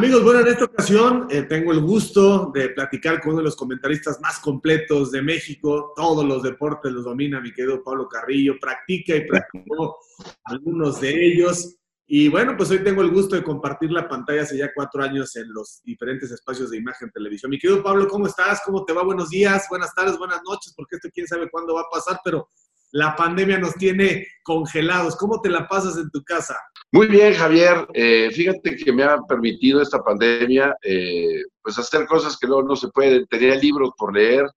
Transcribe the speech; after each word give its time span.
Amigos, 0.00 0.24
bueno, 0.24 0.40
en 0.40 0.48
esta 0.48 0.64
ocasión 0.64 1.26
eh, 1.28 1.42
tengo 1.42 1.72
el 1.72 1.80
gusto 1.82 2.50
de 2.54 2.70
platicar 2.70 3.20
con 3.20 3.32
uno 3.32 3.40
de 3.40 3.44
los 3.44 3.54
comentaristas 3.54 4.18
más 4.22 4.38
completos 4.38 5.10
de 5.10 5.20
México. 5.20 5.92
Todos 5.94 6.24
los 6.24 6.42
deportes 6.42 6.90
los 6.90 7.04
domina 7.04 7.38
mi 7.38 7.52
querido 7.52 7.84
Pablo 7.84 8.08
Carrillo. 8.08 8.54
Practica 8.58 9.14
y 9.14 9.26
practicó 9.26 9.98
algunos 10.44 11.02
de 11.02 11.26
ellos. 11.26 11.76
Y 12.06 12.28
bueno, 12.28 12.56
pues 12.56 12.70
hoy 12.70 12.82
tengo 12.82 13.02
el 13.02 13.10
gusto 13.10 13.36
de 13.36 13.42
compartir 13.42 13.92
la 13.92 14.08
pantalla 14.08 14.40
hace 14.40 14.56
ya 14.56 14.70
cuatro 14.74 15.02
años 15.02 15.36
en 15.36 15.52
los 15.52 15.82
diferentes 15.84 16.30
espacios 16.30 16.70
de 16.70 16.78
imagen 16.78 17.10
televisión. 17.10 17.50
Mi 17.50 17.58
querido 17.58 17.82
Pablo, 17.82 18.08
¿cómo 18.08 18.26
estás? 18.26 18.62
¿Cómo 18.64 18.86
te 18.86 18.94
va? 18.94 19.02
Buenos 19.02 19.28
días, 19.28 19.66
buenas 19.68 19.94
tardes, 19.94 20.16
buenas 20.16 20.40
noches, 20.48 20.72
porque 20.74 20.96
esto 20.96 21.10
quién 21.12 21.26
sabe 21.26 21.50
cuándo 21.50 21.74
va 21.74 21.82
a 21.82 21.90
pasar, 21.92 22.18
pero 22.24 22.48
la 22.92 23.14
pandemia 23.14 23.58
nos 23.58 23.74
tiene 23.74 24.26
congelados. 24.44 25.14
¿Cómo 25.16 25.42
te 25.42 25.50
la 25.50 25.68
pasas 25.68 25.98
en 25.98 26.10
tu 26.10 26.24
casa? 26.24 26.56
Muy 26.92 27.06
bien, 27.06 27.32
Javier. 27.34 27.86
Eh, 27.94 28.30
fíjate 28.32 28.74
que 28.74 28.92
me 28.92 29.04
ha 29.04 29.18
permitido 29.22 29.80
esta 29.80 30.02
pandemia 30.02 30.76
eh, 30.82 31.44
pues 31.62 31.78
hacer 31.78 32.04
cosas 32.04 32.36
que 32.36 32.48
luego 32.48 32.64
no 32.64 32.74
se 32.74 32.88
pueden. 32.88 33.26
Tenía 33.28 33.54
libros 33.54 33.90
por 33.96 34.12
leer, 34.12 34.50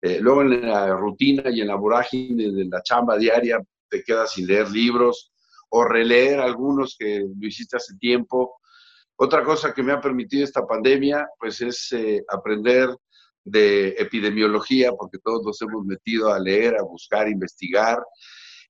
eh, 0.00 0.18
luego 0.18 0.40
en 0.42 0.62
la 0.62 0.96
rutina 0.96 1.50
y 1.50 1.60
en 1.60 1.66
la 1.66 1.74
vorágine 1.74 2.50
de 2.52 2.64
la 2.64 2.82
chamba 2.82 3.18
diaria 3.18 3.58
te 3.86 4.02
quedas 4.02 4.32
sin 4.32 4.46
leer 4.46 4.70
libros 4.70 5.30
o 5.68 5.84
releer 5.84 6.40
algunos 6.40 6.96
que 6.98 7.20
lo 7.20 7.46
hiciste 7.46 7.76
hace 7.76 7.94
tiempo. 7.98 8.60
Otra 9.16 9.44
cosa 9.44 9.74
que 9.74 9.82
me 9.82 9.92
ha 9.92 10.00
permitido 10.00 10.44
esta 10.44 10.66
pandemia 10.66 11.28
pues 11.38 11.60
es 11.60 11.94
aprender 12.28 12.96
de 13.44 13.88
epidemiología, 13.98 14.92
porque 14.92 15.18
todos 15.18 15.42
nos 15.44 15.60
hemos 15.60 15.84
metido 15.84 16.32
a 16.32 16.38
leer, 16.38 16.76
a 16.78 16.82
buscar, 16.82 17.28
investigar. 17.28 17.98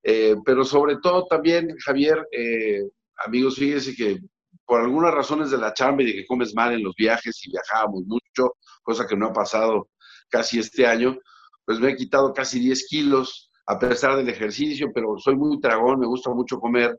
Eh, 0.02 0.36
pero 0.44 0.64
sobre 0.64 0.96
todo 1.02 1.26
también, 1.26 1.76
Javier, 1.84 2.26
eh, 2.32 2.82
amigos, 3.26 3.56
fíjense 3.56 3.94
que 3.94 4.18
por 4.64 4.80
algunas 4.80 5.14
razones 5.14 5.50
de 5.50 5.58
la 5.58 5.72
chamba 5.72 6.02
y 6.02 6.06
de 6.06 6.12
que 6.12 6.26
comes 6.26 6.54
mal 6.54 6.72
en 6.72 6.82
los 6.82 6.94
viajes 6.94 7.40
y 7.46 7.50
viajábamos 7.50 8.04
mucho, 8.06 8.56
cosa 8.82 9.06
que 9.06 9.16
no 9.16 9.28
ha 9.28 9.32
pasado 9.32 9.88
casi 10.28 10.58
este 10.58 10.86
año, 10.86 11.18
pues 11.64 11.80
me 11.80 11.90
he 11.90 11.96
quitado 11.96 12.32
casi 12.32 12.60
10 12.60 12.86
kilos 12.86 13.50
a 13.66 13.78
pesar 13.78 14.16
del 14.16 14.28
ejercicio, 14.28 14.90
pero 14.94 15.18
soy 15.18 15.36
muy 15.36 15.60
tragón, 15.60 16.00
me 16.00 16.06
gusta 16.06 16.30
mucho 16.30 16.58
comer. 16.58 16.98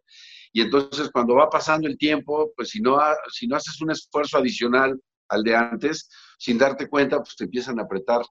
Y 0.51 0.61
entonces 0.61 1.09
cuando 1.11 1.35
va 1.35 1.49
pasando 1.49 1.87
el 1.87 1.97
tiempo, 1.97 2.51
pues 2.55 2.69
si 2.69 2.81
no, 2.81 2.99
si 3.31 3.47
no 3.47 3.55
haces 3.55 3.81
un 3.81 3.91
esfuerzo 3.91 4.37
adicional 4.37 4.99
al 5.29 5.43
de 5.43 5.55
antes, 5.55 6.09
sin 6.37 6.57
darte 6.57 6.87
cuenta, 6.87 7.17
pues 7.17 7.35
te 7.35 7.45
empiezan 7.45 7.79
a 7.79 7.83
apretar 7.83 8.21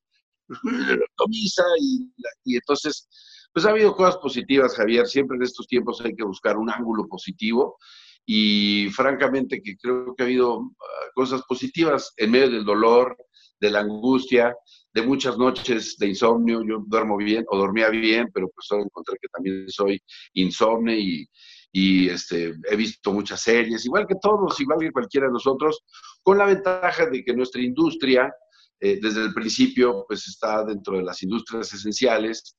la 0.49 0.99
camisa 1.17 1.63
y, 1.81 2.11
y 2.45 2.57
entonces, 2.57 3.09
pues 3.53 3.67
ha 3.67 3.71
habido 3.71 3.95
cosas 3.95 4.17
positivas, 4.19 4.77
Javier. 4.77 5.07
Siempre 5.07 5.37
en 5.37 5.43
estos 5.43 5.67
tiempos 5.67 6.01
hay 6.05 6.15
que 6.15 6.25
buscar 6.25 6.57
un 6.57 6.71
ángulo 6.71 7.07
positivo 7.09 7.79
y 8.27 8.91
francamente 8.91 9.63
que 9.63 9.77
creo 9.77 10.15
que 10.15 10.23
ha 10.23 10.27
habido 10.27 10.61
ah, 10.61 11.07
cosas 11.15 11.43
positivas 11.49 12.13
en 12.17 12.31
medio 12.31 12.51
del 12.51 12.65
dolor, 12.65 13.17
de 13.61 13.71
la 13.71 13.81
angustia, 13.81 14.55
de 14.93 15.03
muchas 15.03 15.39
noches 15.39 15.97
de 15.99 16.09
insomnio. 16.09 16.63
Yo 16.63 16.83
duermo 16.87 17.17
bien 17.17 17.45
o 17.49 17.57
dormía 17.57 17.89
bien, 17.89 18.29
pero 18.33 18.49
pues 18.55 18.67
ahora 18.71 18.85
encontré 18.85 19.17
que 19.21 19.29
también 19.29 19.69
soy 19.69 20.01
insomne 20.35 20.99
y, 20.99 21.27
y 21.73 22.09
este, 22.09 22.55
he 22.71 22.77
visto 22.77 23.13
muchas 23.13 23.41
series, 23.41 23.85
igual 23.85 24.07
que 24.07 24.17
todos, 24.21 24.61
igual 24.61 24.79
que 24.81 24.93
cualquiera 24.93 25.27
de 25.27 25.33
nosotros, 25.33 25.81
con 26.23 26.39
la 26.39 26.47
ventaja 26.47 27.07
de 27.07 27.23
que 27.23 27.35
nuestra 27.35 27.63
industria, 27.63 28.33
eh, 28.81 28.99
desde 29.01 29.25
el 29.25 29.35
principio, 29.35 30.05
pues 30.07 30.27
está 30.29 30.65
dentro 30.65 30.97
de 30.97 31.03
las 31.03 31.23
industrias 31.23 31.73
esenciales. 31.73 32.57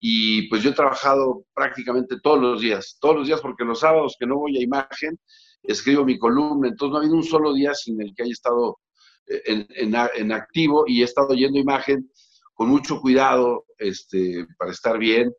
Y 0.00 0.48
pues 0.48 0.62
yo 0.62 0.70
he 0.70 0.74
trabajado 0.74 1.44
prácticamente 1.54 2.20
todos 2.22 2.40
los 2.40 2.60
días, 2.60 2.96
todos 3.00 3.16
los 3.16 3.26
días, 3.26 3.40
porque 3.40 3.64
los 3.64 3.80
sábados 3.80 4.16
que 4.18 4.26
no 4.26 4.36
voy 4.36 4.58
a 4.58 4.62
imagen, 4.62 5.18
escribo 5.62 6.04
mi 6.04 6.18
columna, 6.18 6.68
entonces 6.68 6.92
no 6.92 6.96
ha 6.98 7.00
habido 7.00 7.16
un 7.16 7.24
solo 7.24 7.52
día 7.52 7.74
sin 7.74 8.00
el 8.00 8.14
que 8.14 8.22
haya 8.22 8.32
estado 8.32 8.78
eh, 9.26 9.42
en, 9.46 9.66
en, 9.70 10.08
en 10.16 10.32
activo 10.32 10.84
y 10.86 11.02
he 11.02 11.04
estado 11.04 11.34
yendo 11.34 11.58
imagen 11.58 12.10
con 12.54 12.68
mucho 12.68 13.00
cuidado 13.00 13.64
este, 13.78 14.46
para 14.58 14.70
estar 14.70 14.98
bien 14.98 15.32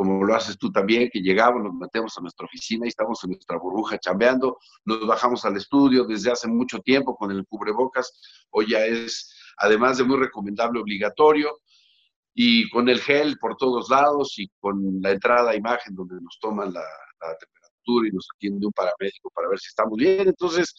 como 0.00 0.24
lo 0.24 0.34
haces 0.34 0.56
tú 0.56 0.72
también, 0.72 1.10
que 1.12 1.20
llegamos, 1.20 1.62
nos 1.62 1.74
metemos 1.74 2.16
a 2.16 2.22
nuestra 2.22 2.46
oficina 2.46 2.86
y 2.86 2.88
estamos 2.88 3.22
en 3.22 3.32
nuestra 3.32 3.58
burbuja 3.58 3.98
chambeando, 3.98 4.56
nos 4.86 5.06
bajamos 5.06 5.44
al 5.44 5.58
estudio 5.58 6.06
desde 6.06 6.32
hace 6.32 6.48
mucho 6.48 6.78
tiempo 6.78 7.14
con 7.14 7.30
el 7.30 7.44
cubrebocas, 7.44 8.10
hoy 8.48 8.70
ya 8.70 8.86
es, 8.86 9.30
además 9.58 9.98
de 9.98 10.04
muy 10.04 10.16
recomendable, 10.16 10.80
obligatorio, 10.80 11.60
y 12.34 12.68
con 12.70 12.88
el 12.88 13.00
gel 13.00 13.36
por 13.38 13.56
todos 13.56 13.90
lados 13.90 14.38
y 14.38 14.48
con 14.60 15.00
la 15.02 15.10
entrada 15.12 15.50
a 15.50 15.56
imagen 15.56 15.94
donde 15.94 16.16
nos 16.20 16.38
toman 16.40 16.72
la, 16.72 16.84
temperatura 17.38 18.08
y 18.08 18.12
nos 18.12 18.26
atiende 18.34 18.66
un 18.66 18.72
paramédico 18.72 19.30
para 19.34 19.48
ver 19.48 19.58
si 19.58 19.68
estamos 19.68 19.96
bien. 19.98 20.28
Entonces, 20.28 20.74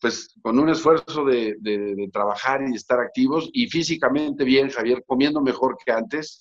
pues 0.00 0.34
con 0.42 0.58
un 0.58 0.68
esfuerzo 0.68 1.24
de, 1.24 1.56
de 1.60 2.08
trabajar 2.12 2.62
y 2.62 2.70
de 2.70 2.76
estar 2.76 2.98
activos 2.98 3.48
y 3.52 3.68
físicamente 3.68 4.44
bien, 4.44 4.70
Javier, 4.70 5.04
comiendo 5.06 5.40
mejor 5.40 5.76
que 5.84 5.92
antes, 5.92 6.40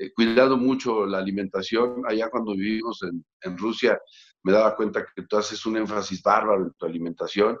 eh, 0.00 0.12
cuidado 0.14 0.56
mucho 0.56 1.04
la 1.04 1.18
alimentación. 1.18 2.02
Allá 2.08 2.30
cuando 2.30 2.52
vivimos 2.52 3.02
en, 3.02 3.22
en, 3.42 3.58
Rusia 3.58 4.00
me 4.42 4.52
daba 4.52 4.74
cuenta 4.74 5.04
que 5.14 5.22
tú 5.22 5.36
haces 5.36 5.66
un 5.66 5.76
énfasis 5.76 6.22
bárbaro 6.22 6.62
en 6.64 6.72
tu 6.72 6.86
alimentación. 6.86 7.58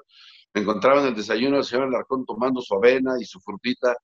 Me 0.54 0.62
encontraba 0.62 1.00
en 1.00 1.08
el 1.08 1.14
desayuno 1.14 1.56
del 1.56 1.64
señor 1.64 1.88
Alarcón 1.88 2.24
tomando 2.24 2.60
su 2.60 2.74
avena 2.74 3.14
y 3.20 3.24
su 3.24 3.40
frutita 3.40 3.96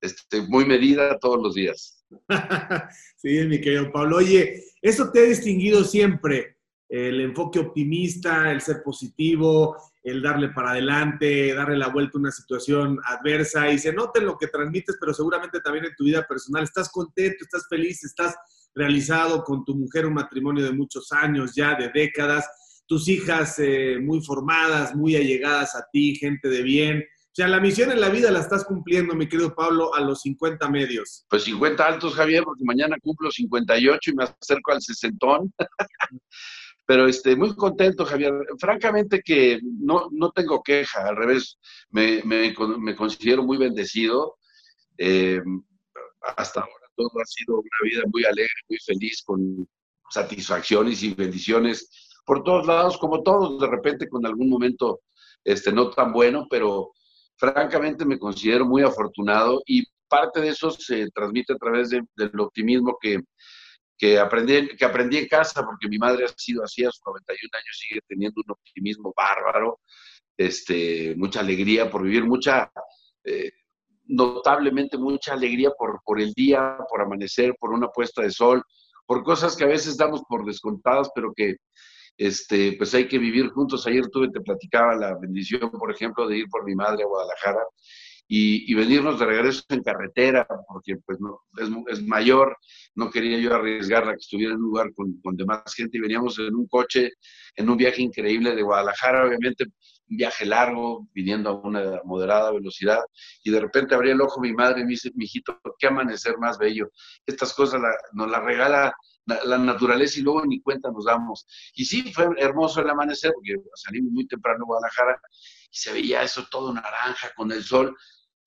este, 0.00 0.42
muy 0.42 0.66
medida 0.66 1.18
todos 1.18 1.42
los 1.42 1.54
días. 1.54 2.04
sí, 3.16 3.46
mi 3.46 3.60
querido 3.60 3.90
Pablo. 3.90 4.18
Oye, 4.18 4.62
eso 4.82 5.10
te 5.10 5.20
ha 5.20 5.24
distinguido 5.24 5.82
siempre, 5.82 6.58
el 6.88 7.20
enfoque 7.22 7.58
optimista, 7.58 8.52
el 8.52 8.60
ser 8.60 8.82
positivo, 8.82 9.76
el 10.02 10.22
darle 10.22 10.50
para 10.50 10.72
adelante, 10.72 11.54
darle 11.54 11.78
la 11.78 11.88
vuelta 11.88 12.18
a 12.18 12.20
una 12.20 12.30
situación 12.30 13.00
adversa 13.04 13.70
y 13.70 13.78
se 13.78 13.92
nota 13.92 14.20
en 14.20 14.26
lo 14.26 14.36
que 14.36 14.48
transmites, 14.48 14.96
pero 15.00 15.14
seguramente 15.14 15.60
también 15.60 15.86
en 15.86 15.94
tu 15.96 16.04
vida 16.04 16.26
personal. 16.26 16.64
Estás 16.64 16.90
contento, 16.90 17.38
estás 17.40 17.66
feliz, 17.68 18.04
estás 18.04 18.36
realizado 18.74 19.42
con 19.42 19.64
tu 19.64 19.74
mujer, 19.74 20.06
un 20.06 20.14
matrimonio 20.14 20.64
de 20.64 20.72
muchos 20.72 21.10
años 21.12 21.54
ya, 21.54 21.74
de 21.74 21.88
décadas, 21.88 22.46
tus 22.86 23.08
hijas 23.08 23.58
eh, 23.58 23.98
muy 24.00 24.20
formadas, 24.22 24.94
muy 24.94 25.16
allegadas 25.16 25.74
a 25.74 25.86
ti, 25.92 26.16
gente 26.16 26.48
de 26.48 26.62
bien. 26.62 26.98
O 27.00 27.34
sea, 27.34 27.48
la 27.48 27.58
misión 27.58 27.90
en 27.90 28.00
la 28.00 28.10
vida 28.10 28.30
la 28.30 28.40
estás 28.40 28.64
cumpliendo, 28.64 29.14
mi 29.14 29.28
querido 29.28 29.54
Pablo, 29.54 29.94
a 29.94 30.00
los 30.00 30.20
50 30.20 30.68
medios. 30.70 31.24
Pues 31.28 31.44
50 31.44 31.84
altos, 31.84 32.14
Javier, 32.14 32.44
porque 32.44 32.62
mañana 32.64 32.96
cumplo 33.02 33.30
58 33.30 34.10
y 34.10 34.14
me 34.14 34.24
acerco 34.24 34.72
al 34.72 34.80
sesentón. 34.80 35.52
Pero 36.86 37.08
este, 37.08 37.34
muy 37.34 37.56
contento, 37.56 38.04
Javier. 38.04 38.32
Francamente 38.58 39.22
que 39.24 39.58
no, 39.62 40.08
no 40.12 40.30
tengo 40.30 40.62
queja, 40.62 41.08
al 41.08 41.16
revés, 41.16 41.58
me, 41.90 42.22
me, 42.24 42.54
me 42.78 42.94
considero 42.94 43.42
muy 43.42 43.56
bendecido. 43.56 44.36
Eh, 44.98 45.42
hasta 46.36 46.60
ahora 46.60 46.86
todo 46.94 47.10
ha 47.20 47.26
sido 47.26 47.56
una 47.56 47.90
vida 47.90 48.02
muy 48.12 48.24
alegre, 48.24 48.52
muy 48.68 48.78
feliz, 48.78 49.22
con 49.24 49.68
satisfacciones 50.10 51.02
y 51.02 51.14
bendiciones 51.14 51.88
por 52.24 52.42
todos 52.42 52.66
lados, 52.66 52.98
como 52.98 53.22
todos, 53.22 53.60
de 53.60 53.66
repente 53.66 54.08
con 54.08 54.24
algún 54.26 54.48
momento 54.48 55.00
este, 55.44 55.72
no 55.72 55.90
tan 55.90 56.12
bueno, 56.12 56.46
pero 56.48 56.92
francamente 57.36 58.04
me 58.04 58.18
considero 58.18 58.64
muy 58.64 58.82
afortunado 58.82 59.62
y 59.66 59.84
parte 60.08 60.40
de 60.40 60.48
eso 60.48 60.70
se 60.70 61.10
transmite 61.10 61.52
a 61.52 61.56
través 61.56 61.90
de, 61.90 62.02
del 62.16 62.40
optimismo 62.40 62.96
que, 63.00 63.20
que 63.98 64.18
aprendí, 64.18 64.68
que 64.76 64.84
aprendí 64.84 65.18
en 65.18 65.28
casa, 65.28 65.64
porque 65.64 65.88
mi 65.88 65.98
madre 65.98 66.24
ha 66.24 66.28
sido 66.36 66.62
así 66.64 66.84
a 66.84 66.90
sus 66.90 67.02
91 67.06 67.50
años, 67.52 67.78
sigue 67.78 68.00
teniendo 68.06 68.40
un 68.44 68.52
optimismo 68.52 69.12
bárbaro, 69.16 69.80
este, 70.36 71.14
mucha 71.16 71.40
alegría 71.40 71.90
por 71.90 72.02
vivir, 72.02 72.24
mucha, 72.24 72.70
eh, 73.24 73.52
notablemente 74.04 74.98
mucha 74.98 75.32
alegría 75.34 75.70
por, 75.70 76.00
por 76.04 76.20
el 76.20 76.32
día, 76.32 76.76
por 76.88 77.02
amanecer, 77.02 77.54
por 77.58 77.72
una 77.72 77.88
puesta 77.88 78.22
de 78.22 78.30
sol, 78.30 78.62
por 79.06 79.22
cosas 79.22 79.56
que 79.56 79.64
a 79.64 79.68
veces 79.68 79.96
damos 79.96 80.22
por 80.28 80.44
descontadas, 80.44 81.10
pero 81.14 81.32
que 81.34 81.56
este, 82.16 82.74
pues 82.78 82.94
hay 82.94 83.08
que 83.08 83.18
vivir 83.18 83.48
juntos. 83.48 83.86
Ayer 83.86 84.08
tuve, 84.08 84.30
te 84.30 84.40
platicaba 84.40 84.94
la 84.94 85.16
bendición, 85.18 85.70
por 85.70 85.90
ejemplo, 85.90 86.26
de 86.28 86.38
ir 86.38 86.48
por 86.48 86.64
mi 86.64 86.74
madre 86.74 87.02
a 87.02 87.06
Guadalajara 87.06 87.62
y, 88.26 88.74
venirnos 88.74 89.18
de 89.18 89.26
regreso 89.26 89.62
en 89.68 89.82
carretera, 89.82 90.46
porque 90.68 90.96
pues 91.04 91.20
no, 91.20 91.40
es, 91.58 91.68
es, 91.88 92.02
mayor, 92.04 92.56
no 92.94 93.10
quería 93.10 93.38
yo 93.38 93.54
arriesgarla 93.54 94.12
que 94.12 94.20
estuviera 94.20 94.54
en 94.54 94.60
un 94.60 94.66
lugar 94.66 94.92
con, 94.94 95.20
con, 95.20 95.36
demás 95.36 95.74
gente 95.74 95.98
y 95.98 96.00
veníamos 96.00 96.38
en 96.38 96.54
un 96.54 96.66
coche, 96.66 97.12
en 97.56 97.68
un 97.68 97.76
viaje 97.76 98.02
increíble 98.02 98.54
de 98.54 98.62
Guadalajara, 98.62 99.26
obviamente 99.26 99.66
un 100.10 100.16
viaje 100.16 100.44
largo, 100.44 101.08
viniendo 101.12 101.50
a 101.50 101.54
una 101.54 102.00
moderada 102.04 102.50
velocidad, 102.52 103.00
y 103.42 103.50
de 103.50 103.60
repente 103.60 103.94
abría 103.94 104.12
el 104.12 104.20
ojo 104.20 104.40
mi 104.40 104.52
madre 104.52 104.80
y 104.80 104.84
me 104.84 104.90
dice, 104.90 105.10
mijito, 105.14 105.60
qué 105.78 105.86
amanecer 105.86 106.38
más 106.38 106.58
bello. 106.58 106.90
Estas 107.26 107.52
cosas 107.52 107.80
la, 107.80 107.90
nos 108.12 108.30
las 108.30 108.42
regala 108.42 108.94
la, 109.26 109.58
naturaleza 109.58 110.18
y 110.18 110.22
luego 110.22 110.44
ni 110.44 110.60
cuenta 110.60 110.90
nos 110.90 111.04
damos. 111.04 111.46
Y 111.74 111.84
sí, 111.84 112.12
fue 112.12 112.28
hermoso 112.36 112.80
el 112.80 112.90
amanecer, 112.90 113.32
porque 113.34 113.54
salimos 113.74 114.12
muy 114.12 114.26
temprano 114.26 114.58
de 114.58 114.64
Guadalajara 114.64 115.20
y 115.70 115.76
se 115.76 115.92
veía 115.92 116.22
eso 116.22 116.46
todo 116.50 116.72
naranja 116.72 117.32
con 117.36 117.50
el 117.52 117.62
sol. 117.62 117.96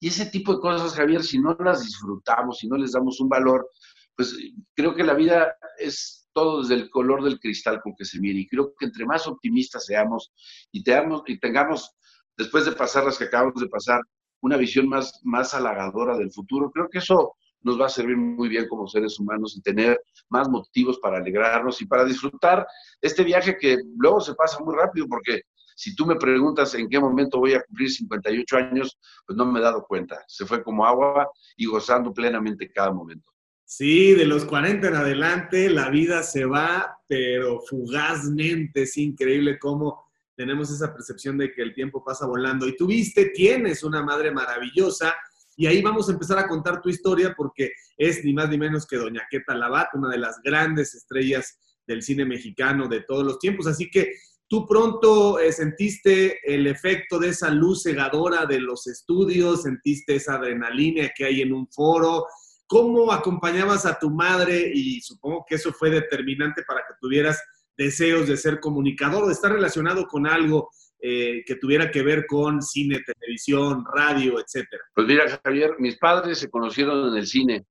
Y 0.00 0.08
ese 0.08 0.26
tipo 0.26 0.54
de 0.54 0.60
cosas, 0.60 0.94
Javier, 0.94 1.24
si 1.24 1.38
no 1.38 1.56
las 1.58 1.82
disfrutamos, 1.82 2.58
si 2.58 2.68
no 2.68 2.76
les 2.76 2.92
damos 2.92 3.18
un 3.20 3.28
valor, 3.28 3.68
pues 4.18 4.36
creo 4.74 4.96
que 4.96 5.04
la 5.04 5.14
vida 5.14 5.56
es 5.78 6.28
todo 6.32 6.62
desde 6.62 6.74
el 6.74 6.90
color 6.90 7.22
del 7.22 7.38
cristal 7.38 7.80
con 7.80 7.94
que 7.94 8.04
se 8.04 8.18
mire. 8.18 8.40
Y 8.40 8.48
creo 8.48 8.74
que 8.76 8.86
entre 8.86 9.06
más 9.06 9.28
optimistas 9.28 9.86
seamos 9.86 10.32
y, 10.72 10.82
teamos, 10.82 11.22
y 11.26 11.38
tengamos 11.38 11.92
después 12.36 12.64
de 12.64 12.72
pasar 12.72 13.04
las 13.04 13.16
que 13.16 13.26
acabamos 13.26 13.60
de 13.60 13.68
pasar, 13.68 14.00
una 14.40 14.56
visión 14.56 14.88
más, 14.88 15.20
más 15.22 15.54
halagadora 15.54 16.18
del 16.18 16.32
futuro. 16.32 16.68
Creo 16.72 16.88
que 16.88 16.98
eso 16.98 17.36
nos 17.60 17.80
va 17.80 17.86
a 17.86 17.90
servir 17.90 18.16
muy 18.16 18.48
bien 18.48 18.66
como 18.66 18.88
seres 18.88 19.20
humanos 19.20 19.56
y 19.56 19.62
tener 19.62 20.00
más 20.30 20.48
motivos 20.48 20.98
para 20.98 21.18
alegrarnos 21.18 21.80
y 21.80 21.86
para 21.86 22.04
disfrutar 22.04 22.66
este 23.00 23.22
viaje 23.22 23.56
que 23.56 23.76
luego 23.98 24.20
se 24.20 24.34
pasa 24.34 24.58
muy 24.64 24.74
rápido 24.74 25.06
porque 25.06 25.42
si 25.76 25.94
tú 25.94 26.06
me 26.06 26.16
preguntas 26.16 26.74
en 26.74 26.88
qué 26.88 26.98
momento 26.98 27.38
voy 27.38 27.54
a 27.54 27.62
cumplir 27.62 27.88
58 27.88 28.56
años, 28.56 28.98
pues 29.24 29.36
no 29.36 29.46
me 29.46 29.60
he 29.60 29.62
dado 29.62 29.84
cuenta. 29.86 30.24
Se 30.26 30.44
fue 30.44 30.60
como 30.64 30.84
agua 30.84 31.30
y 31.56 31.66
gozando 31.66 32.12
plenamente 32.12 32.68
cada 32.72 32.90
momento. 32.90 33.30
Sí, 33.70 34.14
de 34.14 34.24
los 34.24 34.46
40 34.46 34.88
en 34.88 34.94
adelante 34.94 35.68
la 35.68 35.90
vida 35.90 36.22
se 36.22 36.46
va, 36.46 37.02
pero 37.06 37.60
fugazmente. 37.60 38.84
Es 38.84 38.96
increíble 38.96 39.58
cómo 39.58 40.06
tenemos 40.34 40.70
esa 40.70 40.94
percepción 40.94 41.36
de 41.36 41.52
que 41.52 41.60
el 41.60 41.74
tiempo 41.74 42.02
pasa 42.02 42.24
volando. 42.24 42.66
Y 42.66 42.74
tuviste, 42.74 43.26
tienes 43.26 43.84
una 43.84 44.02
madre 44.02 44.30
maravillosa. 44.32 45.14
Y 45.54 45.66
ahí 45.66 45.82
vamos 45.82 46.08
a 46.08 46.12
empezar 46.12 46.38
a 46.38 46.48
contar 46.48 46.80
tu 46.80 46.88
historia 46.88 47.34
porque 47.36 47.72
es 47.98 48.24
ni 48.24 48.32
más 48.32 48.48
ni 48.48 48.56
menos 48.56 48.86
que 48.86 48.96
Doña 48.96 49.26
Queta 49.30 49.54
Labat, 49.54 49.88
una 49.92 50.08
de 50.08 50.18
las 50.18 50.40
grandes 50.42 50.94
estrellas 50.94 51.58
del 51.86 52.00
cine 52.00 52.24
mexicano 52.24 52.88
de 52.88 53.02
todos 53.02 53.22
los 53.22 53.38
tiempos. 53.38 53.66
Así 53.66 53.90
que 53.90 54.14
tú 54.48 54.66
pronto 54.66 55.38
eh, 55.38 55.52
sentiste 55.52 56.38
el 56.42 56.66
efecto 56.68 57.18
de 57.18 57.28
esa 57.28 57.50
luz 57.50 57.82
cegadora 57.82 58.46
de 58.46 58.60
los 58.60 58.86
estudios, 58.86 59.64
sentiste 59.64 60.14
esa 60.14 60.36
adrenalina 60.36 61.10
que 61.14 61.26
hay 61.26 61.42
en 61.42 61.52
un 61.52 61.68
foro, 61.68 62.24
¿Cómo 62.68 63.10
acompañabas 63.10 63.86
a 63.86 63.98
tu 63.98 64.10
madre? 64.10 64.70
Y 64.74 65.00
supongo 65.00 65.44
que 65.48 65.54
eso 65.54 65.72
fue 65.72 65.88
determinante 65.88 66.62
para 66.64 66.80
que 66.80 66.94
tuvieras 67.00 67.42
deseos 67.76 68.28
de 68.28 68.36
ser 68.36 68.60
comunicador 68.60 69.24
o 69.24 69.30
estar 69.30 69.50
relacionado 69.50 70.06
con 70.06 70.26
algo 70.26 70.68
eh, 71.00 71.42
que 71.46 71.54
tuviera 71.54 71.90
que 71.90 72.02
ver 72.02 72.26
con 72.26 72.60
cine, 72.60 73.00
televisión, 73.06 73.84
radio, 73.90 74.38
etcétera. 74.38 74.82
Pues 74.94 75.06
mira, 75.06 75.40
Javier, 75.42 75.76
mis 75.78 75.96
padres 75.96 76.38
se 76.38 76.50
conocieron 76.50 77.08
en 77.08 77.16
el 77.16 77.26
cine 77.26 77.64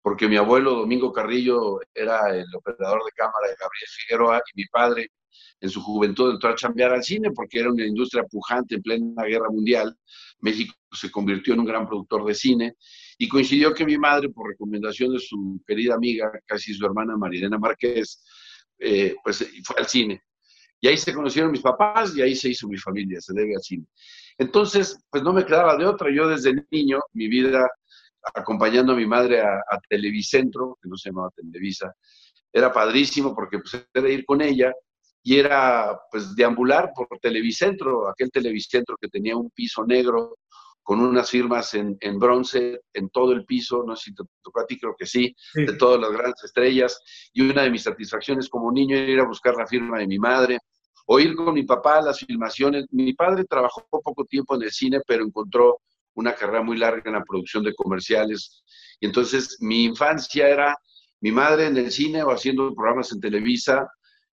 porque 0.00 0.26
mi 0.26 0.36
abuelo 0.36 0.76
Domingo 0.76 1.12
Carrillo 1.12 1.78
era 1.92 2.34
el 2.34 2.46
operador 2.54 3.04
de 3.04 3.12
cámara 3.12 3.48
de 3.48 3.56
Gabriel 3.60 3.88
Figueroa 3.98 4.38
y 4.38 4.62
mi 4.62 4.66
padre 4.66 5.10
en 5.60 5.68
su 5.68 5.82
juventud 5.82 6.30
entró 6.30 6.48
a 6.48 6.54
chambear 6.54 6.92
al 6.92 7.04
cine 7.04 7.30
porque 7.32 7.60
era 7.60 7.70
una 7.70 7.84
industria 7.84 8.22
pujante 8.22 8.76
en 8.76 8.82
plena 8.82 9.24
guerra 9.24 9.50
mundial. 9.50 9.94
México 10.38 10.74
se 10.92 11.10
convirtió 11.10 11.52
en 11.52 11.60
un 11.60 11.66
gran 11.66 11.86
productor 11.86 12.24
de 12.24 12.34
cine 12.34 12.76
y 13.22 13.28
coincidió 13.28 13.74
que 13.74 13.84
mi 13.84 13.98
madre, 13.98 14.30
por 14.30 14.48
recomendación 14.48 15.12
de 15.12 15.18
su 15.18 15.60
querida 15.66 15.94
amiga, 15.94 16.32
casi 16.46 16.72
su 16.72 16.86
hermana 16.86 17.18
Marilena 17.18 17.58
Márquez, 17.58 18.24
eh, 18.78 19.14
pues 19.22 19.46
fue 19.62 19.76
al 19.78 19.86
cine. 19.86 20.22
Y 20.80 20.88
ahí 20.88 20.96
se 20.96 21.12
conocieron 21.12 21.52
mis 21.52 21.60
papás 21.60 22.16
y 22.16 22.22
ahí 22.22 22.34
se 22.34 22.48
hizo 22.48 22.66
mi 22.66 22.78
familia, 22.78 23.20
se 23.20 23.34
debe 23.34 23.54
al 23.54 23.62
cine. 23.62 23.84
Entonces, 24.38 25.04
pues 25.10 25.22
no 25.22 25.34
me 25.34 25.44
quedaba 25.44 25.76
de 25.76 25.84
otra. 25.84 26.08
Yo 26.10 26.28
desde 26.28 26.64
niño, 26.70 26.98
mi 27.12 27.28
vida 27.28 27.68
acompañando 28.34 28.94
a 28.94 28.96
mi 28.96 29.04
madre 29.04 29.42
a, 29.42 29.52
a 29.70 29.78
Televicentro, 29.86 30.78
que 30.80 30.88
no 30.88 30.96
se 30.96 31.10
llamaba 31.10 31.28
Televisa, 31.36 31.94
era 32.50 32.72
padrísimo 32.72 33.34
porque 33.34 33.58
pues, 33.58 33.86
era 33.92 34.08
ir 34.08 34.24
con 34.24 34.40
ella 34.40 34.72
y 35.22 35.36
era 35.36 35.94
pues 36.10 36.34
deambular 36.34 36.90
por 36.96 37.06
Televicentro, 37.20 38.08
aquel 38.08 38.30
Televicentro 38.30 38.96
que 38.98 39.08
tenía 39.08 39.36
un 39.36 39.50
piso 39.50 39.84
negro 39.84 40.38
con 40.82 41.00
unas 41.00 41.30
firmas 41.30 41.74
en, 41.74 41.96
en, 42.00 42.18
bronce 42.18 42.80
en 42.92 43.10
todo 43.10 43.32
el 43.32 43.44
piso, 43.44 43.84
no 43.86 43.94
sé 43.96 44.10
si 44.10 44.14
te 44.14 44.24
tocó 44.42 44.60
a 44.60 44.66
ti, 44.66 44.78
creo 44.78 44.94
que 44.98 45.06
sí, 45.06 45.34
de 45.54 45.74
todas 45.74 46.00
las 46.00 46.10
grandes 46.10 46.42
estrellas, 46.42 47.00
y 47.32 47.42
una 47.42 47.62
de 47.62 47.70
mis 47.70 47.82
satisfacciones 47.82 48.48
como 48.48 48.72
niño 48.72 48.96
era 48.96 49.10
ir 49.10 49.20
a 49.20 49.26
buscar 49.26 49.54
la 49.54 49.66
firma 49.66 49.98
de 49.98 50.06
mi 50.06 50.18
madre, 50.18 50.58
o 51.06 51.18
ir 51.18 51.34
con 51.34 51.54
mi 51.54 51.64
papá 51.64 51.98
a 51.98 52.02
las 52.02 52.20
filmaciones. 52.20 52.86
Mi 52.90 53.14
padre 53.14 53.44
trabajó 53.44 53.86
poco 53.90 54.24
tiempo 54.24 54.54
en 54.54 54.62
el 54.62 54.70
cine, 54.70 55.00
pero 55.06 55.24
encontró 55.24 55.80
una 56.14 56.34
carrera 56.34 56.62
muy 56.62 56.76
larga 56.76 57.02
en 57.04 57.14
la 57.14 57.24
producción 57.24 57.62
de 57.64 57.74
comerciales, 57.74 58.62
y 59.00 59.06
entonces 59.06 59.56
mi 59.60 59.84
infancia 59.84 60.48
era 60.48 60.76
mi 61.20 61.32
madre 61.32 61.66
en 61.66 61.76
el 61.76 61.90
cine 61.90 62.22
o 62.22 62.30
haciendo 62.30 62.74
programas 62.74 63.12
en 63.12 63.20
Televisa, 63.20 63.88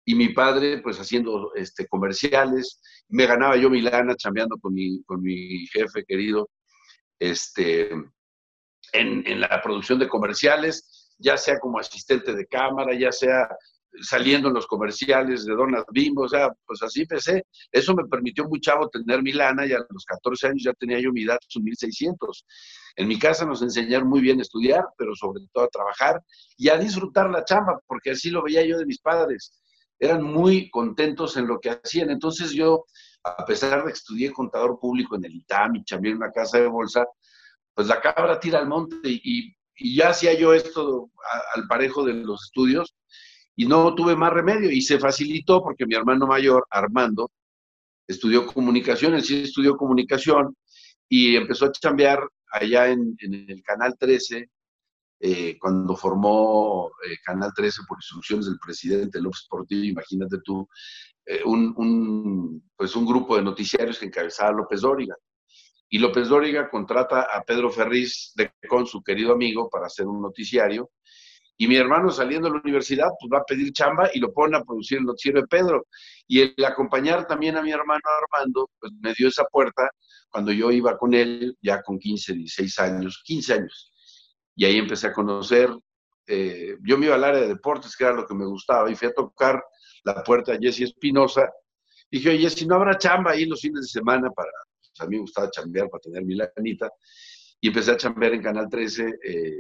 y 0.05 0.15
mi 0.15 0.29
padre 0.29 0.79
pues 0.81 0.99
haciendo 0.99 1.53
este, 1.55 1.87
comerciales, 1.87 2.81
me 3.09 3.25
ganaba 3.25 3.57
yo 3.57 3.69
mi 3.69 3.81
lana 3.81 4.15
chambeando 4.15 4.57
con 4.57 4.73
mi, 4.73 5.03
con 5.03 5.21
mi 5.21 5.65
jefe 5.67 6.05
querido 6.05 6.49
este, 7.19 7.91
en, 7.91 8.13
en, 9.25 9.41
la 9.41 9.61
producción 9.61 9.97
de 9.97 10.07
comerciales, 10.07 11.15
ya 11.17 11.37
sea 11.37 11.59
como 11.59 11.79
asistente 11.79 12.35
de 12.35 12.45
cámara, 12.45 12.93
ya 12.93 13.11
sea 13.11 13.47
saliendo 14.01 14.49
en 14.49 14.53
los 14.53 14.67
comerciales 14.67 15.45
de 15.45 15.53
Donas 15.53 15.85
Bimbo, 15.91 16.23
o 16.23 16.27
sea, 16.27 16.49
pues 16.65 16.83
así 16.83 17.01
empecé. 17.01 17.45
Eso 17.71 17.95
me 17.95 18.05
permitió 18.05 18.43
muy 18.45 18.59
chavo 18.59 18.89
tener 18.89 19.23
mi 19.23 19.31
lana 19.31 19.65
y 19.65 19.71
a 19.71 19.79
los 19.89 20.05
14 20.05 20.47
años 20.47 20.63
ya 20.63 20.73
tenía 20.73 20.99
yo 20.99 21.13
mi 21.13 21.25
datos 21.25 21.55
1600. 21.59 22.45
En 22.97 23.07
mi 23.07 23.17
casa 23.17 23.45
nos 23.45 23.61
enseñaron 23.61 24.09
muy 24.09 24.19
bien 24.19 24.39
a 24.39 24.41
estudiar, 24.41 24.83
pero 24.97 25.15
sobre 25.15 25.41
todo 25.53 25.63
a 25.63 25.69
trabajar 25.69 26.21
y 26.57 26.67
a 26.67 26.77
disfrutar 26.77 27.29
la 27.29 27.45
chamba, 27.45 27.79
porque 27.87 28.11
así 28.11 28.29
lo 28.29 28.43
veía 28.43 28.65
yo 28.65 28.77
de 28.77 28.85
mis 28.85 28.99
padres 28.99 29.53
eran 29.99 30.23
muy 30.23 30.69
contentos 30.69 31.37
en 31.37 31.47
lo 31.47 31.59
que 31.59 31.71
hacían. 31.71 32.09
Entonces 32.09 32.51
yo, 32.51 32.85
a 33.23 33.45
pesar 33.45 33.79
de 33.79 33.91
que 33.91 33.97
estudié 33.97 34.31
contador 34.31 34.79
público 34.79 35.15
en 35.15 35.25
el 35.25 35.35
ITAM 35.35 35.75
y 35.75 35.83
también 35.83 36.13
en 36.13 36.23
una 36.23 36.31
casa 36.31 36.59
de 36.59 36.67
bolsa, 36.67 37.05
pues 37.73 37.87
la 37.87 38.01
cabra 38.01 38.39
tira 38.39 38.59
al 38.59 38.67
monte 38.67 38.97
y, 39.03 39.55
ya 39.77 40.11
hacía 40.11 40.33
yo 40.33 40.53
esto 40.53 41.11
al 41.53 41.67
parejo 41.67 42.05
de 42.05 42.13
los 42.13 42.45
estudios 42.45 42.95
y 43.57 43.65
no 43.65 43.93
tuve 43.93 44.15
más 44.15 44.31
remedio 44.31 44.71
y 44.71 44.81
se 44.81 44.99
facilitó 44.99 45.61
porque 45.61 45.85
mi 45.85 45.95
hermano 45.95 46.27
mayor, 46.27 46.65
Armando, 46.69 47.29
estudió 48.07 48.45
comunicación, 48.45 49.15
él 49.15 49.23
sí 49.23 49.43
estudió 49.43 49.75
comunicación 49.75 50.55
y 51.09 51.35
empezó 51.35 51.65
a 51.65 51.73
chambear 51.73 52.25
allá 52.53 52.87
en 52.87 53.17
el 53.19 53.61
Canal 53.63 53.97
13 53.99 54.49
eh, 55.19 55.57
cuando 55.59 55.95
formó 55.95 56.91
eh, 57.07 57.15
Canal 57.23 57.51
13 57.55 57.83
por 57.87 57.97
instrucciones 57.97 58.47
del 58.47 58.59
presidente 58.59 59.21
López 59.21 59.47
Portillo, 59.49 59.91
imagínate 59.91 60.37
tú, 60.43 60.67
eh, 61.25 61.41
un, 61.45 62.61
pues 62.75 62.95
un 62.95 63.05
grupo 63.05 63.37
de 63.37 63.43
noticiarios 63.43 63.97
que 63.97 64.05
encabezaba 64.05 64.51
López 64.51 64.81
Dóriga. 64.81 65.15
Y 65.89 65.99
López 65.99 66.27
Dóriga 66.27 66.69
contrata 66.69 67.21
a 67.21 67.43
Pedro 67.43 67.71
Ferriz 67.71 68.33
de, 68.35 68.51
con 68.67 68.85
su 68.85 69.01
querido 69.01 69.33
amigo 69.33 69.69
para 69.69 69.85
hacer 69.85 70.05
un 70.05 70.21
noticiario. 70.21 70.91
Y 71.57 71.67
mi 71.67 71.77
hermano 71.77 72.11
saliendo 72.11 72.49
de 72.49 72.55
la 72.55 72.61
universidad, 72.61 73.07
pues 73.17 73.31
va 73.31 73.37
a 73.37 73.45
pedir 73.45 73.71
chamba 73.71 74.09
y 74.13 74.19
lo 74.19 74.33
pone 74.33 74.57
a 74.57 74.63
producir 74.63 74.97
el 74.97 75.05
noticiero 75.05 75.39
de 75.39 75.47
Pedro. 75.47 75.87
Y 76.27 76.41
el 76.41 76.65
acompañar 76.65 77.25
también 77.25 77.55
a 77.55 77.61
mi 77.61 77.71
hermano 77.71 78.01
Armando, 78.21 78.69
pues 78.77 78.91
me 78.99 79.13
dio 79.13 79.29
esa 79.29 79.45
puerta 79.45 79.89
cuando 80.29 80.51
yo 80.51 80.69
iba 80.71 80.97
con 80.97 81.13
él, 81.13 81.57
ya 81.61 81.81
con 81.81 81.97
15, 81.97 82.33
16 82.33 82.79
años, 82.79 83.21
15 83.23 83.53
años 83.53 83.94
y 84.55 84.65
ahí 84.65 84.77
empecé 84.77 85.07
a 85.07 85.13
conocer. 85.13 85.69
Eh, 86.27 86.77
yo 86.81 86.97
me 86.97 87.07
iba 87.07 87.15
al 87.15 87.23
área 87.23 87.41
de 87.41 87.47
deportes, 87.47 87.95
que 87.95 88.03
era 88.03 88.13
lo 88.13 88.25
que 88.25 88.33
me 88.33 88.45
gustaba, 88.45 88.89
y 88.89 88.95
fui 88.95 89.07
a 89.07 89.13
tocar 89.13 89.63
la 90.03 90.23
puerta 90.23 90.53
a 90.53 90.57
Jesse 90.59 90.81
Espinosa. 90.81 91.51
Dije, 92.09 92.29
oye, 92.29 92.49
si 92.49 92.65
no 92.65 92.75
habrá 92.75 92.97
chamba 92.97 93.31
ahí 93.31 93.45
los 93.45 93.61
fines 93.61 93.81
de 93.81 93.87
semana 93.87 94.29
para. 94.31 94.51
Pues 94.79 94.99
a 94.99 95.05
mí 95.09 95.15
me 95.17 95.21
gustaba 95.21 95.51
chambear 95.51 95.89
para 95.89 96.01
tener 96.01 96.23
mi 96.23 96.35
lanita. 96.35 96.89
Y 97.59 97.67
empecé 97.67 97.91
a 97.91 97.97
chambear 97.97 98.33
en 98.33 98.41
Canal 98.41 98.69
13, 98.69 99.15
eh, 99.23 99.57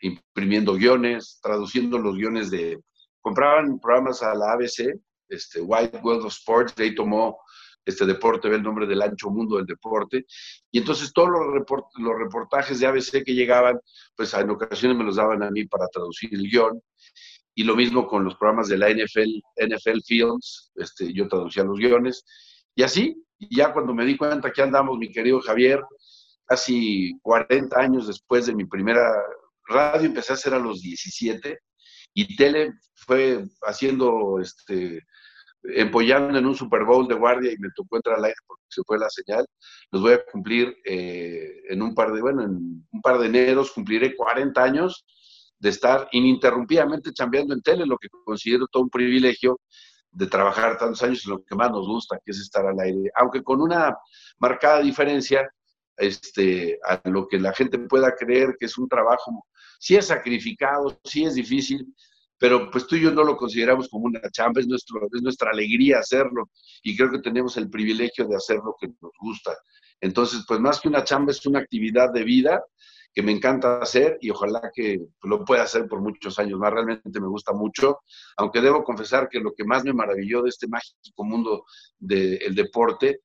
imprimiendo 0.00 0.74
guiones, 0.74 1.38
traduciendo 1.42 1.98
los 1.98 2.16
guiones 2.16 2.50
de. 2.50 2.78
Compraban 3.20 3.78
programas 3.80 4.22
a 4.22 4.34
la 4.34 4.52
ABC, 4.52 5.00
este, 5.28 5.60
White 5.60 6.00
World 6.02 6.26
of 6.26 6.34
Sports, 6.34 6.74
de 6.74 6.84
ahí 6.84 6.94
tomó 6.94 7.38
este 7.84 8.06
deporte, 8.06 8.48
ve 8.48 8.56
el 8.56 8.62
nombre 8.62 8.86
del 8.86 9.02
ancho 9.02 9.30
mundo 9.30 9.56
del 9.56 9.66
deporte. 9.66 10.26
Y 10.70 10.78
entonces 10.78 11.12
todos 11.12 11.30
los, 11.30 11.64
los 11.98 12.18
reportajes 12.18 12.80
de 12.80 12.86
ABC 12.86 13.24
que 13.24 13.34
llegaban, 13.34 13.78
pues 14.16 14.32
en 14.34 14.50
ocasiones 14.50 14.96
me 14.96 15.04
los 15.04 15.16
daban 15.16 15.42
a 15.42 15.50
mí 15.50 15.66
para 15.66 15.86
traducir 15.88 16.34
el 16.34 16.48
guion. 16.50 16.80
Y 17.54 17.64
lo 17.64 17.76
mismo 17.76 18.06
con 18.06 18.24
los 18.24 18.34
programas 18.36 18.68
de 18.68 18.78
la 18.78 18.90
NFL, 18.90 19.40
NFL 19.56 20.00
Films, 20.06 20.72
este, 20.74 21.12
yo 21.12 21.28
traducía 21.28 21.62
los 21.62 21.78
guiones. 21.78 22.24
Y 22.74 22.82
así, 22.82 23.16
ya 23.38 23.72
cuando 23.72 23.94
me 23.94 24.04
di 24.04 24.16
cuenta 24.16 24.50
que 24.50 24.62
andamos, 24.62 24.98
mi 24.98 25.12
querido 25.12 25.40
Javier, 25.40 25.80
casi 26.46 27.16
40 27.22 27.78
años 27.78 28.06
después 28.06 28.46
de 28.46 28.54
mi 28.54 28.64
primera 28.64 29.12
radio, 29.68 30.06
empecé 30.06 30.32
a 30.32 30.34
hacer 30.34 30.54
a 30.54 30.58
los 30.58 30.80
17 30.80 31.58
y 32.14 32.36
tele 32.36 32.72
fue 32.94 33.44
haciendo 33.62 34.38
este, 34.40 35.00
empollando 35.64 36.38
en 36.38 36.46
un 36.46 36.54
Super 36.54 36.84
Bowl 36.84 37.08
de 37.08 37.14
guardia 37.14 37.52
y 37.52 37.58
me 37.58 37.70
tocó 37.74 37.96
entrar 37.96 38.18
al 38.18 38.24
aire 38.24 38.36
porque 38.46 38.64
se 38.68 38.82
fue 38.86 38.98
la 38.98 39.08
señal. 39.08 39.46
Los 39.90 40.02
voy 40.02 40.12
a 40.12 40.24
cumplir 40.24 40.76
eh, 40.84 41.62
en 41.68 41.82
un 41.82 41.94
par 41.94 42.12
de, 42.12 42.20
bueno, 42.20 42.42
en 42.42 42.86
un 42.90 43.00
par 43.02 43.18
de 43.18 43.26
eneros 43.26 43.72
cumpliré 43.72 44.14
40 44.14 44.62
años 44.62 45.04
de 45.58 45.70
estar 45.70 46.08
ininterrumpidamente 46.12 47.12
chambeando 47.12 47.54
en 47.54 47.62
tele, 47.62 47.86
lo 47.86 47.96
que 47.96 48.08
considero 48.24 48.66
todo 48.66 48.82
un 48.82 48.90
privilegio 48.90 49.60
de 50.10 50.26
trabajar 50.26 50.78
tantos 50.78 51.02
años 51.02 51.24
en 51.24 51.32
lo 51.32 51.42
que 51.42 51.54
más 51.54 51.70
nos 51.70 51.86
gusta, 51.86 52.18
que 52.24 52.30
es 52.30 52.38
estar 52.38 52.66
al 52.66 52.78
aire, 52.78 53.10
aunque 53.16 53.42
con 53.42 53.60
una 53.60 53.96
marcada 54.38 54.80
diferencia 54.80 55.48
este, 55.96 56.78
a 56.84 57.00
lo 57.08 57.26
que 57.26 57.38
la 57.38 57.52
gente 57.52 57.78
pueda 57.78 58.14
creer 58.14 58.56
que 58.58 58.66
es 58.66 58.78
un 58.78 58.88
trabajo, 58.88 59.46
sí 59.78 59.96
es 59.96 60.06
sacrificado, 60.06 60.98
sí 61.04 61.24
es 61.24 61.34
difícil, 61.34 61.86
pero 62.44 62.70
pues 62.70 62.86
tú 62.86 62.96
y 62.96 63.00
yo 63.00 63.10
no 63.10 63.24
lo 63.24 63.38
consideramos 63.38 63.88
como 63.88 64.04
una 64.04 64.20
chamba, 64.30 64.60
es, 64.60 64.66
es 64.66 65.22
nuestra 65.22 65.50
alegría 65.50 66.00
hacerlo 66.00 66.50
y 66.82 66.94
creo 66.94 67.10
que 67.10 67.20
tenemos 67.20 67.56
el 67.56 67.70
privilegio 67.70 68.26
de 68.28 68.36
hacer 68.36 68.56
lo 68.56 68.76
que 68.78 68.88
nos 68.88 69.12
gusta. 69.18 69.56
Entonces, 69.98 70.44
pues 70.46 70.60
más 70.60 70.78
que 70.78 70.88
una 70.88 71.04
chamba 71.04 71.32
es 71.32 71.46
una 71.46 71.60
actividad 71.60 72.12
de 72.12 72.22
vida 72.22 72.62
que 73.14 73.22
me 73.22 73.32
encanta 73.32 73.78
hacer 73.78 74.18
y 74.20 74.28
ojalá 74.28 74.60
que 74.74 75.00
lo 75.22 75.42
pueda 75.42 75.62
hacer 75.62 75.88
por 75.88 76.02
muchos 76.02 76.38
años 76.38 76.58
más. 76.58 76.70
Realmente 76.70 77.18
me 77.18 77.28
gusta 77.28 77.54
mucho, 77.54 78.00
aunque 78.36 78.60
debo 78.60 78.84
confesar 78.84 79.30
que 79.30 79.40
lo 79.40 79.54
que 79.54 79.64
más 79.64 79.82
me 79.82 79.94
maravilló 79.94 80.42
de 80.42 80.50
este 80.50 80.68
mágico 80.68 81.24
mundo 81.24 81.64
del 81.98 82.54
deporte 82.54 83.20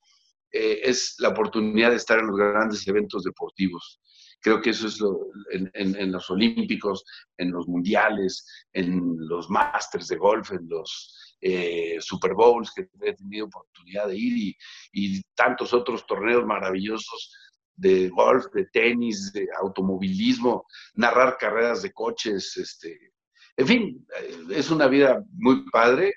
eh, 0.49 0.79
es 0.81 1.15
la 1.19 1.27
oportunidad 1.27 1.89
de 1.89 1.97
estar 1.97 2.19
en 2.19 2.27
los 2.27 2.37
grandes 2.37 2.87
eventos 2.87 3.25
deportivos. 3.25 3.99
Creo 4.41 4.61
que 4.61 4.69
eso 4.69 4.87
es 4.87 4.99
lo, 4.99 5.27
en, 5.51 6.11
los 6.11 6.29
olímpicos, 6.29 7.03
en 7.37 7.51
los 7.51 7.67
mundiales, 7.67 8.45
en 8.73 9.15
los 9.27 9.49
masters 9.49 10.07
de 10.07 10.17
golf, 10.17 10.51
en 10.51 10.67
los 10.69 11.37
eh, 11.41 11.97
Super 11.99 12.33
Bowls 12.33 12.71
que 12.73 12.87
he 13.01 13.13
tenido 13.13 13.47
oportunidad 13.47 14.07
de 14.07 14.17
ir 14.17 14.55
y, 14.93 15.21
tantos 15.35 15.73
otros 15.73 16.05
torneos 16.05 16.45
maravillosos 16.45 17.33
de 17.75 18.09
golf, 18.09 18.45
de 18.53 18.65
tenis, 18.65 19.31
de 19.31 19.47
automovilismo, 19.61 20.65
narrar 20.95 21.37
carreras 21.37 21.81
de 21.81 21.93
coches, 21.93 22.57
este, 22.57 23.13
en 23.55 23.67
fin, 23.67 24.07
eh, 24.19 24.37
es 24.51 24.69
una 24.69 24.87
vida 24.87 25.23
muy 25.31 25.63
padre 25.69 26.13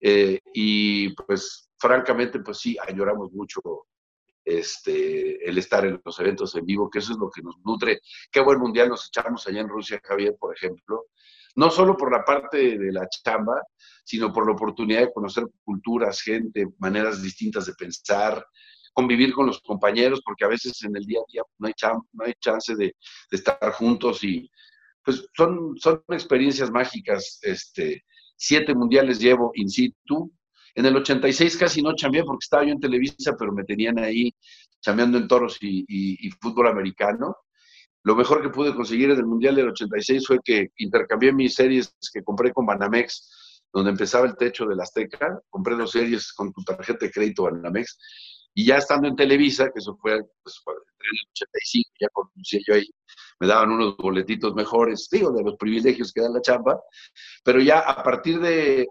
eh, 0.00 0.40
y 0.52 1.10
pues 1.14 1.70
francamente 1.78 2.38
pues 2.40 2.58
sí, 2.58 2.76
añoramos 2.86 3.32
mucho 3.32 3.60
este, 4.44 5.48
el 5.48 5.58
estar 5.58 5.84
en 5.84 6.00
los 6.04 6.20
eventos 6.20 6.54
en 6.54 6.66
vivo, 6.66 6.90
que 6.90 6.98
eso 6.98 7.12
es 7.12 7.18
lo 7.18 7.30
que 7.30 7.42
nos 7.42 7.56
nutre. 7.64 8.00
Qué 8.30 8.40
buen 8.40 8.58
mundial 8.58 8.88
nos 8.88 9.06
echamos 9.08 9.46
allá 9.46 9.60
en 9.60 9.68
Rusia, 9.68 10.00
Javier, 10.02 10.36
por 10.38 10.54
ejemplo. 10.54 11.06
No 11.56 11.70
solo 11.70 11.96
por 11.96 12.12
la 12.12 12.24
parte 12.24 12.78
de 12.78 12.92
la 12.92 13.08
chamba, 13.08 13.62
sino 14.04 14.32
por 14.32 14.46
la 14.46 14.52
oportunidad 14.52 15.00
de 15.00 15.12
conocer 15.12 15.44
culturas, 15.64 16.20
gente, 16.20 16.66
maneras 16.78 17.22
distintas 17.22 17.66
de 17.66 17.74
pensar, 17.74 18.44
convivir 18.92 19.32
con 19.32 19.46
los 19.46 19.60
compañeros, 19.60 20.20
porque 20.24 20.44
a 20.44 20.48
veces 20.48 20.82
en 20.82 20.96
el 20.96 21.04
día 21.04 21.20
a 21.20 21.32
día 21.32 21.42
no 21.58 21.66
hay, 21.66 21.74
no 22.12 22.24
hay 22.24 22.34
chance 22.40 22.74
de, 22.74 22.94
estar 23.30 23.72
juntos 23.72 24.22
y 24.24 24.50
pues 25.04 25.28
son, 25.36 25.76
son 25.78 26.02
experiencias 26.08 26.70
mágicas. 26.70 27.38
Este, 27.42 28.04
siete 28.36 28.74
mundiales 28.74 29.18
llevo 29.18 29.50
in 29.54 29.68
situ. 29.68 30.32
En 30.74 30.86
el 30.86 30.96
86 30.96 31.56
casi 31.56 31.82
no 31.82 31.94
chambeé 31.94 32.24
porque 32.24 32.44
estaba 32.44 32.64
yo 32.64 32.72
en 32.72 32.80
Televisa, 32.80 33.36
pero 33.38 33.52
me 33.52 33.64
tenían 33.64 33.98
ahí 33.98 34.34
chambeando 34.80 35.18
en 35.18 35.28
toros 35.28 35.58
y, 35.60 36.30
fútbol 36.40 36.68
americano. 36.68 37.36
Lo 38.02 38.16
mejor 38.16 38.42
que 38.42 38.50
pude 38.50 38.74
conseguir 38.74 39.10
en 39.10 39.18
el 39.18 39.26
Mundial 39.26 39.54
del 39.54 39.68
86 39.68 40.26
fue 40.26 40.38
que 40.44 40.68
intercambié 40.76 41.32
mis 41.32 41.54
series 41.54 41.94
que 42.12 42.22
compré 42.22 42.52
con 42.52 42.66
Banamex, 42.66 43.62
donde 43.72 43.90
empezaba 43.90 44.26
el 44.26 44.36
techo 44.36 44.66
de 44.66 44.76
la 44.76 44.82
Azteca. 44.82 45.40
Compré 45.48 45.74
dos 45.76 45.92
series 45.92 46.32
con 46.32 46.52
tu 46.52 46.62
tarjeta 46.62 47.06
de 47.06 47.10
crédito 47.12 47.44
Banamex 47.44 47.96
y 48.54 48.66
ya 48.66 48.76
estando 48.76 49.08
en 49.08 49.16
Televisa, 49.16 49.64
que 49.66 49.80
eso 49.80 49.96
fue 50.00 50.22
pues, 50.42 50.62
en 50.66 50.74
el 50.74 51.18
85, 51.32 51.90
ya 52.00 52.08
conducía 52.12 52.60
yo 52.66 52.74
ahí, 52.74 52.88
me 53.40 53.48
daban 53.48 53.72
unos 53.72 53.96
boletitos 53.96 54.54
mejores, 54.54 55.08
digo, 55.10 55.32
de 55.32 55.42
los 55.42 55.56
privilegios 55.56 56.12
que 56.12 56.20
da 56.20 56.28
la 56.28 56.40
chamba, 56.40 56.80
pero 57.42 57.60
ya 57.60 57.80
a 57.80 58.02
partir 58.02 58.38
de, 58.40 58.86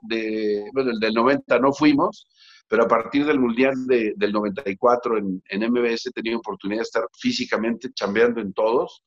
bueno, 0.74 0.91
el 0.91 1.00
del 1.00 1.13
90 1.13 1.60
no 1.60 1.72
fuimos, 1.72 2.27
pero 2.67 2.84
a 2.84 2.88
partir 2.88 3.25
del 3.25 3.39
Mundial 3.39 3.74
del 3.88 4.32
94 4.32 5.17
en, 5.17 5.43
en 5.50 5.72
MBS 5.72 6.12
tenía 6.13 6.38
oportunidad 6.38 6.79
de 6.79 6.84
estar 6.84 7.03
físicamente 7.17 7.89
chambeando 7.93 8.41
en 8.41 8.53
todos, 8.53 9.03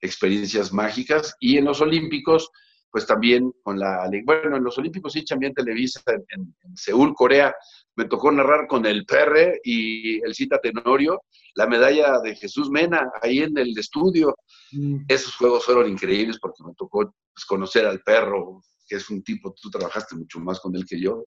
experiencias 0.00 0.72
mágicas, 0.72 1.34
y 1.40 1.56
en 1.56 1.64
los 1.64 1.80
Olímpicos, 1.80 2.50
pues 2.92 3.06
también 3.06 3.52
con 3.62 3.78
la... 3.80 4.08
Bueno, 4.24 4.58
en 4.58 4.64
los 4.64 4.78
Olímpicos 4.78 5.14
sí 5.14 5.24
chambeé 5.24 5.48
en 5.48 5.54
Televisa, 5.54 6.00
en, 6.06 6.54
en 6.62 6.76
Seúl, 6.76 7.14
Corea, 7.14 7.54
me 7.96 8.04
tocó 8.04 8.30
narrar 8.30 8.68
con 8.68 8.86
el 8.86 9.04
Perre 9.04 9.60
y 9.64 10.22
el 10.22 10.34
Cita 10.34 10.60
Tenorio 10.60 11.22
la 11.54 11.66
medalla 11.66 12.20
de 12.20 12.34
Jesús 12.34 12.70
Mena 12.70 13.10
ahí 13.22 13.40
en 13.40 13.56
el 13.58 13.76
estudio. 13.76 14.36
Mm. 14.72 15.04
Esos 15.08 15.34
juegos 15.36 15.64
fueron 15.64 15.88
increíbles 15.88 16.38
porque 16.40 16.62
me 16.64 16.74
tocó 16.74 17.14
pues, 17.32 17.44
conocer 17.46 17.86
al 17.86 18.00
perro, 18.00 18.62
que 18.86 18.96
es 18.96 19.10
un 19.10 19.22
tipo, 19.22 19.54
tú 19.60 19.70
trabajaste 19.70 20.16
mucho 20.16 20.40
más 20.40 20.60
con 20.60 20.74
él 20.76 20.84
que 20.86 21.00
yo. 21.00 21.24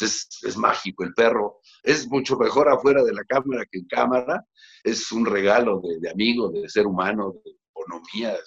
Es, 0.00 0.28
es, 0.46 0.56
mágico 0.56 1.02
el 1.02 1.12
perro, 1.12 1.58
es 1.82 2.06
mucho 2.06 2.36
mejor 2.36 2.68
afuera 2.68 3.02
de 3.02 3.12
la 3.12 3.24
cámara 3.24 3.64
que 3.68 3.80
en 3.80 3.86
cámara, 3.86 4.44
es 4.84 5.10
un 5.10 5.26
regalo 5.26 5.80
de, 5.80 5.98
de 5.98 6.08
amigo, 6.08 6.50
de 6.50 6.68
ser 6.68 6.86
humano, 6.86 7.34
de 7.44 7.56
economía, 7.72 8.38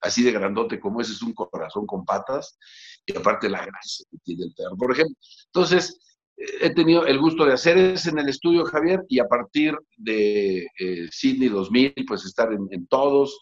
así 0.00 0.22
de 0.22 0.32
grandote 0.32 0.80
como 0.80 1.00
ese 1.00 1.12
es 1.12 1.22
un 1.22 1.32
corazón 1.32 1.86
con 1.86 2.04
patas, 2.04 2.58
y 3.06 3.16
aparte 3.16 3.48
la 3.48 3.64
gracia 3.64 4.06
que 4.10 4.18
tiene 4.24 4.44
el 4.44 4.54
perro. 4.54 4.76
Por 4.76 4.92
ejemplo, 4.92 5.16
entonces, 5.46 5.98
he 6.38 6.70
tenido 6.70 7.06
el 7.06 7.18
gusto 7.18 7.44
de 7.44 7.54
hacer 7.54 7.76
es 7.78 8.06
en 8.06 8.18
el 8.18 8.28
estudio, 8.28 8.64
Javier, 8.64 9.00
y 9.08 9.18
a 9.18 9.26
partir 9.26 9.76
de 9.96 10.68
eh, 10.78 11.08
Sydney 11.10 11.48
2000, 11.48 11.94
pues 12.06 12.24
estar 12.24 12.52
en, 12.52 12.86
todos, 12.86 13.38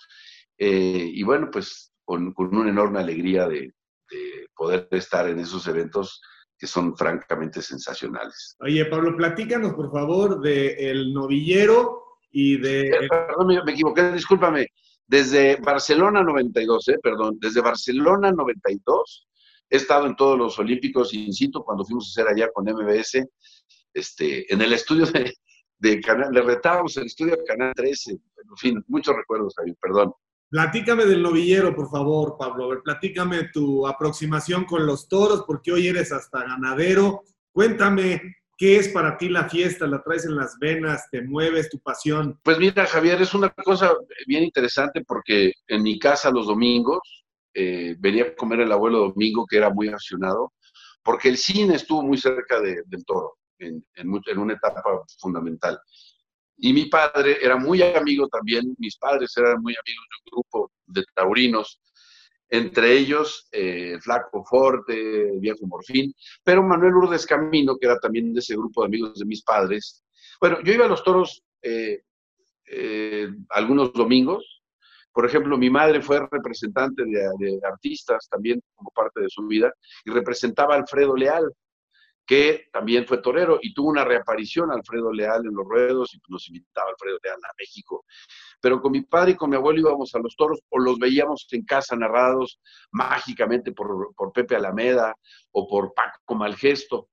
eh, 0.59 1.11
y 1.13 1.23
bueno, 1.23 1.51
pues 1.51 1.93
con, 2.05 2.35
una 2.37 2.71
enorme 2.71 3.01
alegría 3.01 3.47
de, 3.49 3.73
poder 4.55 4.89
estar 4.93 5.29
en 5.29 5.41
esos 5.41 5.67
eventos 5.67 6.23
que 6.57 6.67
son 6.67 6.97
francamente 6.97 7.61
sensacionales. 7.61 8.57
Oye, 8.61 8.87
Pablo, 8.87 9.15
platícanos, 9.15 9.75
por 9.75 9.93
favor, 9.93 10.41
de 10.41 10.91
El 10.91 11.13
Novillero 11.13 12.21
y 12.31 12.57
de... 12.57 12.87
Eh, 12.87 13.09
perdón, 13.11 13.49
me, 13.49 13.63
me, 13.63 13.73
equivoqué, 13.73 14.13
discúlpame. 14.13 14.69
Desde 15.07 15.57
Barcelona 15.57 16.23
92, 16.23 16.89
eh, 16.89 16.99
perdón, 17.03 17.39
desde 17.41 17.61
Barcelona 17.61 18.33
92 18.33 19.27
He 19.69 19.77
estado 19.77 20.07
en 20.07 20.17
todos 20.17 20.39
los 20.39 20.59
Olímpicos 20.59 21.13
in 21.13 21.33
situ 21.33 21.63
cuando 21.65 21.85
fuimos 21.85 22.07
a 22.07 22.11
hacer 22.23 22.33
allá 22.33 22.51
con 22.53 22.65
MBS, 22.65 23.27
este, 23.93 24.53
en 24.53 24.61
el 24.63 24.73
estudio 24.73 25.07
de, 25.79 26.01
Canal, 26.01 26.33
le 26.33 26.43
retábamos 26.43 26.97
el 26.97 27.07
estudio 27.07 27.37
de 27.37 27.45
Canal 27.45 27.73
13, 27.75 28.13
en 28.13 28.57
fin, 28.57 28.85
muchos 28.89 29.15
recuerdos, 29.15 29.55
ahí, 29.59 29.73
perdón. 29.81 30.13
Platícame 30.49 31.05
del 31.05 31.23
novillero, 31.23 31.75
por 31.75 31.91
favor, 31.91 32.37
Pablo. 32.39 32.65
A 32.65 32.69
ver, 32.69 32.83
platícame 32.83 33.49
tu 33.53 33.87
aproximación 33.87 34.65
con 34.65 34.87
los 34.87 35.09
toros, 35.09 35.45
porque 35.47 35.73
hoy 35.73 35.89
eres 35.89 36.13
hasta 36.13 36.45
ganadero. 36.45 37.23
Cuéntame 37.53 38.37
¿Qué 38.57 38.77
es 38.77 38.89
para 38.89 39.19
ti 39.19 39.29
la 39.29 39.49
fiesta? 39.49 39.87
¿La 39.87 40.03
traes 40.03 40.25
en 40.25 40.35
las 40.35 40.59
venas? 40.59 41.09
¿Te 41.11 41.21
mueves 41.21 41.69
tu 41.69 41.79
pasión? 41.79 42.41
Pues 42.43 42.59
mira, 42.59 42.87
Javier, 42.87 43.21
es 43.21 43.35
una 43.35 43.51
cosa 43.51 43.93
bien 44.27 44.45
interesante 44.45 45.03
porque 45.07 45.53
en 45.69 45.83
mi 45.83 45.99
casa 45.99 46.31
los 46.31 46.47
domingos 46.47 47.01
eh, 47.53 47.97
venía 47.99 48.25
a 48.25 48.35
comer 48.35 48.61
el 48.61 48.73
abuelo 48.73 48.99
Domingo, 48.99 49.47
que 49.47 49.57
era 49.57 49.71
muy 49.71 49.89
apasionado, 49.89 50.53
porque 51.03 51.31
el 51.31 51.39
cine 51.39 51.77
estuvo 51.77 52.03
muy 52.03 52.19
cerca 52.19 52.61
del 52.61 53.05
toro, 53.07 53.39
en, 53.59 53.83
una 54.37 54.53
etapa 54.53 54.83
fundamental. 55.19 55.79
Y 56.59 56.73
mi 56.73 56.87
padre 56.87 57.39
era 57.41 57.57
muy 57.57 57.81
amigo 57.83 58.29
también, 58.29 58.75
mis 58.79 58.99
padres 58.99 59.35
eran 59.37 59.63
muy 59.63 59.73
amigos 59.73 60.07
de 60.11 60.17
un 60.17 60.31
grupo 60.33 60.73
de 60.87 61.05
taurinos, 61.15 61.81
entre 62.49 62.93
ellos 62.93 63.49
eh, 63.53 63.99
Flaco 64.01 64.45
Forte, 64.45 65.33
Viejo 65.39 65.67
Morfín, 65.67 66.13
pero 66.45 66.63
Manuel 66.63 66.95
Urdes 66.95 67.27
Camino, 67.27 67.77
que 67.77 67.87
era 67.87 67.99
también 67.99 68.33
de 68.33 68.41
ese 68.41 68.55
grupo 68.55 68.83
de 68.83 68.87
amigos 68.87 69.19
de 69.19 69.25
mis 69.25 69.43
padres. 69.43 70.05
Bueno, 70.41 70.59
yo 70.63 70.73
iba 70.73 70.85
a 70.85 70.89
los 70.89 71.03
toros 71.03 71.43
eh, 71.63 72.03
algunos 73.51 73.93
domingos, 73.93 74.57
por 75.17 75.25
ejemplo, 75.25 75.57
mi 75.57 75.71
madre 75.71 76.03
fue 76.03 76.21
representante 76.31 77.03
de, 77.03 77.59
artistas 77.67 78.29
también 78.29 78.61
como 78.75 78.91
parte 78.91 79.23
de 79.23 79.31
su 79.31 79.47
vida 79.47 79.73
y 80.05 80.11
representaba 80.11 80.75
a 80.75 80.77
Alfredo 80.77 81.17
Leal, 81.17 81.51
que 82.27 82.69
también 82.73 83.07
fue 83.07 83.19
torero 83.19 83.59
y 83.63 83.73
tuvo 83.73 83.91
una 83.91 84.05
reaparición 84.05 84.73
Alfredo 84.73 85.13
Leal 85.13 85.47
en 85.47 85.55
los 85.55 85.65
ruedos 85.65 86.15
y 86.15 86.21
nos 86.29 86.49
invitaba 86.49 86.91
Alfredo 86.91 87.19
Leal 87.23 87.39
a 87.43 87.55
México. 87.57 88.05
Pero 88.61 88.81
con 88.83 88.93
mi 88.93 89.03
padre 89.03 89.33
y 89.33 89.37
con 89.37 89.51
mi 89.51 89.57
abuelo 89.57 89.81
íbamos 89.81 90.15
a 90.15 90.19
los 90.19 90.35
toros 90.35 90.61
o 90.69 90.79
los 90.79 90.99
veíamos 90.99 91.47
en 91.53 91.65
casa 91.65 91.95
narrados 91.95 92.61
mágicamente 92.91 93.73
por, 93.73 94.13
Pepe 94.35 94.57
Alameda 94.57 95.15
o 95.53 95.69
por 95.69 95.95
Paco 95.95 96.35
Malgesto. 96.35 97.11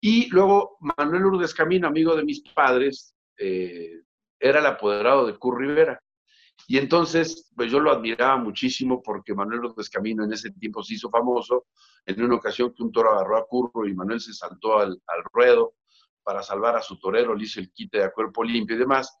Y 0.00 0.28
luego 0.30 0.78
Manuel 0.80 1.26
Urdes 1.26 1.54
Camino, 1.54 1.86
amigo 1.86 2.16
de 2.16 2.24
mis 2.24 2.40
padres, 2.40 3.14
eh, 3.36 4.00
era 4.40 4.60
el 4.60 4.66
apoderado 4.66 5.26
de 5.26 5.36
Cur 5.38 5.58
Rivera. 5.58 6.00
Y 6.68 6.78
entonces, 6.78 7.50
pues 7.54 7.70
yo 7.70 7.78
lo 7.78 7.92
admiraba 7.92 8.36
muchísimo 8.36 9.02
porque 9.02 9.34
Manuel 9.34 9.60
López 9.60 9.88
Camino 9.88 10.24
en 10.24 10.32
ese 10.32 10.50
tiempo 10.50 10.82
se 10.82 10.94
hizo 10.94 11.08
famoso 11.10 11.66
en 12.04 12.22
una 12.22 12.36
ocasión 12.36 12.72
que 12.72 12.82
un 12.82 12.90
toro 12.90 13.12
agarró 13.12 13.36
a 13.36 13.46
curro 13.46 13.86
y 13.86 13.94
Manuel 13.94 14.20
se 14.20 14.32
saltó 14.32 14.78
al, 14.78 15.00
ruedo 15.32 15.74
para 16.22 16.42
salvar 16.42 16.76
a 16.76 16.82
su 16.82 16.98
torero, 16.98 17.34
le 17.34 17.44
hizo 17.44 17.60
el 17.60 17.70
quite 17.72 18.02
a 18.02 18.10
cuerpo 18.10 18.42
limpio 18.42 18.74
y 18.74 18.80
demás. 18.80 19.16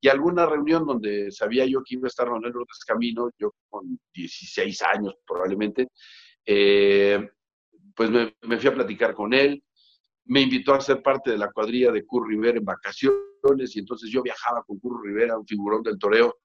Y 0.00 0.08
alguna 0.08 0.46
reunión 0.46 0.86
donde 0.86 1.30
sabía 1.30 1.66
yo 1.66 1.82
que 1.82 1.96
iba 1.96 2.06
a 2.06 2.08
estar 2.08 2.30
Manuel 2.30 2.52
López 2.52 2.78
Camino, 2.86 3.30
yo 3.38 3.52
con 3.68 3.98
16 4.14 4.82
años 4.82 5.16
probablemente, 5.26 5.88
eh, 6.46 7.28
pues 7.94 8.10
me, 8.10 8.34
me, 8.42 8.58
fui 8.58 8.68
a 8.68 8.74
platicar 8.74 9.14
con 9.14 9.34
él, 9.34 9.62
me 10.26 10.40
invitó 10.42 10.74
a 10.74 10.80
ser 10.80 11.02
parte 11.02 11.30
de 11.30 11.38
la 11.38 11.50
cuadrilla 11.50 11.92
de 11.92 12.04
Curro 12.04 12.28
Rivera 12.28 12.58
en 12.58 12.64
vacaciones 12.64 13.74
y 13.74 13.78
entonces 13.78 14.10
yo 14.10 14.22
viajaba 14.22 14.62
con 14.64 14.78
Curro 14.78 15.02
Rivera, 15.02 15.38
un 15.38 15.46
figurón 15.46 15.82
del 15.82 15.98
toreo, 15.98 16.36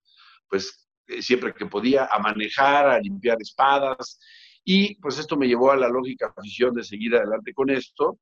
pues 0.51 0.89
eh, 1.07 1.21
siempre 1.21 1.53
que 1.53 1.65
podía, 1.65 2.09
a 2.11 2.19
manejar, 2.19 2.89
a 2.89 2.99
limpiar 2.99 3.37
espadas. 3.39 4.19
Y 4.63 4.95
pues 4.95 5.17
esto 5.17 5.37
me 5.37 5.47
llevó 5.47 5.71
a 5.71 5.77
la 5.77 5.87
lógica 5.87 6.33
afición 6.37 6.75
de 6.75 6.83
seguir 6.83 7.15
adelante 7.15 7.53
con 7.53 7.69
esto. 7.69 8.19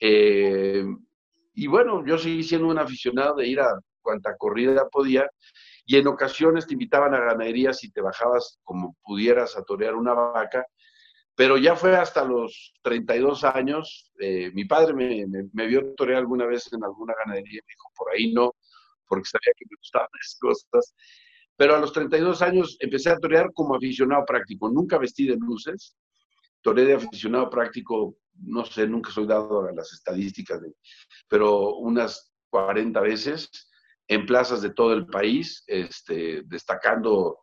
Eh, 0.00 0.84
y 1.54 1.66
bueno, 1.68 2.04
yo 2.04 2.18
seguí 2.18 2.42
siendo 2.42 2.68
un 2.68 2.78
aficionado 2.78 3.36
de 3.36 3.46
ir 3.46 3.60
a 3.60 3.78
cuanta 4.02 4.36
corrida 4.36 4.88
podía. 4.88 5.30
Y 5.86 5.96
en 5.96 6.08
ocasiones 6.08 6.66
te 6.66 6.74
invitaban 6.74 7.14
a 7.14 7.20
ganaderías 7.20 7.82
y 7.84 7.90
te 7.90 8.00
bajabas 8.00 8.58
como 8.64 8.96
pudieras 9.02 9.56
a 9.56 9.62
torear 9.62 9.94
una 9.94 10.12
vaca. 10.12 10.66
Pero 11.36 11.56
ya 11.56 11.76
fue 11.76 11.96
hasta 11.96 12.24
los 12.24 12.74
32 12.82 13.44
años. 13.44 14.12
Eh, 14.18 14.50
mi 14.54 14.64
padre 14.64 14.92
me, 14.92 15.24
me, 15.52 15.66
vio 15.66 15.94
torear 15.94 16.18
alguna 16.18 16.46
vez 16.46 16.70
en 16.72 16.82
alguna 16.84 17.14
ganadería 17.24 17.60
y 17.60 17.66
me 17.66 17.72
dijo, 17.72 17.90
por 17.96 18.12
ahí 18.12 18.32
no, 18.32 18.56
porque 19.06 19.28
sabía 19.28 19.52
que 19.56 19.64
me 19.70 19.76
gustaban 19.78 20.08
las 20.12 20.36
cosas. 20.40 20.94
Pero 21.60 21.76
a 21.76 21.78
los 21.78 21.92
32 21.92 22.40
años 22.40 22.78
empecé 22.80 23.10
a 23.10 23.18
torear 23.18 23.52
como 23.52 23.76
aficionado 23.76 24.24
práctico. 24.24 24.70
Nunca 24.70 24.96
vestí 24.96 25.26
de 25.26 25.36
luces. 25.36 25.94
Toreé 26.62 26.86
de 26.86 26.94
aficionado 26.94 27.50
práctico, 27.50 28.16
no 28.32 28.64
sé, 28.64 28.86
nunca 28.86 29.10
soy 29.10 29.26
dado 29.26 29.68
a 29.68 29.72
las 29.72 29.92
estadísticas, 29.92 30.62
pero 31.28 31.74
unas 31.76 32.32
40 32.48 32.98
veces 33.02 33.50
en 34.08 34.24
plazas 34.24 34.62
de 34.62 34.70
todo 34.70 34.94
el 34.94 35.04
país, 35.04 35.62
este, 35.66 36.44
destacando 36.46 37.40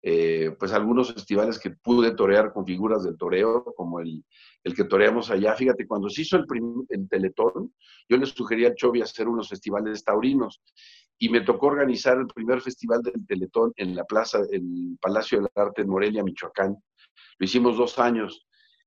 eh, 0.00 0.56
pues 0.58 0.72
algunos 0.72 1.12
festivales 1.12 1.58
que 1.58 1.70
pude 1.70 2.12
torear 2.12 2.54
con 2.54 2.64
figuras 2.64 3.04
del 3.04 3.18
toreo, 3.18 3.74
como 3.76 4.00
el, 4.00 4.24
el 4.64 4.74
que 4.74 4.84
toreamos 4.84 5.30
allá. 5.30 5.54
Fíjate, 5.54 5.86
cuando 5.86 6.08
se 6.08 6.22
hizo 6.22 6.38
el, 6.38 6.46
primer, 6.46 6.86
Teletón, 7.10 7.74
yo 8.08 8.16
les 8.16 8.30
sugería 8.30 8.68
al 8.68 8.76
Chovy 8.76 9.02
hacer 9.02 9.28
unos 9.28 9.50
festivales 9.50 10.02
taurinos 10.02 10.62
y 11.18 11.28
me 11.28 11.40
tocó 11.40 11.66
organizar 11.66 12.16
el 12.18 12.26
primer 12.28 12.60
festival 12.60 13.02
del 13.02 13.26
Teletón 13.26 13.72
en 13.76 13.94
la 13.96 14.04
plaza, 14.04 14.38
en 14.50 14.90
el 14.92 14.98
Palacio 15.00 15.38
del 15.38 15.48
Arte 15.54 15.82
en 15.82 15.88
Morelia, 15.88 16.22
Michoacán. 16.22 16.76
Lo 17.38 17.44
hicimos 17.44 17.76
dos 17.76 17.98
años 17.98 18.46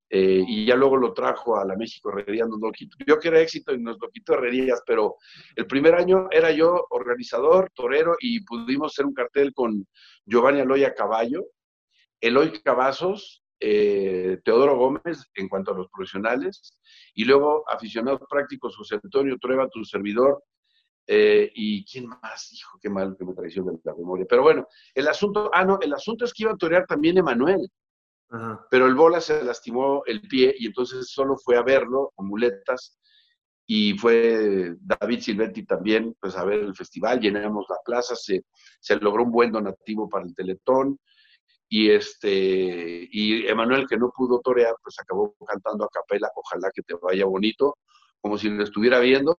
eh, 0.10 0.44
y 0.46 0.66
ya 0.66 0.76
luego 0.76 0.98
lo 0.98 1.14
trajo 1.14 1.58
a 1.58 1.66
la 1.66 1.76
México 1.76 2.10
Herrería, 2.10 2.46
nos 2.46 2.60
lo 2.60 2.72
quitó. 2.72 2.98
Yo 3.06 3.20
que 3.20 3.30
era 3.30 3.40
éxito 3.40 3.74
y 3.74 3.82
nos 3.82 3.98
lo 4.00 4.10
quitó 4.10 4.34
Herrerías, 4.34 4.82
pero 4.86 5.16
el 5.56 5.68
primer 5.68 5.96
año 5.96 6.28
era 6.32 6.52
yo 6.52 6.86
organizador, 6.90 7.70
torero, 7.74 8.16
y 8.20 8.44
pudimos 8.44 8.94
hacer 8.94 9.06
un 9.06 9.14
cartel 9.14 9.54
con 9.54 9.88
Giovanni 10.26 10.60
Aloya 10.62 10.94
Caballo, 10.94 11.46
Eloy 12.20 12.62
Cavazos, 12.62 13.42
eh, 13.60 14.40
Teodoro 14.44 14.78
Gómez 14.78 15.30
en 15.36 15.48
cuanto 15.48 15.72
a 15.72 15.78
los 15.78 15.88
profesionales, 15.90 16.78
y 17.14 17.26
luego 17.26 17.64
aficionados 17.70 18.22
prácticos, 18.30 18.76
José 18.76 19.00
Antonio 19.02 19.38
Trueba, 19.40 19.70
tu 19.70 19.86
servidor, 19.86 20.44
eh, 21.08 21.52
y 21.54 21.86
quién 21.86 22.08
más, 22.08 22.54
hijo, 22.54 22.78
qué 22.82 22.90
mal 22.90 23.16
que 23.18 23.26
me 23.26 23.34
traiciona 23.34 23.72
la 23.84 23.96
memoria. 23.96 24.26
Pero 24.30 24.44
bueno, 24.44 24.68
el 24.94 25.08
asunto, 25.08 25.50
ah, 25.54 25.66
no, 25.66 25.80
el 25.82 25.94
asunto 25.94 26.26
es 26.26 26.34
que 26.34 26.44
iba 26.44 26.52
a 26.52 26.58
torear 26.58 26.86
también 26.86 27.18
Emanuel. 27.18 27.70
Pero 28.70 28.88
el 28.88 28.96
bola 28.96 29.20
se 29.20 29.44
lastimó 29.44 30.04
el 30.06 30.22
pie 30.22 30.56
y 30.58 30.68
entonces 30.68 31.10
solo 31.10 31.36
fue 31.36 31.58
a 31.58 31.64
verlo 31.64 32.14
con 32.16 32.28
muletas 32.28 32.98
y 33.68 33.98
fue 33.98 34.76
David 34.80 35.20
Silvetti 35.20 35.66
también 35.66 36.16
pues 36.20 36.38
a 36.38 36.46
ver 36.46 36.60
el 36.60 36.76
festival, 36.76 37.20
llenamos 37.20 37.66
la 37.70 37.76
plaza, 37.84 38.16
se, 38.16 38.46
se 38.80 38.96
logró 38.98 39.24
un 39.24 39.32
buen 39.32 39.52
donativo 39.52 40.08
para 40.08 40.26
el 40.26 40.34
Teletón 40.34 40.98
y 41.68 41.90
este 41.90 43.08
y 43.12 43.48
Emanuel 43.48 43.88
que 43.88 43.98
no 43.98 44.12
pudo 44.16 44.40
torear 44.42 44.76
pues 44.84 45.00
acabó 45.00 45.36
cantando 45.46 45.86
a 45.86 45.90
capela, 45.90 46.30
ojalá 46.36 46.70
que 46.74 46.82
te 46.84 46.96
vaya 46.96 47.26
bonito, 47.26 47.78
como 48.20 48.38
si 48.38 48.50
lo 48.50 48.64
estuviera 48.64 49.00
viendo. 49.00 49.36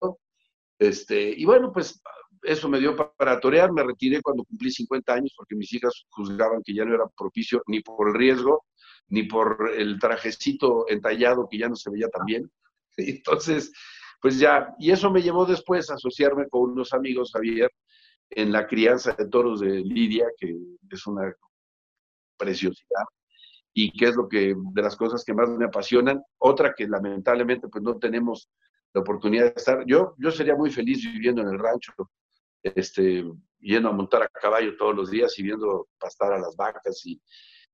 Este, 0.82 1.30
y 1.30 1.44
bueno, 1.44 1.70
pues 1.72 2.02
eso 2.42 2.68
me 2.68 2.80
dio 2.80 2.96
para 2.96 3.38
torear, 3.38 3.70
me 3.70 3.84
retiré 3.84 4.20
cuando 4.20 4.42
cumplí 4.42 4.68
50 4.68 5.14
años 5.14 5.32
porque 5.36 5.54
mis 5.54 5.72
hijas 5.72 6.06
juzgaban 6.10 6.60
que 6.64 6.74
ya 6.74 6.84
no 6.84 6.92
era 6.92 7.04
propicio 7.16 7.62
ni 7.68 7.80
por 7.82 8.08
el 8.08 8.14
riesgo 8.14 8.64
ni 9.06 9.22
por 9.22 9.70
el 9.76 10.00
trajecito 10.00 10.86
entallado 10.88 11.46
que 11.48 11.58
ya 11.58 11.68
no 11.68 11.76
se 11.76 11.88
veía 11.88 12.08
tan 12.08 12.24
bien. 12.26 12.50
Entonces, 12.96 13.72
pues 14.20 14.40
ya, 14.40 14.74
y 14.80 14.90
eso 14.90 15.08
me 15.08 15.22
llevó 15.22 15.46
después 15.46 15.88
a 15.88 15.94
asociarme 15.94 16.48
con 16.48 16.72
unos 16.72 16.92
amigos, 16.92 17.30
Javier, 17.32 17.70
en 18.30 18.50
la 18.50 18.66
crianza 18.66 19.12
de 19.12 19.28
toros 19.28 19.60
de 19.60 19.82
Lidia, 19.82 20.26
que 20.36 20.56
es 20.90 21.06
una 21.06 21.32
preciosidad 22.36 23.04
y 23.72 23.92
que 23.92 24.06
es 24.06 24.16
lo 24.16 24.28
que 24.28 24.56
de 24.56 24.82
las 24.82 24.96
cosas 24.96 25.22
que 25.24 25.32
más 25.32 25.48
me 25.48 25.66
apasionan. 25.66 26.20
Otra 26.38 26.74
que 26.76 26.88
lamentablemente 26.88 27.68
pues 27.68 27.84
no 27.84 27.98
tenemos 27.98 28.50
la 28.94 29.00
oportunidad 29.00 29.44
de 29.44 29.54
estar. 29.56 29.84
Yo, 29.86 30.14
yo 30.18 30.30
sería 30.30 30.54
muy 30.54 30.70
feliz 30.70 31.02
viviendo 31.02 31.42
en 31.42 31.48
el 31.48 31.58
rancho, 31.58 31.92
este, 32.62 33.24
yendo 33.60 33.88
a 33.88 33.92
montar 33.92 34.22
a 34.22 34.28
caballo 34.28 34.76
todos 34.76 34.94
los 34.94 35.10
días 35.10 35.38
y 35.38 35.42
viendo 35.42 35.88
pastar 35.98 36.32
a 36.32 36.38
las 36.38 36.56
vacas 36.56 37.04
y 37.04 37.20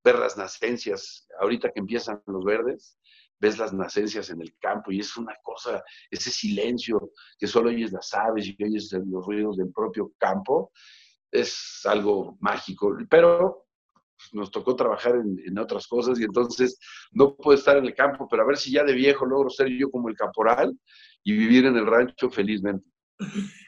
ver 0.03 0.17
las 0.17 0.37
nacencias, 0.37 1.27
ahorita 1.39 1.71
que 1.71 1.79
empiezan 1.79 2.21
los 2.27 2.43
verdes, 2.45 2.97
ves 3.39 3.57
las 3.57 3.73
nacencias 3.73 4.29
en 4.29 4.41
el 4.41 4.55
campo 4.59 4.91
y 4.91 4.99
es 4.99 5.15
una 5.17 5.35
cosa, 5.43 5.83
ese 6.09 6.29
silencio 6.29 7.11
que 7.37 7.47
solo 7.47 7.69
oyes 7.69 7.91
las 7.91 8.13
aves 8.13 8.47
y 8.47 8.63
oyes 8.63 8.91
los 8.91 9.25
ruidos 9.25 9.57
del 9.57 9.71
propio 9.71 10.11
campo, 10.17 10.71
es 11.31 11.81
algo 11.85 12.37
mágico, 12.39 12.97
pero 13.09 13.67
nos 14.33 14.51
tocó 14.51 14.75
trabajar 14.75 15.15
en, 15.15 15.57
otras 15.57 15.87
cosas 15.87 16.19
y 16.19 16.23
entonces 16.23 16.77
no 17.11 17.35
puedo 17.35 17.57
estar 17.57 17.77
en 17.77 17.85
el 17.85 17.95
campo, 17.95 18.27
pero 18.29 18.43
a 18.43 18.45
ver 18.45 18.57
si 18.57 18.71
ya 18.71 18.83
de 18.83 18.93
viejo 18.93 19.25
logro 19.25 19.49
ser 19.49 19.69
yo 19.69 19.89
como 19.89 20.09
el 20.09 20.15
caporal 20.15 20.77
y 21.23 21.37
vivir 21.37 21.65
en 21.65 21.75
el 21.75 21.85
rancho 21.85 22.29
felizmente. 22.29 22.89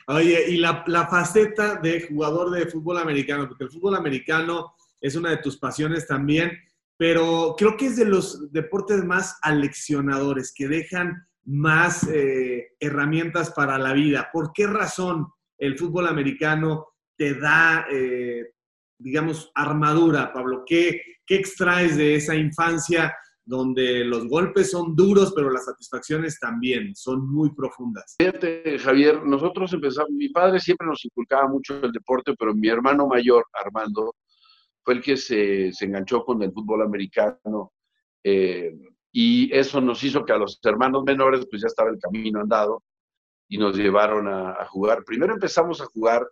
Oye, 0.08 0.50
y 0.50 0.58
la, 0.58 0.84
faceta 1.10 1.76
de 1.76 2.02
jugador 2.02 2.52
de 2.52 2.66
fútbol 2.68 2.98
americano, 2.98 3.48
porque 3.48 3.66
el 3.66 3.70
fútbol 3.70 3.96
americano 3.96 4.74
es 5.00 5.16
una 5.16 5.32
de 5.32 5.38
tus 5.38 5.58
pasiones 5.58 6.08
también, 6.08 6.52
pero 6.98 7.56
creo 7.58 7.76
que 7.76 7.88
es 7.88 7.96
de 7.96 8.06
los 8.06 8.52
deportes 8.52 9.04
más 9.04 9.38
aleccionadores, 9.42 10.54
que 10.56 10.68
dejan 10.68 11.28
más 11.44 12.08
eh, 12.08 12.70
herramientas 12.80 13.52
para 13.52 13.78
la 13.78 13.94
vida. 13.94 14.30
¿Por 14.32 14.54
qué 14.54 14.68
razón 14.68 15.28
el 15.58 15.78
fútbol 15.78 16.08
americano 16.08 16.88
te 17.18 17.36
da, 17.36 17.88
eh, 17.92 18.54
digamos, 18.98 19.52
armadura, 19.56 20.32
Pablo? 20.32 20.64
¿Qué, 20.66 21.02
¿Qué 21.26 21.36
extraes 21.36 21.98
de 21.98 22.16
esa 22.16 22.36
infancia 22.36 23.16
donde 23.44 24.06
los 24.06 24.28
golpes 24.28 24.72
son 24.72 24.96
duros, 24.96 25.34
pero 25.36 25.50
las 25.50 25.66
satisfacciones 25.66 26.40
también 26.40 26.96
son 26.96 27.28
muy 27.28 27.54
profundas. 27.54 28.16
Fíjate, 28.18 28.78
Javier, 28.80 29.24
nosotros 29.26 29.74
empezamos, 29.74 30.12
mi 30.12 30.30
padre 30.30 30.60
siempre 30.60 30.88
nos 30.88 31.04
inculcaba 31.04 31.48
mucho 31.48 31.80
el 31.84 31.92
deporte, 31.92 32.34
pero 32.38 32.54
mi 32.54 32.70
hermano 32.70 33.08
mayor, 33.08 33.46
Armando, 33.54 34.16
fue 34.84 34.96
el 34.96 35.02
que 35.02 35.18
se, 35.18 35.72
se 35.74 35.86
enganchó 35.86 36.24
con 36.24 36.42
el 36.44 36.52
fútbol 36.52 36.84
americano 36.84 37.72
eh, 38.24 38.74
y 39.12 39.54
eso 39.54 39.82
nos 39.82 40.04
hizo 40.04 40.24
que 40.24 40.34
a 40.34 40.38
los 40.38 40.60
hermanos 40.64 41.04
menores 41.04 41.46
pues 41.50 41.62
ya 41.62 41.68
estaba 41.68 41.90
el 41.90 42.00
camino 42.00 42.40
andado 42.40 42.84
y 43.48 43.58
nos 43.58 43.76
llevaron 43.76 44.28
a, 44.28 44.66
jugar. 44.68 45.04
Primero 45.04 45.34
empezamos 45.34 45.82
a 45.82 45.86
jugar 45.86 46.26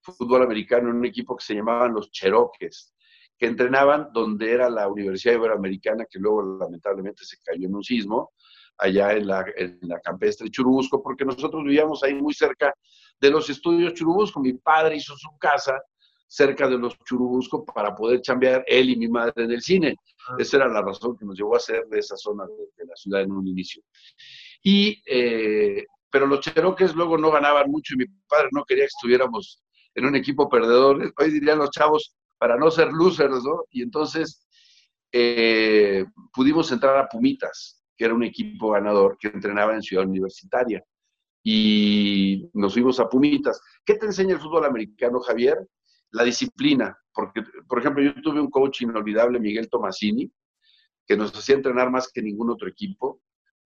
fútbol 0.00 0.42
americano 0.42 0.90
en 0.90 0.96
un 0.96 1.04
equipo 1.04 1.36
que 1.36 1.44
se 1.44 1.54
llamaban 1.54 1.92
los 1.92 2.10
Cheroques, 2.12 2.94
que 3.40 3.46
entrenaban 3.46 4.10
donde 4.12 4.52
era 4.52 4.68
la 4.68 4.86
Universidad 4.86 5.36
Iberoamericana, 5.36 6.04
que 6.04 6.18
luego 6.18 6.58
lamentablemente 6.58 7.24
se 7.24 7.38
cayó 7.42 7.66
en 7.66 7.74
un 7.74 7.82
sismo, 7.82 8.32
allá 8.76 9.14
en 9.14 9.26
la, 9.26 9.46
en 9.56 9.78
la 9.80 9.98
campestre 10.00 10.50
Churubusco, 10.50 11.02
porque 11.02 11.24
nosotros 11.24 11.64
vivíamos 11.64 12.02
ahí 12.02 12.12
muy 12.12 12.34
cerca 12.34 12.74
de 13.18 13.30
los 13.30 13.48
estudios 13.48 13.94
Churubusco. 13.94 14.40
Mi 14.40 14.52
padre 14.52 14.96
hizo 14.96 15.16
su 15.16 15.30
casa 15.38 15.80
cerca 16.26 16.68
de 16.68 16.76
los 16.76 16.98
Churubusco 16.98 17.64
para 17.64 17.94
poder 17.94 18.20
chambear 18.20 18.62
él 18.66 18.90
y 18.90 18.96
mi 18.96 19.08
madre 19.08 19.44
en 19.44 19.52
el 19.52 19.62
cine. 19.62 19.96
Ah. 20.28 20.36
Esa 20.38 20.58
era 20.58 20.68
la 20.68 20.82
razón 20.82 21.16
que 21.16 21.24
nos 21.24 21.34
llevó 21.34 21.54
a 21.54 21.58
hacer 21.58 21.86
de 21.86 21.98
esa 21.98 22.18
zona 22.18 22.44
de, 22.44 22.84
la 22.84 22.94
ciudad 22.94 23.22
en 23.22 23.32
un 23.32 23.46
inicio. 23.46 23.82
Y, 24.62 25.02
eh, 25.06 25.86
pero 26.10 26.26
los 26.26 26.40
cheroques 26.40 26.94
luego 26.94 27.16
no 27.16 27.30
ganaban 27.30 27.70
mucho 27.70 27.94
y 27.94 27.98
mi 27.98 28.06
padre 28.28 28.50
no 28.52 28.64
quería 28.64 28.84
que 28.84 28.92
estuviéramos 28.94 29.62
en 29.94 30.04
un 30.04 30.14
equipo 30.14 30.46
perdedor. 30.46 31.14
Hoy 31.16 31.30
dirían 31.30 31.56
los 31.56 31.70
chavos, 31.70 32.14
para 32.40 32.56
no 32.56 32.70
ser 32.72 32.88
losers, 32.90 33.44
¿no? 33.44 33.66
Y 33.70 33.82
entonces 33.82 34.48
eh, 35.12 36.04
pudimos 36.32 36.72
entrar 36.72 36.96
a 36.96 37.08
Pumitas, 37.08 37.84
que 37.96 38.06
era 38.06 38.14
un 38.14 38.24
equipo 38.24 38.70
ganador 38.70 39.16
que 39.20 39.28
entrenaba 39.28 39.74
en 39.74 39.82
Ciudad 39.82 40.06
Universitaria. 40.06 40.82
Y 41.44 42.50
nos 42.54 42.72
fuimos 42.72 42.98
a 42.98 43.08
Pumitas. 43.08 43.60
¿Qué 43.84 43.94
te 43.94 44.06
enseña 44.06 44.34
el 44.34 44.40
fútbol 44.40 44.64
americano, 44.64 45.20
Javier? 45.20 45.58
la 46.12 46.24
disciplina, 46.24 46.96
porque, 47.14 47.42
por 47.68 47.78
ejemplo, 47.78 48.02
yo 48.02 48.12
tuve 48.22 48.40
un 48.40 48.50
coach 48.50 48.82
inolvidable, 48.82 49.38
Miguel 49.38 49.68
Tomasini, 49.68 50.30
que 51.06 51.16
nos 51.16 51.34
hacía 51.34 51.56
entrenar 51.56 51.90
más 51.90 52.10
que 52.12 52.22
ningún 52.22 52.50
otro 52.50 52.68
equipo. 52.68 53.20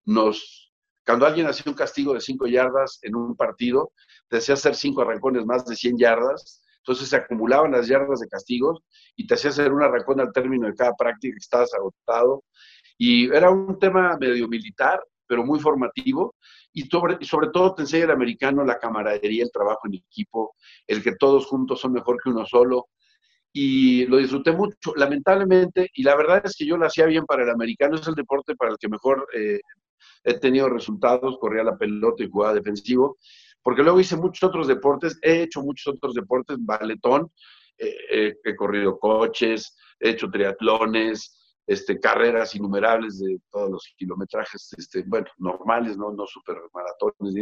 Nos, 0.04 0.72
cuando 1.06 1.26
alguien 1.26 1.46
hacía 1.46 1.70
un 1.70 1.76
castigo 1.76 2.14
de 2.14 2.20
cinco 2.20 2.46
yardas 2.46 2.98
en 3.02 3.16
un 3.16 3.36
partido, 3.36 3.92
te 4.28 4.36
hacer 4.38 4.74
cinco 4.74 5.02
arrancones 5.02 5.44
más 5.46 5.64
de 5.64 5.76
100 5.76 5.98
yardas, 5.98 6.63
entonces 6.84 7.08
se 7.08 7.16
acumulaban 7.16 7.72
las 7.72 7.88
yardas 7.88 8.20
de 8.20 8.28
castigos 8.28 8.82
y 9.16 9.26
te 9.26 9.34
hacía 9.34 9.48
hacer 9.48 9.72
un 9.72 9.82
arrancón 9.82 10.20
al 10.20 10.32
término 10.32 10.66
de 10.66 10.74
cada 10.74 10.94
práctica 10.94 11.32
que 11.32 11.38
estabas 11.38 11.72
agotado. 11.72 12.44
Y 12.98 13.34
era 13.34 13.50
un 13.50 13.78
tema 13.78 14.18
medio 14.20 14.46
militar, 14.48 15.02
pero 15.26 15.44
muy 15.44 15.58
formativo 15.58 16.34
y 16.74 16.82
sobre, 16.82 17.24
sobre 17.24 17.48
todo 17.48 17.74
te 17.74 17.82
enseña 17.82 18.04
el 18.04 18.10
americano 18.10 18.64
la 18.64 18.78
camaradería, 18.78 19.44
el 19.44 19.50
trabajo 19.50 19.80
en 19.86 19.94
equipo, 19.94 20.54
el 20.86 21.02
que 21.02 21.14
todos 21.16 21.46
juntos 21.46 21.80
son 21.80 21.92
mejor 21.92 22.18
que 22.22 22.28
uno 22.30 22.44
solo. 22.44 22.88
y 23.52 24.06
lo 24.06 24.18
disfruté 24.18 24.52
mucho, 24.52 24.94
lamentablemente, 24.96 25.88
y 25.94 26.02
la 26.02 26.16
verdad 26.16 26.42
es 26.44 26.56
que 26.56 26.66
yo 26.66 26.76
lo 26.76 26.86
hacía 26.86 27.06
bien 27.06 27.24
para 27.24 27.44
el 27.44 27.50
americano, 27.50 27.96
es 27.96 28.06
el 28.08 28.14
deporte 28.16 28.56
para 28.56 28.72
el 28.72 28.78
que 28.78 28.88
mejor 28.88 29.28
eh, 29.32 29.60
he 30.24 30.34
tenido 30.40 30.68
resultados, 30.68 31.38
corría 31.38 31.62
la 31.62 31.78
pelota 31.78 32.24
y 32.24 32.30
jugaba 32.30 32.54
defensivo, 32.54 33.18
porque 33.64 33.82
luego 33.82 33.98
hice 33.98 34.16
muchos 34.16 34.46
otros 34.46 34.68
deportes, 34.68 35.18
he 35.22 35.42
hecho 35.42 35.62
muchos 35.62 35.94
otros 35.96 36.14
deportes, 36.14 36.58
baletón, 36.60 37.32
eh, 37.78 37.96
eh, 38.10 38.34
he 38.44 38.54
corrido 38.54 38.98
coches, 38.98 39.74
he 39.98 40.10
hecho 40.10 40.30
triatlones, 40.30 41.40
este, 41.66 41.98
carreras 41.98 42.54
innumerables 42.54 43.18
de 43.20 43.40
todos 43.50 43.70
los 43.70 43.94
kilometrajes, 43.96 44.74
este, 44.76 45.02
bueno, 45.06 45.26
normales, 45.38 45.96
no, 45.96 46.12
no 46.12 46.26
super 46.26 46.56
maratones, 46.74 47.34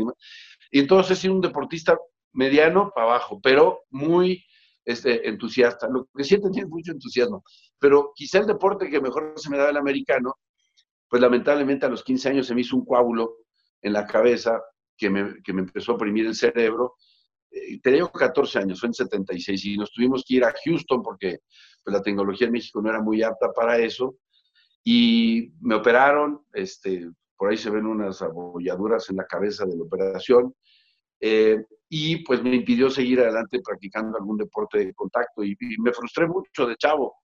y 0.70 0.78
entonces 0.78 1.18
he 1.18 1.22
sido 1.22 1.35
un 1.35 1.40
deportista 1.40 1.98
mediano 2.32 2.92
para 2.94 3.08
abajo, 3.08 3.40
pero 3.42 3.80
muy 3.90 4.44
este, 4.85 5.28
entusiasta. 5.28 5.88
Lo 5.88 6.06
que 6.16 6.22
sí 6.22 6.37
he 6.37 6.66
mucho 6.66 6.92
entusiasmo, 6.92 7.42
pero 7.80 8.12
quizá 8.14 8.38
el 8.38 8.46
deporte 8.46 8.88
que 8.88 9.00
mejor 9.00 9.35
se 9.37 9.50
me 9.50 9.58
da 9.58 9.70
el 9.70 9.76
americano, 9.76 10.37
pues 11.08 11.20
lamentablemente 11.20 11.85
a 11.85 11.88
los 11.88 12.04
15 12.04 12.28
años 12.28 12.46
se 12.46 12.54
me 12.54 12.61
hizo 12.61 12.76
un 12.76 12.85
coágulo 12.85 13.38
en 13.82 13.92
la 13.92 14.06
cabeza 14.06 14.62
que 15.02 15.10
me, 15.10 15.42
que 15.42 15.52
me 15.52 15.62
empezó 15.62 15.92
a 15.92 15.94
oprimir 15.96 16.26
el 16.26 16.34
cerebro. 16.36 16.94
Eh, 17.50 17.80
tenía 17.80 18.06
14 18.06 18.60
años, 18.60 18.78
fue 18.78 18.86
en 18.86 18.94
76, 18.94 19.64
y 19.64 19.76
nos 19.76 19.92
tuvimos 19.92 20.24
que 20.24 20.36
ir 20.36 20.44
a 20.44 20.54
Houston 20.64 21.02
porque 21.02 21.40
pues, 21.82 21.92
la 21.92 22.00
tecnología 22.00 22.46
en 22.46 22.52
México 22.52 22.80
no 22.80 22.88
era 22.88 23.02
muy 23.02 23.20
apta 23.22 23.52
para 23.52 23.78
eso. 23.78 24.16
Y 24.84 25.52
me 25.60 25.74
operaron, 25.74 26.40
este, 26.52 27.10
por 27.36 27.50
ahí 27.50 27.56
se 27.56 27.70
ven 27.70 27.86
unas 27.86 28.22
abolladuras 28.22 29.10
en 29.10 29.16
la 29.16 29.26
cabeza 29.26 29.64
de 29.64 29.76
la 29.76 29.82
operación. 29.82 30.54
Eh, 31.20 31.64
y 31.88 32.24
pues 32.24 32.42
me 32.42 32.54
impidió 32.54 32.88
seguir 32.88 33.20
adelante 33.20 33.60
practicando 33.60 34.16
algún 34.16 34.36
deporte 34.36 34.78
de 34.78 34.94
contacto 34.94 35.44
y, 35.44 35.56
me 35.78 35.92
frustré 35.92 36.26
mucho 36.26 36.66
de 36.66 36.76
chavo, 36.76 37.16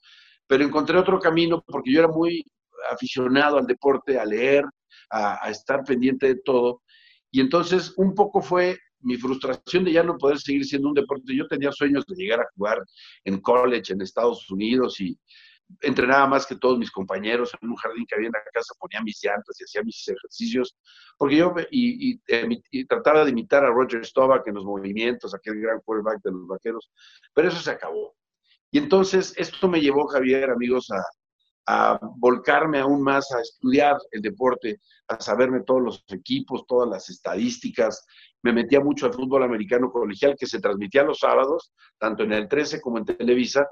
pero 0.47 0.65
encontré 0.65 0.99
otro 0.99 1.19
camino 1.19 1.65
porque 1.67 1.93
yo 1.93 2.01
era 2.01 2.09
muy 2.09 2.45
aficionado 2.91 3.59
al 3.59 3.67
deporte, 3.67 4.19
a 4.19 4.25
leer, 4.25 4.65
a, 5.11 5.51
estar 5.51 5.85
pendiente 5.85 6.27
de 6.29 6.41
todo 6.45 6.83
y 7.31 7.41
entonces 7.41 7.93
un 7.97 8.15
poco 8.15 8.41
fue 8.41 8.79
mi 9.01 9.17
frustración 9.17 9.85
de 9.85 9.93
ya 9.93 10.03
no 10.03 10.19
poder 10.19 10.39
seguir 10.39 10.65
siendo 10.65 10.89
un 10.89 10.95
deporte. 10.95 11.37
Yo 11.37 11.47
tenía 11.47 11.71
sueños 11.71 12.05
de 12.07 12.17
llegar 12.17 12.41
a 12.41 12.49
jugar 12.55 12.83
en 13.25 13.41
college 13.41 13.93
en 13.93 14.03
Estados 14.03 14.51
Unidos 14.51 15.01
y, 15.01 15.17
entrenaba 15.81 16.27
más 16.27 16.47
que 16.47 16.57
todos 16.57 16.79
mis 16.79 16.91
compañeros 16.91 17.53
en 17.61 17.69
un 17.69 17.77
jardín 17.77 18.07
que 18.07 18.15
había 18.15 18.29
en 18.29 18.33
la 18.33 18.43
casa, 18.53 18.75
ponía 18.79 19.03
mis 19.03 19.23
llantas 19.23 19.61
y 19.61 19.65
hacía 19.65 19.83
mis 19.83 20.09
ejercicios, 20.09 20.77
porque 21.17 21.37
yo 21.37 21.55
y, 21.71 22.19
trataba 22.87 23.25
de 23.25 23.31
imitar 23.31 23.65
a 23.65 23.71
Roger 23.71 24.05
Staubach 24.05 24.47
en 24.47 24.55
los 24.55 24.65
movimientos, 24.65 25.35
aquel 25.35 25.61
gran 25.61 25.81
quarterback 25.81 26.23
de 26.23 26.33
los 26.33 26.47
vaqueros, 26.47 26.91
pero 27.35 27.49
eso 27.49 27.61
se 27.61 27.71
acabó. 27.71 28.15
Y 28.71 28.79
entonces 28.79 29.35
esto 29.37 29.69
me 29.69 29.81
llevó, 29.81 30.07
Javier, 30.07 30.51
amigos, 30.51 30.91
a, 30.91 31.03
a 31.71 32.01
volcarme 32.17 32.79
aún 32.79 33.03
más 33.03 33.31
a 33.31 33.43
estudiar 33.43 33.99
el 34.13 34.23
deporte, 34.23 34.81
a 35.07 35.21
saberme 35.21 35.61
todos 35.65 35.83
los 35.83 36.05
equipos, 36.09 36.67
todas 36.67 36.89
las 36.89 37.11
estadísticas. 37.11 38.07
Me 38.43 38.55
metía 38.55 38.81
mucho 38.81 39.05
al 39.05 39.13
fútbol 39.13 39.43
americano 39.43 39.93
colegial 39.93 40.35
que 40.39 40.47
se 40.47 40.61
transmitía 40.61 41.03
los 41.03 41.19
sábados, 41.19 41.75
tanto 41.99 42.23
en 42.23 42.33
el 42.33 42.49
13 42.49 42.81
como 42.81 42.97
en 42.97 43.05
Televisa, 43.05 43.69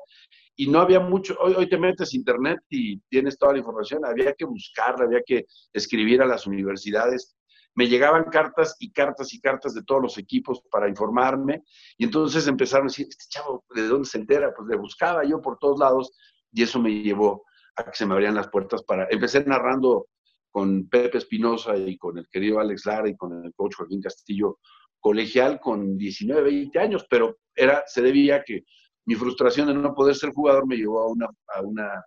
y 0.56 0.68
no 0.68 0.80
había 0.80 1.00
mucho, 1.00 1.38
hoy, 1.40 1.54
hoy 1.54 1.70
te 1.70 1.78
metes 1.78 2.12
internet 2.12 2.58
y 2.68 2.98
tienes 3.08 3.38
toda 3.38 3.52
la 3.52 3.60
información, 3.60 4.04
había 4.04 4.34
que 4.34 4.44
buscarla, 4.44 5.06
había 5.06 5.22
que 5.24 5.46
escribir 5.72 6.20
a 6.20 6.26
las 6.26 6.46
universidades. 6.46 7.34
Me 7.74 7.88
llegaban 7.88 8.24
cartas 8.24 8.76
y 8.78 8.92
cartas 8.92 9.32
y 9.32 9.40
cartas 9.40 9.72
de 9.72 9.82
todos 9.84 10.02
los 10.02 10.18
equipos 10.18 10.60
para 10.70 10.88
informarme 10.88 11.62
y 11.96 12.04
entonces 12.04 12.46
empezaron 12.46 12.86
a 12.86 12.90
decir, 12.90 13.06
este 13.08 13.24
chavo, 13.30 13.64
¿de 13.74 13.88
dónde 13.88 14.06
se 14.06 14.18
entera? 14.18 14.52
Pues 14.54 14.68
le 14.68 14.76
buscaba 14.76 15.24
yo 15.24 15.40
por 15.40 15.58
todos 15.58 15.78
lados 15.78 16.12
y 16.52 16.62
eso 16.62 16.78
me 16.78 16.90
llevó 16.90 17.46
a 17.76 17.84
que 17.84 17.96
se 17.96 18.06
me 18.06 18.14
abrían 18.14 18.34
las 18.34 18.48
puertas 18.48 18.82
para... 18.82 19.06
Empecé 19.10 19.44
narrando 19.44 20.08
con 20.50 20.88
Pepe 20.88 21.18
Espinosa 21.18 21.76
y 21.76 21.96
con 21.98 22.18
el 22.18 22.28
querido 22.28 22.58
Alex 22.58 22.86
Lara 22.86 23.08
y 23.08 23.16
con 23.16 23.44
el 23.44 23.52
coach 23.54 23.74
Joaquín 23.76 24.00
Castillo 24.00 24.58
colegial 25.00 25.60
con 25.60 25.96
19, 25.96 26.42
20 26.42 26.78
años, 26.78 27.06
pero 27.08 27.36
era, 27.54 27.84
se 27.86 28.02
debía 28.02 28.36
a 28.36 28.42
que 28.42 28.64
mi 29.04 29.14
frustración 29.14 29.68
de 29.68 29.74
no 29.74 29.94
poder 29.94 30.16
ser 30.16 30.30
jugador 30.30 30.66
me 30.66 30.76
llevó 30.76 31.02
a, 31.02 31.06
una, 31.06 31.28
a, 31.54 31.62
una, 31.62 32.04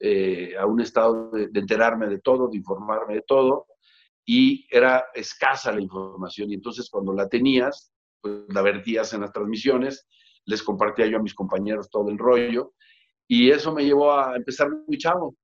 eh, 0.00 0.54
a 0.58 0.66
un 0.66 0.80
estado 0.80 1.30
de, 1.30 1.48
enterarme 1.54 2.08
de 2.08 2.20
todo, 2.20 2.48
de 2.48 2.58
informarme 2.58 3.14
de 3.14 3.22
todo, 3.22 3.66
y 4.24 4.66
era 4.70 5.06
escasa 5.14 5.72
la 5.72 5.80
información. 5.80 6.50
Y 6.50 6.54
entonces 6.54 6.90
cuando 6.90 7.14
la 7.14 7.28
tenías, 7.28 7.92
pues 8.20 8.34
la 8.48 8.62
vertías 8.62 9.14
en 9.14 9.22
las 9.22 9.32
transmisiones, 9.32 10.06
les 10.44 10.62
compartía 10.62 11.06
yo 11.06 11.18
a 11.18 11.22
mis 11.22 11.34
compañeros 11.34 11.88
todo 11.88 12.10
el 12.10 12.18
rollo, 12.18 12.74
y 13.34 13.50
eso 13.50 13.72
me 13.72 13.82
llevó 13.82 14.12
a 14.12 14.36
empezar 14.36 14.68
muy 14.86 14.98
chavo. 14.98 15.34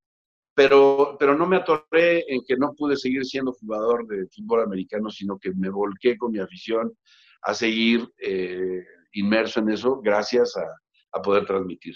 Pero, 0.54 1.16
pero 1.18 1.34
no 1.34 1.46
me 1.46 1.56
atoré 1.56 2.22
en 2.28 2.42
que 2.46 2.54
no 2.54 2.74
pude 2.74 2.98
seguir 2.98 3.24
siendo 3.24 3.52
jugador 3.52 4.06
de 4.06 4.26
fútbol 4.26 4.64
americano, 4.64 5.08
sino 5.08 5.38
que 5.38 5.54
me 5.54 5.70
volqué 5.70 6.18
con 6.18 6.32
mi 6.32 6.38
afición 6.38 6.92
a 7.40 7.54
seguir 7.54 8.06
eh, 8.18 8.84
inmerso 9.12 9.60
en 9.60 9.70
eso 9.70 10.02
gracias 10.02 10.54
a, 10.58 10.66
a 11.12 11.22
poder 11.22 11.46
transmitir. 11.46 11.94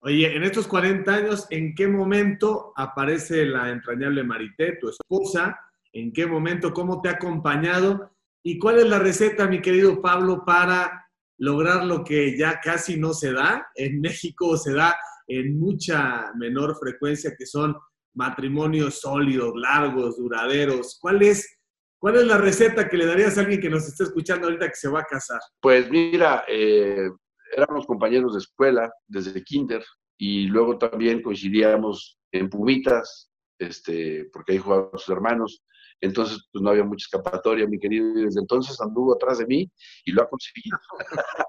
Oye, 0.00 0.36
en 0.36 0.42
estos 0.42 0.66
40 0.66 1.14
años, 1.14 1.46
¿en 1.48 1.74
qué 1.74 1.88
momento 1.88 2.74
aparece 2.76 3.46
la 3.46 3.70
entrañable 3.70 4.22
Marité, 4.22 4.76
tu 4.78 4.90
esposa? 4.90 5.58
¿En 5.94 6.12
qué 6.12 6.26
momento? 6.26 6.74
¿Cómo 6.74 7.00
te 7.00 7.08
ha 7.08 7.12
acompañado? 7.12 8.10
¿Y 8.42 8.58
cuál 8.58 8.80
es 8.80 8.86
la 8.86 8.98
receta, 8.98 9.46
mi 9.46 9.62
querido 9.62 10.02
Pablo, 10.02 10.44
para 10.44 11.09
lograr 11.40 11.86
lo 11.86 12.04
que 12.04 12.36
ya 12.36 12.60
casi 12.60 12.98
no 12.98 13.12
se 13.12 13.32
da? 13.32 13.66
En 13.74 14.00
México 14.00 14.56
se 14.56 14.72
da 14.72 14.96
en 15.26 15.58
mucha 15.58 16.32
menor 16.36 16.76
frecuencia, 16.78 17.34
que 17.36 17.46
son 17.46 17.76
matrimonios 18.14 19.00
sólidos, 19.00 19.52
largos, 19.54 20.16
duraderos. 20.16 20.98
¿Cuál 21.00 21.22
es, 21.22 21.60
cuál 21.98 22.16
es 22.16 22.26
la 22.26 22.36
receta 22.36 22.88
que 22.88 22.96
le 22.96 23.06
darías 23.06 23.38
a 23.38 23.42
alguien 23.42 23.60
que 23.60 23.70
nos 23.70 23.86
está 23.86 24.04
escuchando 24.04 24.46
ahorita 24.46 24.68
que 24.68 24.74
se 24.74 24.88
va 24.88 25.00
a 25.00 25.04
casar? 25.04 25.40
Pues 25.60 25.88
mira, 25.90 26.44
eh, 26.48 27.08
éramos 27.56 27.86
compañeros 27.86 28.34
de 28.34 28.40
escuela 28.40 28.92
desde 29.06 29.42
kinder 29.44 29.84
y 30.18 30.46
luego 30.46 30.78
también 30.78 31.22
coincidíamos 31.22 32.18
en 32.32 32.50
Pumitas, 32.50 33.30
este, 33.58 34.28
porque 34.32 34.52
ahí 34.52 34.58
jugaban 34.58 34.90
sus 34.98 35.08
hermanos. 35.08 35.62
Entonces, 36.00 36.48
pues 36.52 36.62
no 36.62 36.70
había 36.70 36.84
mucha 36.84 37.04
escapatoria, 37.04 37.66
mi 37.66 37.78
querido, 37.78 38.18
y 38.18 38.24
desde 38.24 38.40
entonces 38.40 38.80
anduvo 38.80 39.14
atrás 39.14 39.38
de 39.38 39.46
mí 39.46 39.70
y 40.04 40.12
lo 40.12 40.22
ha 40.22 40.28
conseguido. 40.28 40.78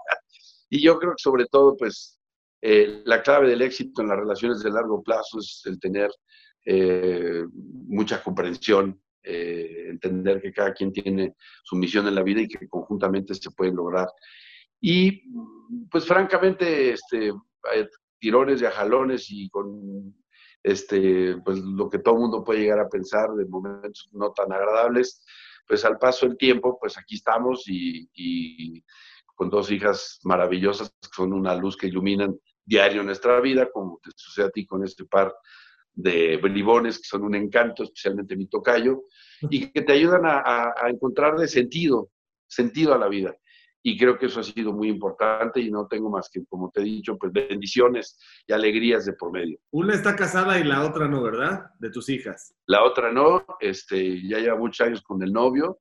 y 0.69 0.81
yo 0.81 0.97
creo 0.99 1.11
que 1.11 1.21
sobre 1.21 1.45
todo, 1.45 1.75
pues, 1.77 2.19
eh, 2.61 3.01
la 3.05 3.21
clave 3.23 3.49
del 3.49 3.61
éxito 3.61 4.01
en 4.01 4.09
las 4.09 4.17
relaciones 4.17 4.61
de 4.61 4.69
largo 4.69 5.01
plazo 5.01 5.39
es 5.39 5.61
el 5.65 5.79
tener 5.79 6.11
eh, 6.65 7.43
mucha 7.53 8.21
comprensión, 8.21 9.01
eh, 9.23 9.87
entender 9.89 10.41
que 10.41 10.51
cada 10.51 10.73
quien 10.73 10.91
tiene 10.91 11.35
su 11.63 11.75
misión 11.75 12.07
en 12.07 12.15
la 12.15 12.23
vida 12.23 12.41
y 12.41 12.47
que 12.47 12.67
conjuntamente 12.67 13.33
se 13.33 13.51
pueden 13.51 13.75
lograr 13.75 14.07
y 14.81 15.21
pues 15.91 16.05
francamente, 16.05 16.93
este, 16.93 17.31
tirones 18.19 18.59
de 18.59 18.71
jalones 18.71 19.27
y 19.29 19.47
con 19.49 20.15
este, 20.63 21.37
pues 21.43 21.59
lo 21.59 21.89
que 21.89 21.99
todo 21.99 22.17
mundo 22.17 22.43
puede 22.43 22.61
llegar 22.61 22.79
a 22.79 22.89
pensar 22.89 23.31
de 23.31 23.45
momentos 23.45 24.09
no 24.11 24.31
tan 24.31 24.51
agradables, 24.51 25.23
pues 25.67 25.85
al 25.85 25.97
paso 25.97 26.27
del 26.27 26.37
tiempo, 26.37 26.77
pues 26.79 26.97
aquí 26.97 27.15
estamos 27.15 27.63
y, 27.67 28.09
y 28.13 28.83
con 29.35 29.49
dos 29.49 29.71
hijas 29.71 30.19
maravillosas 30.23 30.89
que 31.01 31.09
son 31.15 31.33
una 31.33 31.55
luz 31.55 31.77
que 31.77 31.87
iluminan 31.87 32.37
diario 32.65 33.03
nuestra 33.03 33.39
vida, 33.39 33.69
como 33.71 33.99
te 34.03 34.11
sucede 34.15 34.45
a 34.45 34.51
ti 34.51 34.65
con 34.65 34.83
este 34.83 35.05
par 35.05 35.33
de 35.93 36.37
bribones 36.37 36.97
que 36.99 37.05
son 37.05 37.23
un 37.23 37.35
encanto, 37.35 37.83
especialmente 37.83 38.35
mi 38.35 38.47
tocayo, 38.47 39.03
y 39.49 39.71
que 39.71 39.81
te 39.81 39.93
ayudan 39.93 40.25
a, 40.25 40.39
a, 40.39 40.73
a 40.81 40.89
encontrarle 40.89 41.47
sentido, 41.47 42.11
sentido 42.47 42.93
a 42.93 42.97
la 42.97 43.07
vida 43.07 43.35
y 43.83 43.97
creo 43.97 44.17
que 44.17 44.27
eso 44.27 44.39
ha 44.39 44.43
sido 44.43 44.73
muy 44.73 44.89
importante 44.89 45.59
y 45.59 45.71
no 45.71 45.87
tengo 45.87 46.09
más 46.09 46.29
que, 46.29 46.45
como 46.45 46.69
te 46.71 46.81
he 46.81 46.83
dicho, 46.83 47.17
pues 47.17 47.31
bendiciones 47.33 48.17
y 48.45 48.53
alegrías 48.53 49.05
de 49.05 49.13
por 49.13 49.31
medio. 49.31 49.59
Una 49.71 49.95
está 49.95 50.15
casada 50.15 50.59
y 50.59 50.63
la 50.63 50.85
otra 50.85 51.07
no, 51.07 51.23
¿verdad? 51.23 51.71
De 51.79 51.89
tus 51.89 52.09
hijas. 52.09 52.53
La 52.67 52.83
otra 52.83 53.11
no, 53.11 53.45
este, 53.59 54.27
ya 54.27 54.37
lleva 54.37 54.55
muchos 54.55 54.85
años 54.85 55.01
con 55.01 55.21
el 55.23 55.33
novio, 55.33 55.79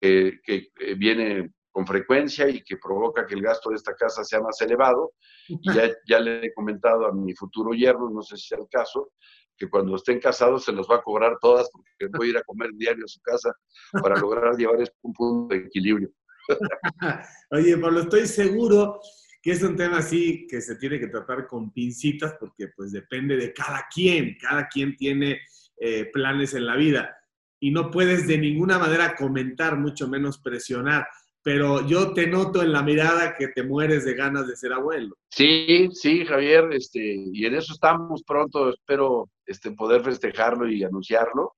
que, 0.00 0.40
que, 0.44 0.68
viene 0.96 1.52
con 1.70 1.86
frecuencia 1.86 2.48
y 2.48 2.62
que 2.62 2.76
provoca 2.76 3.26
que 3.26 3.34
el 3.34 3.42
gasto 3.42 3.70
de 3.70 3.76
esta 3.76 3.94
casa 3.94 4.24
sea 4.24 4.40
más 4.40 4.60
elevado. 4.60 5.12
Y 5.48 5.72
ya, 5.72 5.90
ya 6.08 6.20
le 6.20 6.46
he 6.46 6.54
comentado 6.54 7.06
a 7.06 7.12
mi 7.12 7.34
futuro 7.34 7.72
yerno, 7.72 8.10
no 8.10 8.22
sé 8.22 8.36
si 8.36 8.48
sea 8.48 8.58
el 8.58 8.68
caso, 8.70 9.12
que 9.56 9.70
cuando 9.70 9.96
estén 9.96 10.20
casados 10.20 10.64
se 10.64 10.72
los 10.72 10.86
va 10.88 10.96
a 10.96 11.02
cobrar 11.02 11.38
todas 11.40 11.70
porque 11.70 12.16
voy 12.16 12.28
a 12.28 12.30
ir 12.30 12.38
a 12.38 12.42
comer 12.42 12.70
diario 12.74 13.04
a 13.04 13.08
su 13.08 13.20
casa 13.22 13.54
para 14.02 14.16
lograr 14.16 14.54
llevar 14.56 14.78
un 15.02 15.12
punto 15.14 15.54
de 15.54 15.62
equilibrio. 15.62 16.10
Oye, 17.50 17.76
Pablo, 17.78 18.00
estoy 18.00 18.26
seguro 18.26 19.00
que 19.42 19.52
es 19.52 19.62
un 19.62 19.76
tema 19.76 19.98
así 19.98 20.46
que 20.48 20.60
se 20.60 20.74
tiene 20.76 20.98
que 20.98 21.06
tratar 21.06 21.46
con 21.46 21.72
pincitas 21.72 22.34
porque 22.38 22.68
pues 22.76 22.90
depende 22.90 23.36
de 23.36 23.52
cada 23.52 23.86
quien, 23.92 24.36
cada 24.40 24.66
quien 24.66 24.96
tiene 24.96 25.40
eh, 25.78 26.10
planes 26.12 26.54
en 26.54 26.66
la 26.66 26.74
vida 26.74 27.16
y 27.60 27.70
no 27.70 27.90
puedes 27.90 28.26
de 28.26 28.38
ninguna 28.38 28.78
manera 28.78 29.14
comentar, 29.14 29.76
mucho 29.78 30.08
menos 30.08 30.38
presionar. 30.38 31.06
pero 31.42 31.86
yo 31.86 32.12
te 32.12 32.26
noto 32.26 32.60
en 32.60 32.72
la 32.72 32.82
mirada 32.82 33.36
que 33.36 33.46
te 33.46 33.62
mueres 33.62 34.04
de 34.04 34.14
ganas 34.14 34.48
de 34.48 34.56
ser 34.56 34.72
abuelo. 34.72 35.16
Sí, 35.30 35.88
sí, 35.92 36.24
Javier, 36.24 36.64
este, 36.72 36.98
y 36.98 37.46
en 37.46 37.54
eso 37.54 37.72
estamos 37.72 38.24
pronto, 38.24 38.70
espero 38.70 39.30
este, 39.46 39.70
poder 39.70 40.02
festejarlo 40.02 40.68
y 40.68 40.82
anunciarlo, 40.82 41.54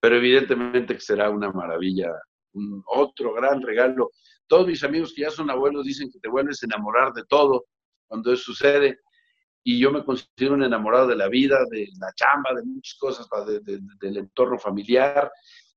pero 0.00 0.16
evidentemente 0.16 0.94
que 0.94 1.00
será 1.00 1.28
una 1.28 1.52
maravilla, 1.52 2.12
un 2.56 2.82
otro 2.86 3.32
gran 3.34 3.62
regalo. 3.62 4.10
Todos 4.46 4.66
mis 4.66 4.82
amigos 4.84 5.12
que 5.14 5.22
ya 5.22 5.30
son 5.30 5.50
abuelos 5.50 5.84
dicen 5.84 6.10
que 6.10 6.18
te 6.18 6.28
vuelves 6.28 6.62
a 6.62 6.66
enamorar 6.66 7.12
de 7.12 7.24
todo 7.24 7.66
cuando 8.06 8.32
eso 8.32 8.44
sucede, 8.44 9.00
y 9.64 9.80
yo 9.80 9.90
me 9.90 10.04
considero 10.04 10.54
un 10.54 10.62
enamorado 10.62 11.08
de 11.08 11.16
la 11.16 11.28
vida, 11.28 11.58
de 11.68 11.88
la 11.98 12.12
chamba, 12.14 12.54
de 12.54 12.62
muchas 12.62 12.96
cosas, 13.00 13.28
del 14.00 14.16
entorno 14.16 14.58
familiar, 14.58 15.28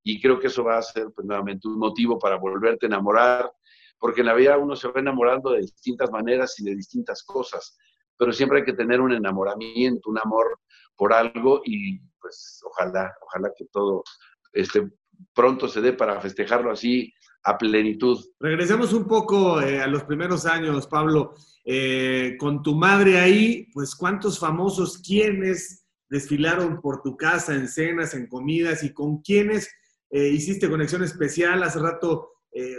y 0.03 0.21
creo 0.21 0.39
que 0.39 0.45
eso 0.45 0.63
va 0.63 0.77
a 0.77 0.81
ser 0.83 1.07
pues, 1.15 1.25
nuevamente 1.25 1.67
un 1.67 1.79
motivo 1.79 2.19
para 2.19 2.35
volverte 2.35 2.85
a 2.85 2.89
enamorar, 2.89 3.51
porque 3.97 4.21
en 4.21 4.27
la 4.27 4.35
vida 4.35 4.59
uno 4.59 4.75
se 4.75 4.87
va 4.89 4.99
enamorando 4.99 5.51
de 5.51 5.61
distintas 5.61 6.11
maneras 6.11 6.59
y 6.59 6.65
de 6.65 6.75
distintas 6.75 7.23
cosas, 7.23 7.77
pero 8.15 8.31
siempre 8.31 8.59
hay 8.59 8.65
que 8.65 8.73
tener 8.73 9.01
un 9.01 9.11
enamoramiento, 9.11 10.11
un 10.11 10.19
amor 10.19 10.59
por 10.95 11.11
algo 11.11 11.61
y 11.65 11.99
pues 12.21 12.61
ojalá, 12.65 13.11
ojalá 13.21 13.51
que 13.57 13.65
todo 13.71 14.03
este, 14.53 14.87
pronto 15.33 15.67
se 15.67 15.81
dé 15.81 15.93
para 15.93 16.19
festejarlo 16.21 16.71
así 16.71 17.13
a 17.43 17.57
plenitud. 17.57 18.19
Regresemos 18.39 18.93
un 18.93 19.07
poco 19.07 19.61
eh, 19.61 19.81
a 19.81 19.87
los 19.87 20.03
primeros 20.03 20.45
años, 20.45 20.87
Pablo. 20.87 21.33
Eh, 21.65 22.35
con 22.39 22.63
tu 22.63 22.75
madre 22.75 23.19
ahí, 23.19 23.67
pues 23.73 23.95
cuántos 23.95 24.39
famosos, 24.39 24.97
quiénes 24.97 25.85
desfilaron 26.09 26.81
por 26.81 27.01
tu 27.01 27.15
casa 27.15 27.53
en 27.53 27.67
cenas, 27.67 28.13
en 28.13 28.27
comidas 28.27 28.83
y 28.83 28.93
con 28.93 29.21
quiénes 29.21 29.69
eh, 30.09 30.29
hiciste 30.29 30.69
conexión 30.69 31.03
especial. 31.03 31.63
Hace 31.63 31.79
rato 31.79 32.31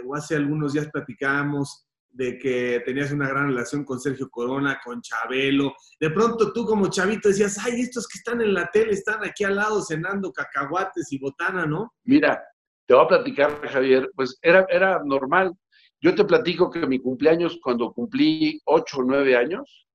o 0.05 0.15
hace 0.15 0.35
algunos 0.35 0.73
días 0.73 0.89
platicábamos 0.91 1.87
de 2.13 2.37
que 2.37 2.81
tenías 2.85 3.11
una 3.11 3.27
gran 3.27 3.47
relación 3.47 3.83
con 3.83 3.99
Sergio 3.99 4.29
Corona, 4.29 4.79
con 4.83 5.01
Chabelo. 5.01 5.73
De 5.99 6.09
pronto 6.09 6.51
tú 6.51 6.65
como 6.65 6.89
chavito 6.89 7.29
decías, 7.29 7.57
ay, 7.59 7.81
estos 7.81 8.07
que 8.07 8.17
están 8.17 8.41
en 8.41 8.53
la 8.53 8.69
tele 8.71 8.93
están 8.93 9.23
aquí 9.23 9.43
al 9.43 9.55
lado 9.55 9.81
cenando 9.81 10.31
cacahuates 10.31 11.11
y 11.11 11.19
botana, 11.19 11.65
¿no? 11.65 11.93
Mira, 12.03 12.43
te 12.85 12.93
voy 12.93 13.05
a 13.05 13.07
platicar, 13.07 13.67
Javier, 13.67 14.09
pues 14.15 14.37
era, 14.41 14.65
era 14.69 15.01
normal. 15.03 15.53
Yo 16.01 16.13
te 16.15 16.25
platico 16.25 16.69
que 16.69 16.85
mi 16.87 16.99
cumpleaños, 16.99 17.59
cuando 17.61 17.93
cumplí 17.93 18.59
ocho 18.65 18.97
o 18.97 19.03
nueve 19.03 19.35
años, 19.35 19.87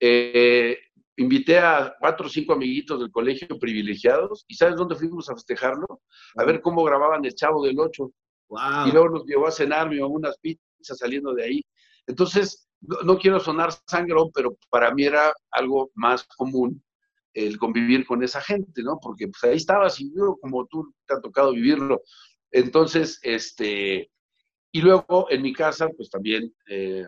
eh, 0.00 0.78
invité 1.16 1.58
a 1.58 1.94
cuatro 2.00 2.26
o 2.26 2.28
cinco 2.28 2.54
amiguitos 2.54 2.98
del 2.98 3.10
colegio 3.12 3.58
privilegiados 3.58 4.44
y 4.48 4.54
¿sabes 4.54 4.76
dónde 4.76 4.96
fuimos 4.96 5.28
a 5.28 5.34
festejarlo? 5.34 6.00
A 6.36 6.44
ver 6.44 6.60
cómo 6.60 6.82
grababan 6.82 7.24
el 7.24 7.34
Chavo 7.34 7.64
del 7.64 7.78
Ocho. 7.78 8.12
Y 8.86 8.92
luego 8.92 9.08
nos 9.08 9.24
llevó 9.24 9.46
a 9.46 9.50
cenar, 9.50 9.88
me 9.88 10.02
unas 10.04 10.36
pizzas 10.38 10.71
saliendo 10.84 11.34
de 11.34 11.44
ahí. 11.44 11.62
Entonces, 12.06 12.68
no, 12.80 13.18
quiero 13.18 13.38
sonar 13.38 13.70
sangrón, 13.86 14.30
pero 14.34 14.56
para 14.70 14.92
mí 14.92 15.04
era 15.04 15.32
algo 15.50 15.90
más 15.94 16.24
común 16.24 16.82
el 17.34 17.58
convivir 17.58 18.04
con 18.04 18.22
esa 18.22 18.40
gente, 18.40 18.82
¿no? 18.82 18.98
Porque 19.00 19.28
pues, 19.28 19.42
ahí 19.44 19.56
estabas 19.56 20.00
y 20.00 20.12
yo, 20.14 20.36
como 20.40 20.66
tú 20.66 20.92
te 21.06 21.14
ha 21.14 21.20
tocado 21.20 21.52
vivirlo. 21.52 22.02
Entonces, 22.50 23.18
este, 23.22 24.10
y 24.72 24.80
luego 24.82 25.28
en 25.30 25.42
mi 25.42 25.52
casa, 25.52 25.88
pues 25.96 26.10
también 26.10 26.54
eh, 26.68 27.06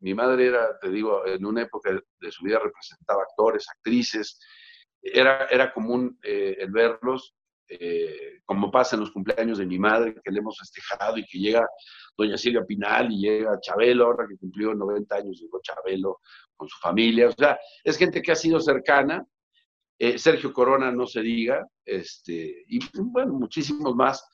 mi 0.00 0.14
madre 0.14 0.48
era, 0.48 0.78
te 0.78 0.90
digo, 0.90 1.26
en 1.26 1.46
una 1.46 1.62
época 1.62 1.90
de 1.92 2.32
su 2.32 2.44
vida 2.44 2.58
representaba 2.58 3.22
actores, 3.22 3.66
actrices, 3.70 4.38
era, 5.00 5.46
era 5.46 5.72
común 5.72 6.18
eh, 6.22 6.56
el 6.58 6.70
verlos, 6.70 7.34
eh, 7.68 8.40
como 8.44 8.70
pasa 8.70 8.96
en 8.96 9.00
los 9.00 9.10
cumpleaños 9.10 9.58
de 9.58 9.66
mi 9.66 9.78
madre, 9.78 10.14
que 10.22 10.30
le 10.30 10.38
hemos 10.38 10.58
festejado 10.58 11.18
y 11.18 11.24
que 11.24 11.38
llega 11.38 11.66
doña 12.16 12.36
Silvia 12.36 12.64
Pinal 12.64 13.10
y 13.10 13.20
llega 13.20 13.58
Chabelo, 13.60 14.06
ahora 14.06 14.26
que 14.28 14.36
cumplió 14.36 14.74
90 14.74 15.16
años, 15.16 15.40
llegó 15.40 15.60
Chabelo 15.62 16.20
con 16.56 16.68
su 16.68 16.78
familia, 16.78 17.28
o 17.28 17.32
sea, 17.32 17.58
es 17.82 17.96
gente 17.96 18.22
que 18.22 18.32
ha 18.32 18.36
sido 18.36 18.60
cercana, 18.60 19.24
eh, 19.98 20.18
Sergio 20.18 20.52
Corona 20.52 20.92
no 20.92 21.06
se 21.06 21.20
diga, 21.22 21.66
este, 21.84 22.64
y 22.68 22.78
bueno, 22.96 23.32
muchísimos 23.32 23.94
más, 23.94 24.24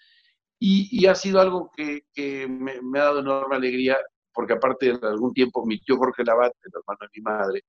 y, 0.62 1.07
ha 1.07 1.14
sido 1.14 1.40
algo 1.40 1.71
que, 1.75 2.47
me, 2.47 2.83
me, 2.83 2.99
ha 2.99 3.05
dado 3.05 3.21
enorme 3.21 3.57
alegría 3.57 3.97
porque 4.33 4.53
aparte 4.53 4.93
de 4.99 5.09
algún 5.09 5.33
tiempo 5.33 5.64
mi 5.64 5.81
tío 5.81 5.97
Jorge 5.97 6.23
Labat, 6.25 6.53
el 6.62 6.73
hermano 6.75 6.99
de 7.01 7.09
mi 7.14 7.23
madre, 7.23 7.64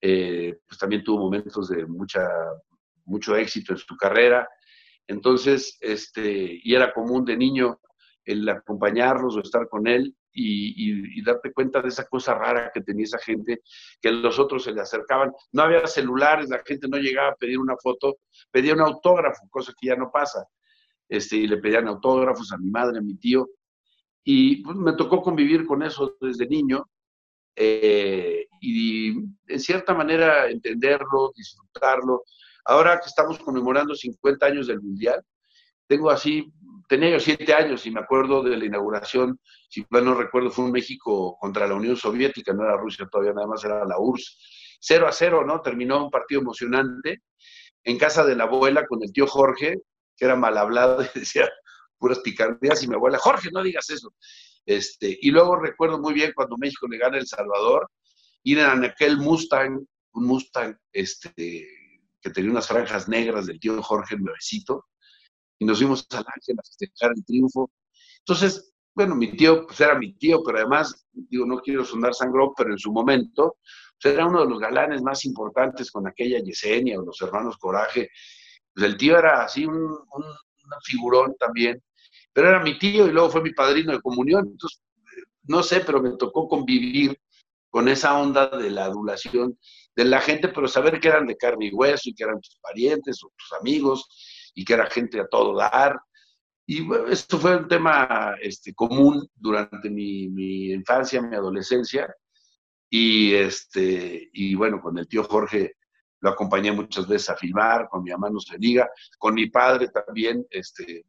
eh, 0.00 0.58
pues 0.66 0.78
también 0.78 1.02
tuvo 1.02 1.20
momentos 1.20 1.68
de 1.68 1.86
mucha, 1.86 2.28
mucho 3.04 3.36
éxito 3.36 3.72
en 3.72 3.78
su 3.78 3.96
carrera. 3.96 4.48
Entonces, 5.06 5.78
este, 5.80 6.60
y 6.62 6.74
era 6.74 6.92
común 6.92 7.24
de 7.24 7.36
niño 7.36 7.80
el 8.24 8.48
acompañarlos 8.48 9.36
o 9.36 9.40
estar 9.40 9.68
con 9.68 9.86
él 9.86 10.14
y, 10.32 11.22
darte 11.22 11.52
cuenta 11.52 11.80
de 11.80 11.88
esa 11.88 12.06
cosa 12.06 12.34
rara 12.34 12.70
que 12.72 12.82
tenía 12.82 13.04
esa 13.04 13.18
gente, 13.18 13.62
que 14.00 14.12
los 14.12 14.38
otros 14.38 14.64
se 14.64 14.72
le 14.72 14.80
acercaban. 14.80 15.32
No 15.52 15.62
había 15.62 15.86
celulares, 15.86 16.50
la 16.50 16.62
gente 16.64 16.88
no 16.88 16.98
llegaba 16.98 17.30
a 17.30 17.36
pedir 17.36 17.58
una 17.58 17.76
foto, 17.76 18.18
pedía 18.50 18.74
un 18.74 18.80
autógrafo, 18.80 19.48
cosa 19.50 19.72
que 19.80 19.88
ya 19.88 19.96
no 19.96 20.10
pasa. 20.12 20.46
Este, 21.08 21.36
y 21.36 21.46
le 21.46 21.56
pedían 21.58 21.88
autógrafos 21.88 22.52
a 22.52 22.58
mi 22.58 22.70
madre, 22.70 22.98
a 22.98 23.02
mi 23.02 23.16
tío. 23.16 23.48
Y 24.24 24.62
pues, 24.62 24.76
me 24.76 24.92
tocó 24.92 25.22
convivir 25.22 25.64
con 25.66 25.82
eso 25.82 26.16
desde 26.20 26.46
niño 26.46 26.84
eh, 27.54 28.46
y 28.60 29.10
en 29.46 29.60
cierta 29.60 29.94
manera 29.94 30.50
entenderlo, 30.50 31.32
disfrutarlo. 31.34 32.24
Ahora 32.66 32.98
que 33.00 33.06
estamos 33.06 33.38
conmemorando 33.38 33.94
50 33.94 34.46
años 34.46 34.66
del 34.66 34.80
Mundial, 34.80 35.22
tengo 35.86 36.10
así, 36.10 36.52
tenía 36.88 37.10
yo 37.10 37.20
siete 37.20 37.54
años 37.54 37.86
y 37.86 37.90
me 37.90 38.00
acuerdo 38.00 38.42
de 38.42 38.56
la 38.56 38.64
inauguración, 38.64 39.38
si 39.68 39.86
mal 39.90 40.04
no 40.04 40.14
recuerdo, 40.14 40.50
fue 40.50 40.64
un 40.64 40.72
México 40.72 41.36
contra 41.40 41.66
la 41.66 41.74
Unión 41.74 41.96
Soviética, 41.96 42.52
no 42.52 42.64
era 42.64 42.76
Rusia 42.76 43.06
todavía, 43.10 43.32
nada 43.32 43.46
más 43.46 43.64
era 43.64 43.84
la 43.84 43.98
URSS. 43.98 44.78
0 44.80 45.08
a 45.08 45.12
0, 45.12 45.44
¿no? 45.46 45.60
Terminó 45.62 46.04
un 46.04 46.10
partido 46.10 46.40
emocionante 46.40 47.22
en 47.84 47.98
casa 47.98 48.24
de 48.24 48.36
la 48.36 48.44
abuela 48.44 48.86
con 48.86 49.02
el 49.02 49.12
tío 49.12 49.26
Jorge, 49.26 49.76
que 50.16 50.24
era 50.24 50.36
mal 50.36 50.58
hablado 50.58 51.02
y 51.02 51.06
decía, 51.18 51.48
puras 51.98 52.18
picardías 52.20 52.82
y 52.82 52.88
mi 52.88 52.94
abuela, 52.94 53.18
Jorge, 53.18 53.48
no 53.52 53.62
digas 53.62 53.88
eso. 53.90 54.12
Este, 54.64 55.16
y 55.20 55.30
luego 55.30 55.56
recuerdo 55.56 56.00
muy 56.00 56.12
bien 56.12 56.32
cuando 56.34 56.56
México 56.56 56.88
le 56.88 56.98
gana 56.98 57.18
El 57.18 57.26
Salvador, 57.26 57.88
ir 58.42 58.58
en 58.58 58.84
aquel 58.84 59.18
Mustang, 59.18 59.86
un 60.12 60.26
Mustang 60.26 60.76
este, 60.92 61.68
que 62.26 62.32
tenía 62.32 62.50
unas 62.50 62.66
franjas 62.66 63.08
negras 63.08 63.46
del 63.46 63.60
tío 63.60 63.80
Jorge 63.80 64.16
Nuevecito, 64.16 64.86
y 65.60 65.64
nos 65.64 65.78
fuimos 65.78 66.04
al 66.10 66.24
Ángel 66.26 66.56
a 66.58 66.62
festejar 66.62 67.12
el 67.14 67.24
triunfo. 67.24 67.70
Entonces, 68.18 68.74
bueno, 68.92 69.14
mi 69.14 69.36
tío, 69.36 69.64
pues 69.64 69.80
era 69.80 69.96
mi 69.96 70.14
tío, 70.14 70.42
pero 70.42 70.58
además, 70.58 71.06
digo, 71.12 71.46
no 71.46 71.60
quiero 71.60 71.84
sonar 71.84 72.14
sangrón, 72.14 72.50
pero 72.56 72.72
en 72.72 72.78
su 72.78 72.90
momento, 72.90 73.58
pues 74.02 74.12
era 74.12 74.26
uno 74.26 74.40
de 74.40 74.50
los 74.50 74.58
galanes 74.58 75.02
más 75.02 75.24
importantes 75.24 75.88
con 75.92 76.08
aquella 76.08 76.40
Yesenia 76.40 76.98
o 76.98 77.04
los 77.04 77.20
hermanos 77.22 77.58
Coraje. 77.58 78.10
Pues 78.74 78.86
el 78.86 78.96
tío 78.96 79.16
era 79.16 79.44
así 79.44 79.64
un, 79.64 79.76
un 79.76 80.24
figurón 80.82 81.36
también, 81.38 81.80
pero 82.32 82.48
era 82.48 82.60
mi 82.60 82.76
tío 82.76 83.06
y 83.06 83.12
luego 83.12 83.30
fue 83.30 83.42
mi 83.42 83.52
padrino 83.52 83.92
de 83.92 84.00
comunión. 84.00 84.48
Entonces, 84.50 84.82
no 85.44 85.62
sé, 85.62 85.80
pero 85.80 86.02
me 86.02 86.16
tocó 86.16 86.48
convivir 86.48 87.16
con 87.70 87.86
esa 87.86 88.18
onda 88.18 88.48
de 88.48 88.70
la 88.70 88.86
adulación 88.86 89.56
de 89.96 90.04
la 90.04 90.20
gente, 90.20 90.48
pero 90.48 90.68
saber 90.68 91.00
que 91.00 91.08
eran 91.08 91.26
de 91.26 91.36
carne 91.36 91.66
y 91.66 91.72
hueso 91.72 92.10
y 92.10 92.14
que 92.14 92.24
eran 92.24 92.40
tus 92.40 92.58
parientes 92.60 93.24
o 93.24 93.32
tus 93.34 93.52
amigos 93.58 94.52
y 94.54 94.64
que 94.64 94.74
era 94.74 94.90
gente 94.90 95.18
a 95.18 95.26
todo 95.26 95.56
dar. 95.56 95.98
Y 96.66 96.82
bueno, 96.82 97.08
esto 97.08 97.38
fue 97.38 97.56
un 97.56 97.66
tema 97.66 98.36
este, 98.40 98.74
común 98.74 99.26
durante 99.34 99.88
mi, 99.88 100.28
mi, 100.28 100.72
infancia, 100.72 101.22
mi 101.22 101.34
adolescencia. 101.34 102.14
Y, 102.90 103.32
este, 103.34 104.28
y 104.32 104.54
bueno, 104.54 104.80
con 104.80 104.98
el 104.98 105.08
tío 105.08 105.24
Jorge 105.24 105.76
lo 106.20 106.30
acompañé 106.30 106.72
muchas 106.72 107.08
veces 107.08 107.30
a 107.30 107.36
filmar, 107.36 107.88
con 107.88 108.02
mi 108.02 108.10
mamá 108.10 108.28
no 108.30 108.38
con 109.18 109.34
mi 109.34 109.48
padre 109.48 109.88
también, 109.88 110.46
este, 110.50 111.04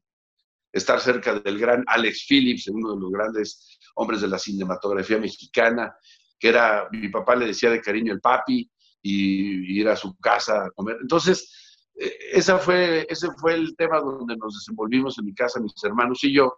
estar 0.71 0.99
cerca 0.99 1.39
del 1.39 1.57
gran 1.59 1.83
Alex 1.87 2.25
Phillips, 2.27 2.67
uno 2.67 2.93
de 2.93 3.01
los 3.01 3.11
grandes 3.11 3.79
hombres 3.95 4.21
de 4.21 4.27
la 4.27 4.37
cinematografía 4.37 5.17
mexicana, 5.17 5.95
que 6.39 6.49
era, 6.49 6.87
mi 6.91 7.09
papá 7.09 7.35
le 7.35 7.47
decía 7.47 7.69
de 7.69 7.81
cariño 7.81 8.13
el 8.13 8.21
papi, 8.21 8.69
y, 9.07 9.79
ir 9.79 9.87
a 9.89 9.95
su 9.95 10.15
casa 10.17 10.65
a 10.65 10.71
comer. 10.71 10.97
Entonces, 11.01 11.79
eh, 11.95 12.17
esa 12.33 12.57
fue, 12.57 13.05
ese 13.09 13.29
fue 13.39 13.53
el 13.55 13.75
tema 13.75 13.99
donde 13.99 14.35
nos 14.37 14.55
desenvolvimos 14.55 15.17
en 15.19 15.25
mi 15.25 15.33
casa, 15.33 15.59
mis 15.59 15.73
hermanos 15.83 16.23
y 16.23 16.33
yo. 16.33 16.55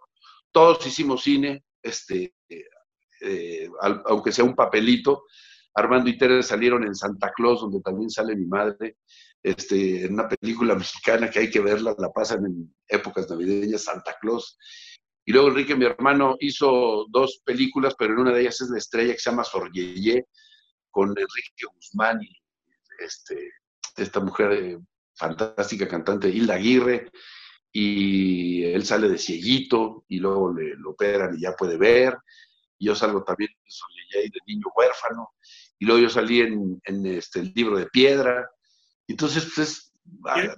Todos 0.52 0.86
hicimos 0.86 1.22
cine, 1.22 1.64
este, 1.82 2.34
eh, 3.20 3.68
aunque 4.06 4.32
sea 4.32 4.44
un 4.44 4.54
papelito. 4.54 5.24
Armando 5.74 6.10
y 6.10 6.18
Tere 6.18 6.42
salieron 6.42 6.84
en 6.84 6.94
Santa 6.94 7.32
Claus, 7.34 7.60
donde 7.60 7.80
también 7.80 8.10
sale 8.10 8.34
mi 8.34 8.46
madre 8.46 8.96
este, 9.42 10.04
en 10.04 10.14
una 10.14 10.28
película 10.28 10.74
mexicana 10.74 11.30
que 11.30 11.38
hay 11.38 11.50
que 11.50 11.60
verla, 11.60 11.94
la 11.98 12.10
pasan 12.10 12.44
en 12.44 12.74
épocas 12.88 13.30
navideñas, 13.30 13.84
Santa 13.84 14.16
Claus. 14.20 14.58
Y 15.24 15.32
luego 15.32 15.48
Enrique, 15.48 15.76
mi 15.76 15.84
hermano, 15.84 16.36
hizo 16.40 17.06
dos 17.10 17.40
películas, 17.44 17.94
pero 17.98 18.12
en 18.12 18.20
una 18.20 18.32
de 18.32 18.42
ellas 18.42 18.60
es 18.60 18.70
La 18.70 18.78
Estrella, 18.78 19.12
que 19.12 19.18
se 19.18 19.30
llama 19.30 19.44
Sorgeye, 19.44 20.26
con 20.90 21.10
Enrique 21.10 21.66
Guzmán 21.72 22.20
y 22.22 22.39
este, 23.00 23.52
esta 23.96 24.20
mujer 24.20 24.52
eh, 24.52 24.78
fantástica 25.14 25.88
cantante, 25.88 26.28
Hilda 26.28 26.54
Aguirre. 26.54 27.10
y 27.72 28.64
él 28.64 28.84
sale 28.84 29.08
de 29.08 29.18
cieguito 29.18 30.04
y 30.08 30.18
luego 30.18 30.52
le 30.52 30.74
lo 30.76 30.90
operan 30.90 31.36
y 31.36 31.42
ya 31.42 31.52
puede 31.52 31.76
ver. 31.76 32.16
Y 32.78 32.86
yo 32.86 32.94
salgo 32.94 33.22
también 33.22 33.50
de 34.08 34.30
niño 34.46 34.66
huérfano 34.74 35.30
y 35.78 35.86
luego 35.86 36.02
yo 36.02 36.10
salí 36.10 36.40
en, 36.40 37.06
este, 37.06 37.40
el 37.40 37.52
libro 37.54 37.78
de 37.78 37.86
piedra. 37.86 38.48
Entonces, 39.08 39.50
pues 39.54 39.92
vaya. 40.04 40.54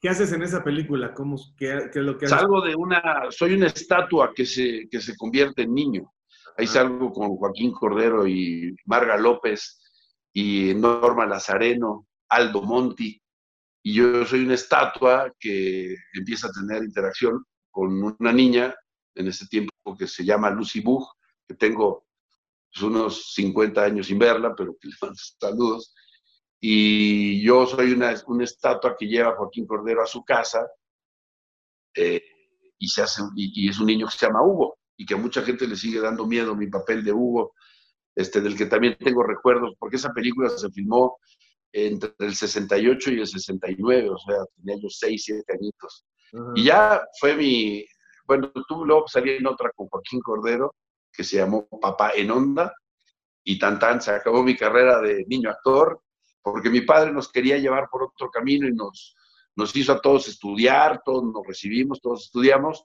¿Qué 0.00 0.08
haces 0.08 0.32
en 0.32 0.42
esa 0.42 0.64
película? 0.64 1.12
¿Cómo, 1.12 1.36
qué, 1.56 1.90
es 1.92 1.96
lo 1.96 2.16
que 2.16 2.24
haces? 2.24 2.38
Salgo 2.38 2.62
de 2.62 2.74
una, 2.74 3.26
soy 3.30 3.52
una 3.52 3.66
estatua 3.66 4.32
que 4.34 4.46
se, 4.46 4.88
que 4.90 5.00
se 5.00 5.14
convierte 5.16 5.62
en 5.62 5.74
niño. 5.74 6.12
Ahí 6.56 6.66
salgo 6.66 7.12
con 7.12 7.36
Joaquín 7.36 7.72
Cordero 7.72 8.26
y 8.26 8.74
Marga 8.86 9.16
López 9.16 9.79
y 10.32 10.74
Norma 10.74 11.26
Lazareno, 11.26 12.06
Aldo 12.28 12.62
Monti, 12.62 13.20
y 13.82 13.94
yo 13.94 14.24
soy 14.26 14.44
una 14.44 14.54
estatua 14.54 15.32
que 15.38 15.94
empieza 16.12 16.48
a 16.48 16.52
tener 16.52 16.84
interacción 16.84 17.44
con 17.70 18.02
una 18.02 18.32
niña 18.32 18.74
en 19.14 19.28
ese 19.28 19.46
tiempo 19.46 19.72
que 19.98 20.06
se 20.06 20.24
llama 20.24 20.50
Lucy 20.50 20.80
Bug, 20.80 21.08
que 21.48 21.54
tengo 21.54 22.06
pues, 22.72 22.82
unos 22.82 23.32
50 23.34 23.82
años 23.82 24.06
sin 24.06 24.18
verla, 24.18 24.54
pero 24.54 24.76
que 24.80 24.88
le 24.88 24.94
mando 25.00 25.16
saludos. 25.40 25.94
Y 26.60 27.42
yo 27.42 27.66
soy 27.66 27.92
una, 27.92 28.12
estatua 28.12 28.96
que 28.98 29.06
lleva 29.06 29.30
a 29.30 29.36
Joaquín 29.36 29.66
Cordero 29.66 30.02
a 30.02 30.06
su 30.06 30.22
casa 30.24 30.66
eh, 31.94 32.22
y, 32.78 32.88
se 32.88 33.02
hace, 33.02 33.22
y, 33.34 33.68
es 33.68 33.80
un 33.80 33.86
niño 33.86 34.06
que 34.06 34.16
se 34.16 34.26
llama 34.26 34.42
Hugo 34.42 34.78
y 34.94 35.06
que 35.06 35.14
a 35.14 35.16
mucha 35.16 35.40
gente 35.42 35.66
le 35.66 35.76
sigue 35.76 36.00
dando 36.00 36.26
miedo 36.26 36.54
mi 36.54 36.66
papel 36.66 37.02
de 37.02 37.12
Hugo, 37.12 37.54
este, 38.20 38.40
del 38.40 38.56
que 38.56 38.66
también 38.66 38.96
tengo 38.98 39.22
recuerdos, 39.22 39.74
porque 39.78 39.96
esa 39.96 40.12
película 40.12 40.48
se 40.50 40.70
filmó 40.70 41.18
entre 41.72 42.12
el 42.18 42.34
68 42.34 43.12
y 43.12 43.20
el 43.20 43.26
69, 43.26 44.10
o 44.10 44.18
sea, 44.18 44.44
tenía 44.56 44.82
yo 44.82 44.88
6, 44.88 45.22
7 45.24 45.52
añitos. 45.52 46.04
Y 46.54 46.64
ya 46.64 47.02
fue 47.18 47.34
mi, 47.34 47.84
bueno, 48.26 48.52
tú 48.68 48.84
luego 48.84 49.08
salí 49.08 49.32
en 49.32 49.46
otra 49.46 49.70
con 49.74 49.88
Joaquín 49.88 50.20
Cordero, 50.20 50.74
que 51.12 51.24
se 51.24 51.36
llamó 51.36 51.66
Papá 51.80 52.12
en 52.14 52.30
Onda, 52.30 52.72
y 53.42 53.58
tan 53.58 53.78
tan 53.78 54.00
se 54.00 54.10
acabó 54.10 54.42
mi 54.42 54.56
carrera 54.56 55.00
de 55.00 55.24
niño 55.26 55.50
actor, 55.50 56.00
porque 56.42 56.70
mi 56.70 56.82
padre 56.82 57.12
nos 57.12 57.30
quería 57.30 57.58
llevar 57.58 57.88
por 57.90 58.04
otro 58.04 58.30
camino 58.30 58.68
y 58.68 58.72
nos, 58.72 59.16
nos 59.56 59.74
hizo 59.74 59.92
a 59.92 60.00
todos 60.00 60.28
estudiar, 60.28 61.02
todos 61.04 61.24
nos 61.24 61.46
recibimos, 61.46 62.00
todos 62.00 62.24
estudiamos, 62.26 62.84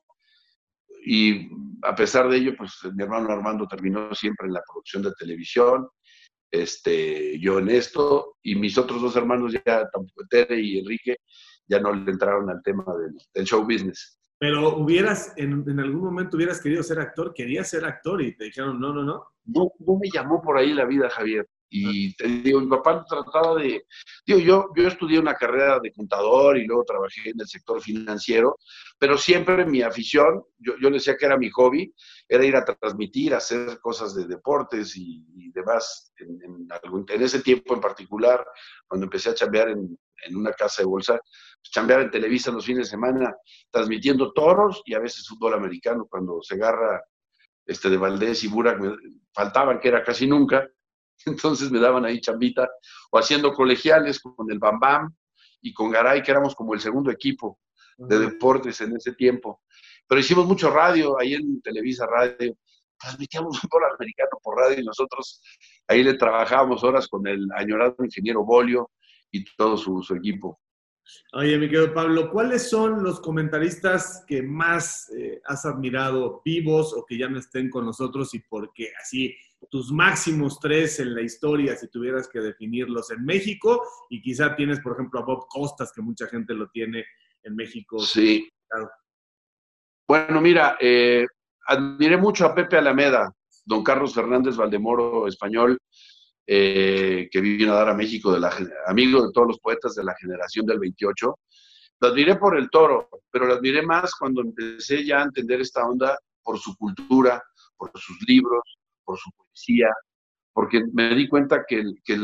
y 1.05 1.49
a 1.83 1.95
pesar 1.95 2.27
de 2.29 2.37
ello, 2.37 2.55
pues 2.57 2.79
mi 2.93 3.03
hermano 3.03 3.31
Armando 3.31 3.67
terminó 3.67 4.13
siempre 4.15 4.47
en 4.47 4.53
la 4.53 4.63
producción 4.67 5.03
de 5.03 5.11
televisión, 5.17 5.87
este, 6.51 7.39
yo 7.39 7.59
en 7.59 7.69
esto, 7.69 8.37
y 8.41 8.55
mis 8.55 8.77
otros 8.77 9.01
dos 9.01 9.15
hermanos 9.15 9.53
ya, 9.53 9.87
Tere 10.29 10.59
y 10.59 10.79
Enrique, 10.79 11.17
ya 11.67 11.79
no 11.79 11.93
le 11.93 12.11
entraron 12.11 12.49
al 12.49 12.61
tema 12.63 12.85
del, 13.33 13.45
show 13.45 13.63
business. 13.63 14.19
Pero 14.37 14.77
hubieras, 14.77 15.33
en, 15.37 15.63
en, 15.67 15.79
algún 15.79 16.03
momento 16.03 16.37
hubieras 16.37 16.61
querido 16.61 16.83
ser 16.83 16.99
actor, 16.99 17.33
querías 17.33 17.69
ser 17.69 17.85
actor 17.85 18.21
y 18.21 18.35
te 18.35 18.45
dijeron, 18.45 18.79
no, 18.79 18.93
no, 18.93 19.03
no. 19.03 19.25
No, 19.45 19.71
no 19.79 19.99
me 19.99 20.09
llamó 20.11 20.41
por 20.41 20.57
ahí 20.57 20.73
la 20.73 20.85
vida, 20.85 21.09
Javier. 21.09 21.47
Y 21.77 22.15
digo, 22.41 22.61
mi 22.61 22.67
papá 22.67 23.03
trataba 23.03 23.55
de, 23.55 23.85
digo, 24.25 24.39
yo, 24.39 24.69
yo 24.77 24.87
estudié 24.87 25.19
una 25.19 25.33
carrera 25.33 25.79
de 25.81 25.91
contador 25.91 26.57
y 26.57 26.65
luego 26.65 26.85
trabajé 26.85 27.29
en 27.29 27.41
el 27.41 27.47
sector 27.47 27.81
financiero, 27.81 28.57
pero 28.97 29.17
siempre 29.17 29.65
mi 29.65 29.81
afición, 29.81 30.41
yo, 30.57 30.73
yo 30.81 30.89
decía 30.89 31.17
que 31.17 31.25
era 31.25 31.37
mi 31.37 31.49
hobby, 31.49 31.93
era 32.29 32.45
ir 32.45 32.55
a 32.55 32.63
transmitir, 32.63 33.33
hacer 33.33 33.77
cosas 33.81 34.15
de 34.15 34.25
deportes 34.25 34.95
y, 34.95 35.51
demás. 35.53 36.13
En, 36.17 36.39
en, 36.43 37.21
ese 37.21 37.41
tiempo 37.41 37.73
en 37.73 37.81
particular, 37.81 38.45
cuando 38.87 39.05
empecé 39.05 39.29
a 39.29 39.35
chambear 39.35 39.69
en, 39.69 39.97
en 40.25 40.35
una 40.35 40.51
casa 40.53 40.81
de 40.81 40.87
bolsa, 40.87 41.13
pues, 41.13 41.71
chambear 41.71 42.01
en 42.01 42.11
Televisa 42.11 42.51
los 42.51 42.65
fines 42.65 42.87
de 42.87 42.91
semana, 42.91 43.35
transmitiendo 43.69 44.31
toros 44.31 44.81
y 44.85 44.93
a 44.93 44.99
veces 44.99 45.27
fútbol 45.27 45.53
americano, 45.53 46.07
cuando 46.09 46.41
se 46.41 46.55
agarra 46.55 47.01
este, 47.65 47.89
de 47.89 47.97
Valdés 47.97 48.43
y 48.43 48.47
Burak, 48.47 48.79
faltaban, 49.33 49.79
que 49.79 49.87
era 49.87 50.03
casi 50.03 50.27
nunca, 50.27 50.69
entonces 51.25 51.71
me 51.71 51.79
daban 51.79 52.05
ahí 52.05 52.19
chambita, 52.21 52.69
o 53.11 53.17
haciendo 53.17 53.53
colegiales 53.53 54.19
con 54.19 54.51
el 54.51 54.59
Bam 54.59 54.79
Bam 54.79 55.15
y 55.61 55.73
con 55.73 55.91
Garay, 55.91 56.21
que 56.21 56.31
éramos 56.31 56.55
como 56.55 56.73
el 56.73 56.79
segundo 56.79 57.11
equipo 57.11 57.59
de 57.97 58.19
deportes 58.19 58.81
en 58.81 58.95
ese 58.95 59.13
tiempo. 59.13 59.61
Pero 60.07 60.19
hicimos 60.19 60.45
mucho 60.45 60.69
radio 60.69 61.19
ahí 61.19 61.33
en 61.33 61.61
Televisa 61.61 62.05
Radio, 62.05 62.55
transmitíamos 62.99 63.63
un 63.63 63.69
dólar 63.71 63.91
americano 63.93 64.29
por 64.41 64.57
radio 64.57 64.79
y 64.79 64.85
nosotros 64.85 65.41
ahí 65.87 66.03
le 66.03 66.15
trabajábamos 66.15 66.83
horas 66.83 67.07
con 67.07 67.25
el 67.27 67.47
añorado 67.55 67.95
ingeniero 68.03 68.43
Bolio 68.43 68.91
y 69.31 69.43
todo 69.55 69.77
su, 69.77 70.01
equipo. 70.15 70.59
Oye, 71.33 71.57
mi 71.57 71.67
querido 71.67 71.93
Pablo, 71.93 72.31
¿cuáles 72.31 72.69
son 72.69 73.03
los 73.03 73.19
comentaristas 73.19 74.23
que 74.27 74.41
más 74.41 75.09
eh, 75.11 75.41
has 75.45 75.65
admirado 75.65 76.41
vivos 76.43 76.93
o 76.93 77.05
que 77.05 77.17
ya 77.17 77.27
no 77.27 77.37
estén 77.37 77.69
con 77.69 77.85
nosotros 77.85 78.33
y 78.33 78.39
por 78.39 78.71
qué? 78.73 78.91
Así, 79.01 79.35
tus 79.69 79.91
máximos 79.91 80.59
tres 80.59 80.99
en 80.99 81.13
la 81.13 81.21
historia, 81.21 81.75
si 81.75 81.87
tuvieras 81.89 82.27
que 82.27 82.39
definirlos 82.39 83.11
en 83.11 83.23
México, 83.23 83.81
y 84.09 84.21
quizá 84.21 84.55
tienes, 84.55 84.79
por 84.79 84.93
ejemplo, 84.93 85.19
a 85.19 85.25
Bob 85.25 85.47
Costas, 85.47 85.91
que 85.93 86.01
mucha 86.01 86.27
gente 86.27 86.53
lo 86.53 86.69
tiene 86.69 87.05
en 87.43 87.55
México. 87.55 87.99
Sí. 87.99 88.49
Bueno, 90.07 90.41
mira, 90.41 90.77
eh, 90.79 91.25
admiré 91.67 92.17
mucho 92.17 92.45
a 92.45 92.53
Pepe 92.53 92.77
Alameda, 92.77 93.31
don 93.63 93.83
Carlos 93.83 94.13
Fernández 94.13 94.55
Valdemoro, 94.55 95.27
español, 95.27 95.77
eh, 96.47 97.27
que 97.31 97.41
vino 97.41 97.73
a 97.73 97.77
dar 97.77 97.89
a 97.89 97.95
México, 97.95 98.31
de 98.31 98.39
la, 98.39 98.55
amigo 98.87 99.25
de 99.25 99.31
todos 99.33 99.47
los 99.47 99.59
poetas 99.59 99.95
de 99.95 100.03
la 100.03 100.15
generación 100.15 100.65
del 100.65 100.79
28. 100.79 101.39
Lo 102.01 102.07
admiré 102.07 102.35
por 102.35 102.57
el 102.57 102.69
toro, 102.69 103.09
pero 103.31 103.45
lo 103.45 103.55
admiré 103.55 103.81
más 103.81 104.13
cuando 104.13 104.41
empecé 104.41 105.03
ya 105.03 105.21
a 105.21 105.23
entender 105.23 105.61
esta 105.61 105.85
onda 105.87 106.19
por 106.43 106.59
su 106.59 106.75
cultura, 106.77 107.41
por 107.75 107.91
sus 107.95 108.17
libros, 108.27 108.61
por 109.05 109.17
su 109.17 109.31
poesía, 109.31 109.87
porque 110.55 110.81
me 110.93 111.13
di 111.13 111.27
cuenta 111.27 111.65
que, 111.67 111.83
que, 112.05 112.17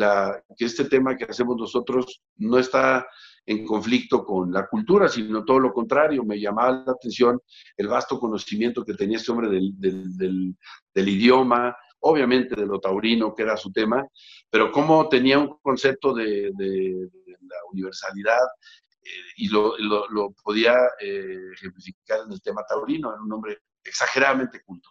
este 0.60 0.86
tema 0.86 1.18
que 1.18 1.26
hacemos 1.26 1.58
nosotros 1.58 2.24
no 2.38 2.58
está 2.58 3.06
en 3.46 3.66
conflicto 3.66 4.24
con 4.24 4.54
la 4.54 4.68
cultura, 4.68 5.10
sino 5.10 5.44
todo 5.44 5.60
lo 5.60 5.74
contrario. 5.74 6.24
Me 6.24 6.40
llamaba 6.40 6.84
la 6.86 6.94
atención 6.94 7.42
el 7.76 7.90
vasto 7.90 8.18
conocimiento 8.18 8.86
que 8.86 8.94
tenía 8.94 9.18
este 9.18 9.34
hombre 9.34 9.50
del, 9.50 9.74
del, 9.78 11.10
idioma, 11.10 11.76
obviamente 12.00 12.56
de 12.56 12.66
lo 12.66 12.80
taurino, 12.80 13.36
que 13.36 13.44
era 13.44 13.58
su 13.58 13.70
tema, 13.70 14.08
pero 14.50 14.72
cómo 14.72 15.10
tenía 15.10 15.38
un 15.38 15.58
concepto 15.62 16.14
de, 16.14 16.54
la 16.58 17.58
universalidad 17.70 18.40
eh, 19.04 19.10
y 19.38 19.50
lo, 19.50 19.78
lo, 19.78 20.08
lo 20.08 20.32
podía 20.42 20.74
eh, 21.02 21.38
ejemplificar 21.54 22.22
en 22.26 22.32
el 22.32 22.42
tema 22.42 22.64
taurino. 22.66 23.12
Era 23.12 23.22
un 23.22 23.34
hombre 23.34 23.58
exageradamente 23.84 24.62
culto. 24.64 24.90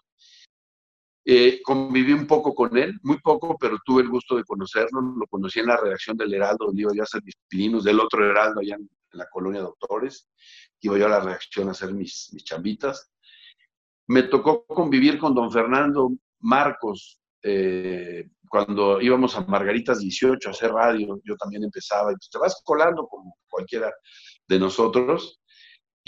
Eh, 1.33 1.63
conviví 1.63 2.13
un 2.13 2.27
poco 2.27 2.53
con 2.53 2.77
él, 2.77 2.99
muy 3.05 3.21
poco, 3.21 3.57
pero 3.57 3.79
tuve 3.85 4.03
el 4.03 4.09
gusto 4.09 4.37
de 4.37 4.43
conocerlo. 4.43 5.01
Lo 5.01 5.29
conocí 5.29 5.61
en 5.61 5.67
la 5.67 5.77
redacción 5.77 6.17
del 6.17 6.35
Heraldo, 6.35 6.67
donde 6.67 6.83
iba 6.83 6.93
yo 6.93 7.03
a 7.03 7.05
hacer 7.05 7.23
mis 7.23 7.37
pininos, 7.49 7.85
del 7.85 8.01
otro 8.01 8.29
Heraldo, 8.29 8.59
allá 8.59 8.75
en, 8.75 8.91
la 9.13 9.29
colonia 9.29 9.61
Doctores. 9.61 10.29
Iba 10.81 10.99
yo 10.99 11.07
a 11.07 11.11
la 11.11 11.21
redacción 11.21 11.69
a 11.69 11.71
hacer 11.71 11.95
mis, 11.95 12.31
mis 12.33 12.43
chambitas. 12.43 13.13
Me 14.09 14.25
tocó 14.25 14.67
convivir 14.67 15.21
con 15.21 15.33
don 15.33 15.53
Fernando 15.53 16.11
Marcos 16.41 17.21
eh, 17.45 18.29
cuando 18.49 19.01
íbamos 19.01 19.37
a 19.37 19.43
Margaritas 19.43 20.01
18 20.01 20.49
a 20.49 20.51
hacer 20.51 20.73
radio. 20.73 21.21
Yo 21.23 21.37
también 21.37 21.63
empezaba, 21.63 22.11
y 22.11 22.17
pues 22.17 22.29
te 22.29 22.41
vas 22.41 22.61
colando 22.65 23.07
como 23.07 23.37
cualquiera 23.49 23.95
de 24.49 24.59
nosotros. 24.59 25.40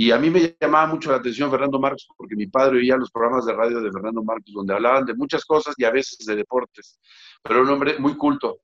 Y 0.02 0.10
a 0.10 0.18
mí 0.18 0.30
me 0.30 0.56
llamaba 0.60 0.88
mucho 0.88 1.12
la 1.12 1.18
atención 1.18 1.48
Fernando 1.48 1.78
Marcos 1.78 2.08
porque 2.16 2.34
mi 2.34 2.48
padre 2.48 2.78
oía 2.78 2.96
los 2.96 3.12
programas 3.12 3.46
de 3.46 3.52
radio 3.52 3.80
de 3.80 3.92
Fernando 3.92 4.20
Marcos 4.24 4.52
donde 4.52 4.74
hablaban 4.74 5.04
de 5.04 5.14
muchas 5.14 5.44
cosas 5.44 5.76
y 5.78 5.84
a 5.84 5.92
veces 5.92 6.26
de 6.26 6.34
deportes, 6.34 6.98
pero 7.40 7.62
un 7.62 7.68
hombre 7.68 7.96
muy 8.00 8.16
culto. 8.16 8.62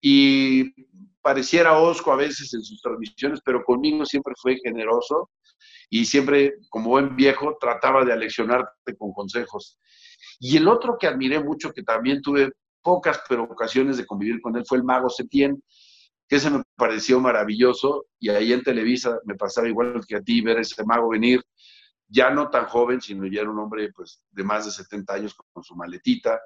Y 0.00 0.72
pareciera 1.20 1.80
osco 1.80 2.12
a 2.12 2.16
veces 2.16 2.54
en 2.54 2.62
sus 2.62 2.80
transmisiones, 2.80 3.40
pero 3.44 3.64
conmigo 3.64 4.06
siempre 4.06 4.34
fue 4.40 4.56
generoso 4.62 5.30
y 5.90 6.04
siempre, 6.04 6.54
como 6.70 6.90
buen 6.90 7.16
viejo, 7.16 7.56
trataba 7.60 8.04
de 8.04 8.12
aleccionarte 8.12 8.96
con 8.96 9.12
consejos. 9.12 9.80
Y 10.38 10.58
el 10.58 10.68
otro 10.68 10.96
que 10.96 11.08
admiré 11.08 11.42
mucho, 11.42 11.72
que 11.72 11.82
también 11.82 12.22
tuve 12.22 12.52
pocas 12.82 13.20
pero 13.28 13.42
ocasiones 13.42 13.96
de 13.96 14.06
convivir 14.06 14.40
con 14.40 14.56
él, 14.56 14.62
fue 14.64 14.78
el 14.78 14.84
mago 14.84 15.10
Setién, 15.10 15.60
que 16.32 16.40
se 16.40 16.48
me 16.48 16.62
pareció 16.76 17.20
maravilloso 17.20 18.06
y 18.18 18.30
ahí 18.30 18.54
en 18.54 18.62
Televisa 18.62 19.20
me 19.26 19.34
pasaba 19.34 19.68
igual 19.68 20.00
que 20.08 20.16
a 20.16 20.22
ti 20.22 20.40
ver 20.40 20.60
ese 20.60 20.82
mago 20.82 21.10
venir, 21.10 21.44
ya 22.08 22.30
no 22.30 22.48
tan 22.48 22.64
joven, 22.64 23.02
sino 23.02 23.26
ya 23.26 23.42
era 23.42 23.50
un 23.50 23.58
hombre 23.58 23.92
pues 23.92 24.24
de 24.30 24.42
más 24.42 24.64
de 24.64 24.70
70 24.70 25.12
años 25.12 25.34
con 25.34 25.62
su 25.62 25.76
maletita. 25.76 26.40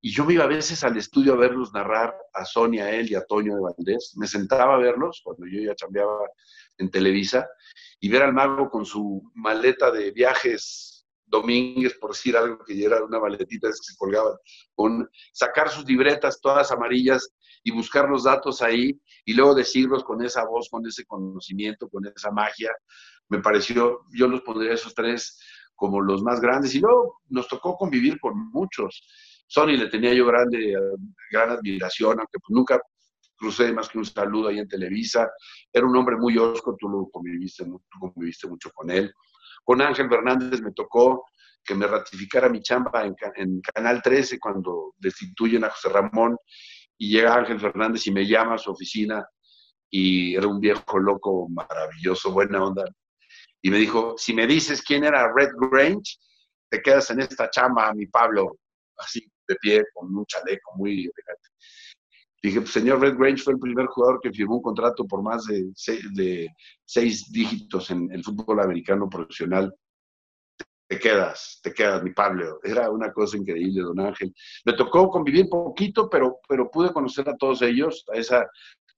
Y 0.00 0.12
yo 0.12 0.24
me 0.24 0.32
iba 0.32 0.44
a 0.44 0.46
veces 0.46 0.82
al 0.82 0.96
estudio 0.96 1.34
a 1.34 1.36
verlos 1.36 1.74
narrar 1.74 2.16
a 2.32 2.46
Sonia, 2.46 2.86
a 2.86 2.90
él 2.90 3.10
y 3.10 3.14
a 3.14 3.26
Toño 3.26 3.54
de 3.56 3.60
Valdés. 3.60 4.14
Me 4.16 4.26
sentaba 4.26 4.76
a 4.76 4.78
verlos 4.78 5.20
cuando 5.22 5.46
yo 5.46 5.60
ya 5.60 5.74
chambeaba 5.74 6.30
en 6.78 6.90
Televisa 6.90 7.46
y 8.00 8.08
ver 8.08 8.22
al 8.22 8.32
mago 8.32 8.70
con 8.70 8.86
su 8.86 9.30
maleta 9.34 9.90
de 9.90 10.10
viajes 10.10 11.06
Domínguez, 11.26 11.98
por 12.00 12.12
decir 12.12 12.34
algo 12.34 12.64
que 12.64 12.74
ya 12.74 12.86
era 12.86 13.04
una 13.04 13.20
maletita 13.20 13.68
que 13.68 13.74
se 13.74 13.94
colgaba, 13.94 14.38
con 14.74 15.06
sacar 15.34 15.68
sus 15.68 15.84
libretas 15.84 16.40
todas 16.40 16.72
amarillas 16.72 17.34
y 17.66 17.72
buscar 17.72 18.08
los 18.08 18.22
datos 18.22 18.62
ahí 18.62 18.96
y 19.24 19.34
luego 19.34 19.52
decirlos 19.52 20.04
con 20.04 20.22
esa 20.24 20.44
voz, 20.44 20.68
con 20.70 20.86
ese 20.86 21.04
conocimiento, 21.04 21.88
con 21.88 22.06
esa 22.06 22.30
magia. 22.30 22.70
Me 23.28 23.40
pareció, 23.40 24.02
yo 24.14 24.28
los 24.28 24.42
pondría 24.42 24.72
esos 24.72 24.94
tres 24.94 25.36
como 25.74 26.00
los 26.00 26.22
más 26.22 26.40
grandes 26.40 26.76
y 26.76 26.78
luego 26.78 27.22
nos 27.28 27.48
tocó 27.48 27.76
convivir 27.76 28.20
con 28.20 28.52
muchos. 28.52 29.02
Sony 29.48 29.76
le 29.76 29.88
tenía 29.88 30.14
yo 30.14 30.26
grande, 30.26 30.74
gran 31.32 31.50
admiración, 31.50 32.20
aunque 32.20 32.38
pues 32.38 32.50
nunca 32.50 32.80
crucé 33.36 33.72
más 33.72 33.88
que 33.88 33.98
un 33.98 34.06
saludo 34.06 34.46
ahí 34.46 34.60
en 34.60 34.68
Televisa. 34.68 35.28
Era 35.72 35.86
un 35.86 35.96
hombre 35.96 36.16
muy 36.16 36.38
osco, 36.38 36.76
tú 36.78 36.88
lo 36.88 37.08
conviviste, 37.10 37.64
tú 37.64 37.98
conviviste 37.98 38.46
mucho 38.46 38.70
con 38.72 38.92
él. 38.92 39.12
Con 39.64 39.82
Ángel 39.82 40.08
Fernández 40.08 40.62
me 40.62 40.70
tocó 40.70 41.24
que 41.64 41.74
me 41.74 41.88
ratificara 41.88 42.48
mi 42.48 42.62
chamba 42.62 43.04
en, 43.04 43.60
Canal 43.60 44.00
13 44.00 44.38
cuando 44.38 44.94
destituyen 44.98 45.64
a 45.64 45.70
José 45.70 45.88
Ramón 45.88 46.36
y 46.98 47.10
llega 47.10 47.34
Ángel 47.34 47.60
Fernández 47.60 48.06
y 48.06 48.12
me 48.12 48.26
llama 48.26 48.54
a 48.54 48.58
su 48.58 48.70
oficina 48.70 49.26
y 49.90 50.34
era 50.34 50.46
un 50.46 50.60
viejo 50.60 50.98
loco 50.98 51.48
maravilloso, 51.48 52.32
buena 52.32 52.64
onda. 52.64 52.84
Y 53.62 53.70
me 53.70 53.78
dijo, 53.78 54.14
si 54.16 54.32
me 54.34 54.46
dices 54.46 54.82
quién 54.82 55.04
era 55.04 55.32
Red 55.32 55.50
Grange, 55.70 56.16
te 56.68 56.82
quedas 56.82 57.10
en 57.10 57.20
esta 57.20 57.48
chamba, 57.50 57.92
mi 57.94 58.06
Pablo, 58.06 58.58
así 58.98 59.26
de 59.48 59.56
pie, 59.56 59.84
con 59.94 60.14
un 60.14 60.26
chaleco 60.26 60.72
muy 60.76 61.00
elegante. 61.00 61.48
Dije, 62.42 62.60
pues, 62.60 62.72
señor 62.72 63.00
Red 63.00 63.16
Grange 63.16 63.42
fue 63.42 63.54
el 63.54 63.58
primer 63.58 63.86
jugador 63.86 64.20
que 64.20 64.32
firmó 64.32 64.56
un 64.56 64.62
contrato 64.62 65.04
por 65.06 65.22
más 65.22 65.46
de 65.46 65.72
seis, 66.84 67.32
dígitos 67.32 67.90
en 67.90 68.10
el 68.12 68.22
fútbol 68.22 68.60
americano 68.60 69.08
profesional. 69.08 69.74
Te 70.88 70.98
quedas, 70.98 71.58
te 71.62 71.72
quedas, 71.72 72.02
mi 72.02 72.12
Pablo. 72.12 72.60
Era 72.62 72.90
una 72.90 73.12
cosa 73.12 73.36
increíble, 73.36 73.82
don 73.82 73.98
Ángel. 74.00 74.32
Me 74.64 74.72
tocó 74.74 75.08
convivir 75.08 75.48
poquito, 75.48 76.08
pero, 76.08 76.38
pero 76.48 76.70
pude 76.70 76.92
conocer 76.92 77.28
a 77.28 77.36
todos 77.36 77.62
ellos, 77.62 78.04
a 78.12 78.16
esa 78.16 78.48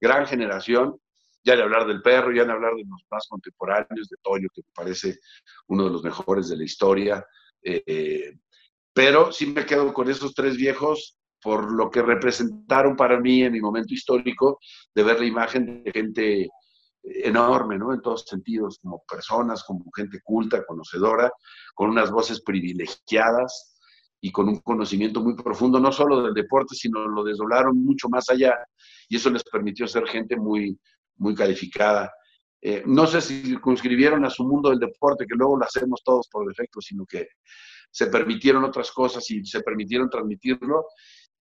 gran 0.01 0.26
generación. 0.26 0.99
Ya 1.45 1.57
de 1.57 1.62
hablar 1.62 1.86
del 1.86 2.03
perro, 2.03 2.32
ya 2.32 2.45
de 2.45 2.53
hablar 2.53 2.74
de 2.74 2.84
los 2.84 3.03
más 3.11 3.26
contemporáneos, 3.28 4.09
de 4.09 4.16
Toño, 4.22 4.49
que 4.55 4.62
me 4.62 4.72
parece 4.74 5.18
uno 5.68 5.84
de 5.84 5.91
los 5.91 6.03
mejores 6.03 6.49
de 6.49 6.57
la 6.57 6.64
historia. 6.64 7.24
Eh, 7.62 8.36
pero 8.93 9.32
sí 9.32 9.47
me 9.47 9.64
quedo 9.64 9.95
con 9.95 10.11
esos 10.11 10.34
tres 10.34 10.57
viejos 10.57 11.18
por 11.41 11.72
lo 11.72 11.91
que 11.91 12.03
representaron 12.03 12.97
para 12.97 13.20
mí 13.20 13.43
en 13.43 13.53
mi 13.53 13.61
momento 13.61 13.95
histórico 13.95 14.59
de 14.95 15.03
ver 15.03 15.20
la 15.20 15.26
imagen 15.26 15.84
de 15.84 15.93
gente 15.93 16.49
enorme, 17.25 17.79
¿no? 17.79 17.93
En 17.93 18.01
todos 18.01 18.25
sentidos, 18.27 18.79
como 18.83 19.03
personas, 19.09 19.65
como 19.65 19.85
gente 19.95 20.21
culta, 20.23 20.65
conocedora, 20.65 21.31
con 21.75 21.91
unas 21.91 22.11
voces 22.11 22.41
privilegiadas 22.43 23.79
y 24.21 24.33
con 24.33 24.49
un 24.49 24.61
conocimiento 24.61 25.21
muy 25.21 25.35
profundo, 25.35 25.79
no 25.79 25.93
solo 25.93 26.23
del 26.23 26.35
deporte, 26.35 26.75
sino 26.75 27.07
lo 27.07 27.23
desdoblaron 27.23 27.83
mucho 27.85 28.09
más 28.09 28.29
allá 28.31 28.55
y 29.09 29.17
eso 29.17 29.31
les 29.31 29.45
permitió 29.45 29.87
ser 29.87 30.07
gente 30.07 30.37
muy, 30.37 30.79
muy 31.17 31.35
calificada. 31.35 32.13
Eh, 32.61 32.83
no 32.87 33.07
se 33.07 33.21
circunscribieron 33.21 34.25
a 34.25 34.31
su 34.31 34.45
mundo 34.45 34.71
del 34.71 34.81
deporte, 34.81 35.25
que 35.27 35.37
luego 35.37 35.57
lo 35.57 35.65
hacemos 35.65 36.03
todos 36.05 36.29
por 36.29 36.47
defecto, 36.47 36.81
sino 36.81 37.07
que 37.07 37.29
se 37.91 38.07
permitieron 38.09 38.65
otras 38.65 38.91
cosas 38.91 39.31
y 39.31 39.45
se 39.45 39.61
permitieron 39.61 40.11
transmitirlo 40.11 40.87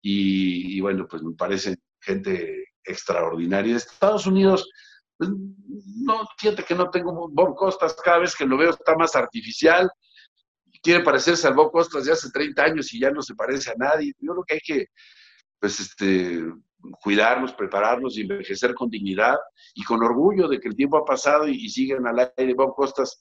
y, 0.09 0.81
bueno, 0.81 1.09
pues 1.09 1.23
me 1.23 1.35
parece 1.35 1.79
gente 2.01 2.67
extraordinaria. 2.85 3.77
Estados 3.77 4.27
Unidos, 4.27 4.69
no, 5.19 6.27
fíjate 6.39 6.65
que 6.65 6.75
no 6.75 6.91
tengo 6.91 7.29
Bob 7.29 7.55
Costas, 7.55 7.97
cada 8.03 8.19
vez 8.19 8.35
que 8.35 8.47
lo 8.47 8.57
veo 8.57 8.71
está 8.71 8.97
más 8.97 9.15
artificial, 9.17 9.91
quiere 10.83 11.03
parecerse 11.03 11.47
al 11.47 11.55
Bob 11.55 11.73
Costas 11.73 12.05
de 12.05 12.13
hace 12.13 12.31
30 12.31 12.63
años 12.63 12.93
y 12.93 13.01
ya 13.01 13.11
no 13.11 13.23
se 13.23 13.35
parece 13.35 13.71
a 13.71 13.75
nadie. 13.77 14.13
Yo 14.19 14.33
creo 14.33 14.45
que 14.45 14.55
hay 14.55 14.61
que, 14.61 14.87
pues, 15.59 15.81
este, 15.81 16.45
cuidarnos, 17.03 17.55
prepararnos 17.55 18.17
y 18.17 18.23
envejecer 18.23 18.75
con 18.75 18.91
dignidad 18.91 19.37
y 19.75 19.83
con 19.85 20.03
orgullo 20.03 20.49
de 20.49 20.61
que 20.61 20.69
el 20.69 20.77
tiempo 20.77 20.99
ha 20.99 21.05
pasado 21.05 21.49
y, 21.49 21.65
y 21.65 21.69
siguen 21.69 22.07
al 22.07 22.33
aire. 22.37 22.55
Bob 22.55 22.75
Costas 22.75 23.19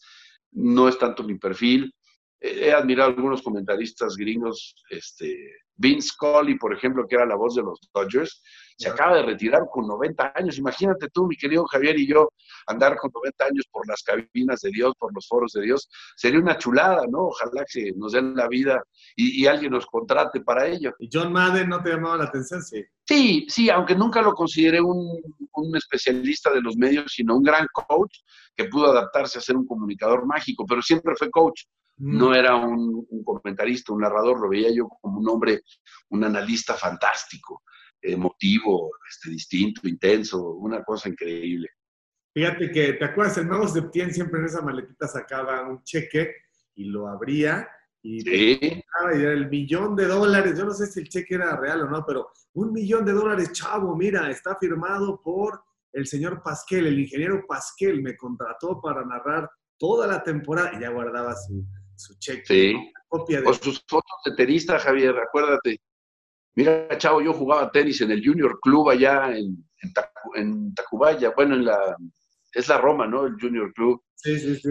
no 0.51 0.87
es 0.87 0.97
tanto 0.97 1.23
mi 1.23 1.37
perfil. 1.37 1.93
He 2.39 2.71
admirado 2.71 3.09
algunos 3.09 3.41
comentaristas 3.41 4.15
gringos, 4.15 4.75
este, 4.89 5.35
Vince 5.75 6.09
Scully, 6.09 6.57
por 6.57 6.73
ejemplo, 6.73 7.07
que 7.07 7.15
era 7.15 7.25
la 7.25 7.35
voz 7.35 7.55
de 7.55 7.63
los 7.63 7.79
Dodgers, 7.93 8.41
se 8.77 8.89
acaba 8.89 9.17
de 9.17 9.23
retirar 9.23 9.63
con 9.71 9.87
90 9.87 10.33
años. 10.35 10.57
Imagínate 10.57 11.07
tú, 11.09 11.27
mi 11.27 11.35
querido 11.35 11.65
Javier 11.65 11.97
y 11.97 12.07
yo, 12.07 12.29
andar 12.67 12.97
con 12.97 13.11
90 13.13 13.45
años 13.45 13.65
por 13.71 13.87
las 13.87 14.03
cabinas 14.03 14.61
de 14.61 14.69
Dios, 14.71 14.93
por 14.99 15.13
los 15.13 15.27
foros 15.27 15.53
de 15.53 15.61
Dios. 15.61 15.89
Sería 16.15 16.39
una 16.39 16.57
chulada, 16.57 17.05
¿no? 17.09 17.27
Ojalá 17.27 17.63
que 17.71 17.91
nos 17.95 18.11
den 18.11 18.35
la 18.35 18.47
vida 18.47 18.83
y, 19.15 19.45
alguien 19.45 19.71
nos 19.71 19.85
contrate 19.85 20.41
para 20.41 20.67
ello. 20.67 20.93
¿Y 20.99 21.09
John 21.11 21.31
Madden 21.31 21.69
no 21.69 21.81
te 21.81 21.91
llamaba 21.91 22.17
la 22.17 22.23
atención? 22.25 22.61
Sí, 22.61 22.83
sí, 23.05 23.45
sí 23.47 23.69
aunque 23.69 23.95
nunca 23.95 24.21
lo 24.21 24.33
consideré 24.33 24.81
un, 24.81 25.21
un 25.53 25.75
especialista 25.75 26.51
de 26.51 26.61
los 26.61 26.75
medios, 26.77 27.11
sino 27.13 27.35
un 27.35 27.43
gran 27.43 27.67
coach 27.71 28.17
que 28.55 28.65
pudo 28.65 28.91
adaptarse 28.91 29.37
a 29.37 29.41
ser 29.41 29.55
un 29.55 29.67
comunicador 29.67 30.25
mágico, 30.25 30.65
pero 30.67 30.81
siempre 30.81 31.15
fue 31.15 31.29
coach. 31.29 31.63
No 31.97 32.29
mm. 32.29 32.33
era 32.33 32.55
un, 32.55 33.05
comentarista, 33.23 33.93
un 33.93 34.01
narrador, 34.01 34.39
lo 34.39 34.49
veía 34.49 34.69
yo 34.73 34.87
como 35.01 35.19
un 35.19 35.29
hombre, 35.29 35.61
un 36.09 36.23
analista 36.23 36.73
fantástico, 36.73 37.63
emotivo, 38.11 38.91
este, 39.09 39.31
distinto, 39.31 39.87
intenso, 39.87 40.53
una 40.53 40.83
cosa 40.83 41.09
increíble. 41.09 41.69
Fíjate 42.33 42.71
que, 42.71 42.93
¿te 42.93 43.05
acuerdas? 43.05 43.37
El 43.37 43.47
Mago 43.47 43.67
Septién 43.67 44.13
siempre 44.13 44.39
en 44.39 44.45
esa 44.45 44.61
maletita 44.61 45.07
sacaba 45.07 45.67
un 45.67 45.83
cheque 45.83 46.35
y 46.75 46.85
lo 46.85 47.07
abría 47.07 47.67
y, 48.01 48.21
sí. 48.21 48.83
era 49.13 49.31
el 49.31 49.49
millón 49.49 49.95
de 49.95 50.05
dólares. 50.05 50.57
Yo 50.57 50.65
no 50.65 50.73
sé 50.73 50.85
si 50.87 50.99
el 50.99 51.09
cheque 51.09 51.35
era 51.35 51.55
real 51.55 51.81
o 51.83 51.89
no, 51.89 52.05
pero 52.05 52.29
un 52.53 52.71
millón 52.73 53.05
de 53.05 53.13
dólares, 53.13 53.51
chavo, 53.53 53.95
mira, 53.95 54.29
está 54.29 54.57
firmado 54.57 55.21
por 55.21 55.63
el 55.93 56.05
señor 56.05 56.43
Pasquel, 56.43 56.87
el 56.87 56.99
ingeniero 56.99 57.45
Pasquel 57.47 58.01
me 58.01 58.17
contrató 58.17 58.81
para 58.81 59.05
narrar 59.05 59.49
toda 59.77 60.05
la 60.05 60.21
temporada 60.21 60.71
y 60.75 60.81
ya 60.81 60.89
guardaba 60.89 61.33
su, 61.35 61.65
su 61.95 62.19
cheque. 62.19 62.43
Sí. 62.45 62.91
O 63.09 63.53
sus 63.53 63.83
fotos 63.87 64.17
de 64.25 64.35
tenista, 64.35 64.77
Javier, 64.77 65.17
acuérdate. 65.17 65.79
Mira, 66.55 66.97
chavo, 66.97 67.21
yo 67.21 67.33
jugaba 67.33 67.69
tenis 67.69 67.99
en 68.01 68.11
el 68.11 68.25
Junior 68.25 68.57
Club 68.61 68.89
allá 68.89 69.37
en, 69.37 69.57
en, 70.35 70.73
Tacubaya, 70.73 71.31
bueno, 71.35 71.55
en 71.55 71.65
la, 71.65 71.97
es 72.53 72.69
la 72.69 72.77
Roma, 72.77 73.05
¿no? 73.05 73.25
El 73.25 73.35
Junior 73.39 73.73
Club. 73.73 74.01
Sí, 74.15 74.39
sí, 74.39 74.55
sí. 74.55 74.69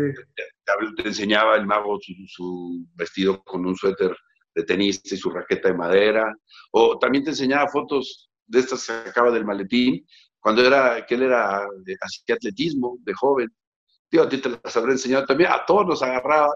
Te, 0.96 1.06
enseñaba 1.06 1.56
el 1.56 1.66
mago 1.66 1.98
su, 2.00 2.86
vestido 2.94 3.42
con 3.44 3.66
un 3.66 3.76
suéter 3.76 4.16
de 4.54 4.64
tenista 4.64 5.14
y 5.14 5.18
su 5.18 5.30
raqueta 5.30 5.68
de 5.68 5.74
madera. 5.74 6.34
O 6.72 6.98
también 6.98 7.22
te 7.22 7.30
enseñaba 7.30 7.68
fotos 7.68 8.30
de 8.46 8.60
estas 8.60 8.86
que 8.86 8.92
sacaba 8.92 9.30
del 9.30 9.44
maletín, 9.44 10.06
cuando 10.40 10.66
era, 10.66 11.04
que 11.04 11.14
él 11.16 11.22
era, 11.24 11.66
de, 11.84 11.96
hacía 12.00 12.34
atletismo, 12.34 12.96
de 13.00 13.12
joven. 13.12 13.54
Tío, 14.08 14.22
a 14.22 14.28
ti 14.28 14.38
te 14.38 14.48
las 14.48 14.76
habré 14.76 14.92
enseñado 14.92 15.26
también, 15.26 15.50
a 15.50 15.64
todos 15.66 15.86
nos 15.86 16.02
agarraba 16.02 16.54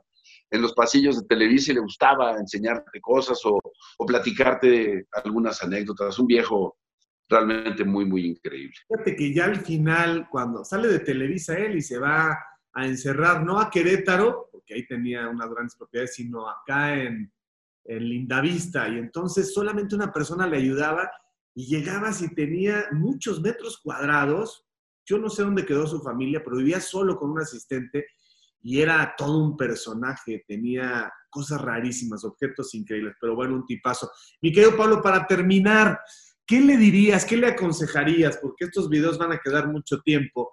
en 0.51 0.63
los 0.63 0.73
pasillos 0.73 1.21
de 1.21 1.27
Televisa 1.27 1.73
y 1.73 1.75
le 1.75 1.81
gustaba 1.81 2.39
enseñarte 2.39 3.01
cosas 3.01 3.41
o, 3.45 3.61
platicarte 4.07 5.07
algunas 5.13 5.63
anécdotas. 5.63 6.19
Un 6.19 6.27
viejo 6.27 6.79
realmente 7.29 7.85
muy, 7.85 8.07
muy 8.07 8.25
increíble. 8.27 8.75
Fíjate 8.89 9.17
que 9.17 9.35
ya 9.35 9.45
al 9.45 9.61
final, 9.61 10.29
cuando 10.31 10.65
sale 10.65 10.89
de 10.89 11.01
Televisa 11.01 11.55
él 11.55 11.77
y 11.77 11.83
se 11.83 11.99
va 11.99 12.39
a 12.73 12.87
encerrar, 12.87 13.45
no 13.45 13.59
a 13.59 13.71
Querétaro, 13.71 14.49
porque 14.51 14.75
ahí 14.75 14.87
tenía 14.87 15.29
unas 15.29 15.51
grandes 15.51 15.77
propiedades, 15.77 16.15
sino 16.15 16.49
acá 16.49 16.95
en, 16.95 17.31
en 17.85 18.09
Lindavista. 18.09 18.89
Y 18.89 18.99
entonces 18.99 19.53
solamente 19.53 19.95
una 19.95 20.13
persona 20.13 20.47
le 20.47 20.57
ayudaba 20.57 21.11
y 21.55 21.67
llegaba 21.67 22.13
si 22.13 22.35
tenía 22.35 22.87
muchos 22.93 23.41
metros 23.43 23.79
cuadrados. 23.79 24.65
Yo 25.05 25.19
no 25.19 25.29
sé 25.29 25.43
dónde 25.43 25.67
quedó 25.67 25.87
su 25.87 26.01
familia, 26.01 26.43
pero 26.43 26.57
vivía 26.57 26.81
solo 26.81 27.19
con 27.19 27.31
un 27.31 27.41
asistente 27.41 28.07
y 28.63 28.81
era 28.81 29.15
todo 29.17 29.39
un 29.39 29.57
personaje, 29.57 30.45
tenía 30.47 31.13
cosas 31.31 31.61
rarísimas, 31.61 32.25
objetos 32.25 32.75
increíbles, 32.75 33.15
pero 33.21 33.35
bueno, 33.35 33.55
un 33.55 33.67
tipazo. 33.67 34.11
Mi 34.43 34.53
querido 34.53 34.77
Pablo, 34.77 35.01
para 35.01 35.27
terminar, 35.27 36.01
¿qué 36.47 36.61
le 36.61 36.77
dirías, 36.77 37.25
qué 37.25 37.37
le 37.37 37.49
aconsejarías? 37.49 38.39
Porque 38.39 38.65
estos 38.65 38.89
videos 38.89 39.19
van 39.19 39.33
a 39.33 39.39
quedar 39.39 39.69
mucho 39.69 40.01
tiempo. 40.01 40.51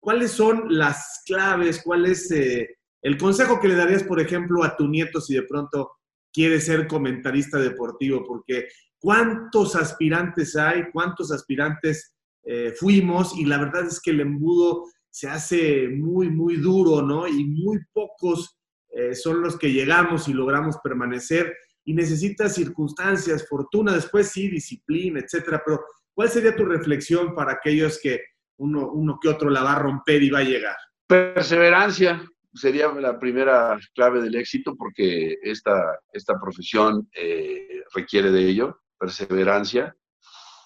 ¿Cuáles 0.00 0.32
son 0.32 0.66
las 0.68 1.22
claves? 1.26 1.82
¿Cuál 1.84 2.06
es 2.06 2.30
eh, 2.30 2.78
el 3.02 3.16
consejo 3.18 3.60
que 3.60 3.68
le 3.68 3.76
darías, 3.76 4.02
por 4.02 4.20
ejemplo, 4.20 4.64
a 4.64 4.76
tu 4.76 4.88
nieto 4.88 5.20
si 5.20 5.34
de 5.34 5.42
pronto 5.42 5.92
quiere 6.32 6.60
ser 6.60 6.86
comentarista 6.86 7.58
deportivo? 7.58 8.24
Porque 8.26 8.68
¿cuántos 8.98 9.76
aspirantes 9.76 10.56
hay? 10.56 10.90
¿Cuántos 10.92 11.30
aspirantes 11.32 12.14
eh, 12.44 12.72
fuimos? 12.78 13.36
Y 13.36 13.44
la 13.44 13.58
verdad 13.58 13.86
es 13.86 14.00
que 14.00 14.10
el 14.10 14.20
embudo 14.20 14.84
se 15.16 15.28
hace 15.30 15.88
muy, 15.88 16.28
muy 16.28 16.56
duro, 16.58 17.00
¿no? 17.00 17.26
Y 17.26 17.42
muy 17.46 17.78
pocos 17.94 18.54
eh, 18.90 19.14
son 19.14 19.40
los 19.40 19.58
que 19.58 19.72
llegamos 19.72 20.28
y 20.28 20.34
logramos 20.34 20.76
permanecer 20.84 21.56
y 21.86 21.94
necesitas 21.94 22.54
circunstancias, 22.54 23.48
fortuna, 23.48 23.94
después 23.94 24.28
sí, 24.28 24.48
disciplina, 24.48 25.20
etcétera. 25.20 25.62
Pero, 25.64 25.80
¿cuál 26.12 26.28
sería 26.28 26.54
tu 26.54 26.66
reflexión 26.66 27.34
para 27.34 27.52
aquellos 27.52 27.98
que 27.98 28.20
uno, 28.58 28.90
uno 28.92 29.18
que 29.18 29.30
otro 29.30 29.48
la 29.48 29.62
va 29.62 29.76
a 29.76 29.78
romper 29.78 30.22
y 30.22 30.28
va 30.28 30.40
a 30.40 30.44
llegar? 30.44 30.76
Perseverancia 31.06 32.22
sería 32.52 32.92
la 32.92 33.18
primera 33.18 33.78
clave 33.94 34.20
del 34.20 34.34
éxito 34.34 34.76
porque 34.76 35.38
esta, 35.40 35.98
esta 36.12 36.38
profesión 36.38 37.08
eh, 37.14 37.84
requiere 37.94 38.30
de 38.30 38.46
ello, 38.46 38.82
perseverancia. 38.98 39.96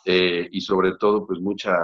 eh, 0.06 0.48
y 0.50 0.60
sobre 0.60 0.96
todo 0.96 1.24
pues 1.24 1.38
mucha 1.38 1.78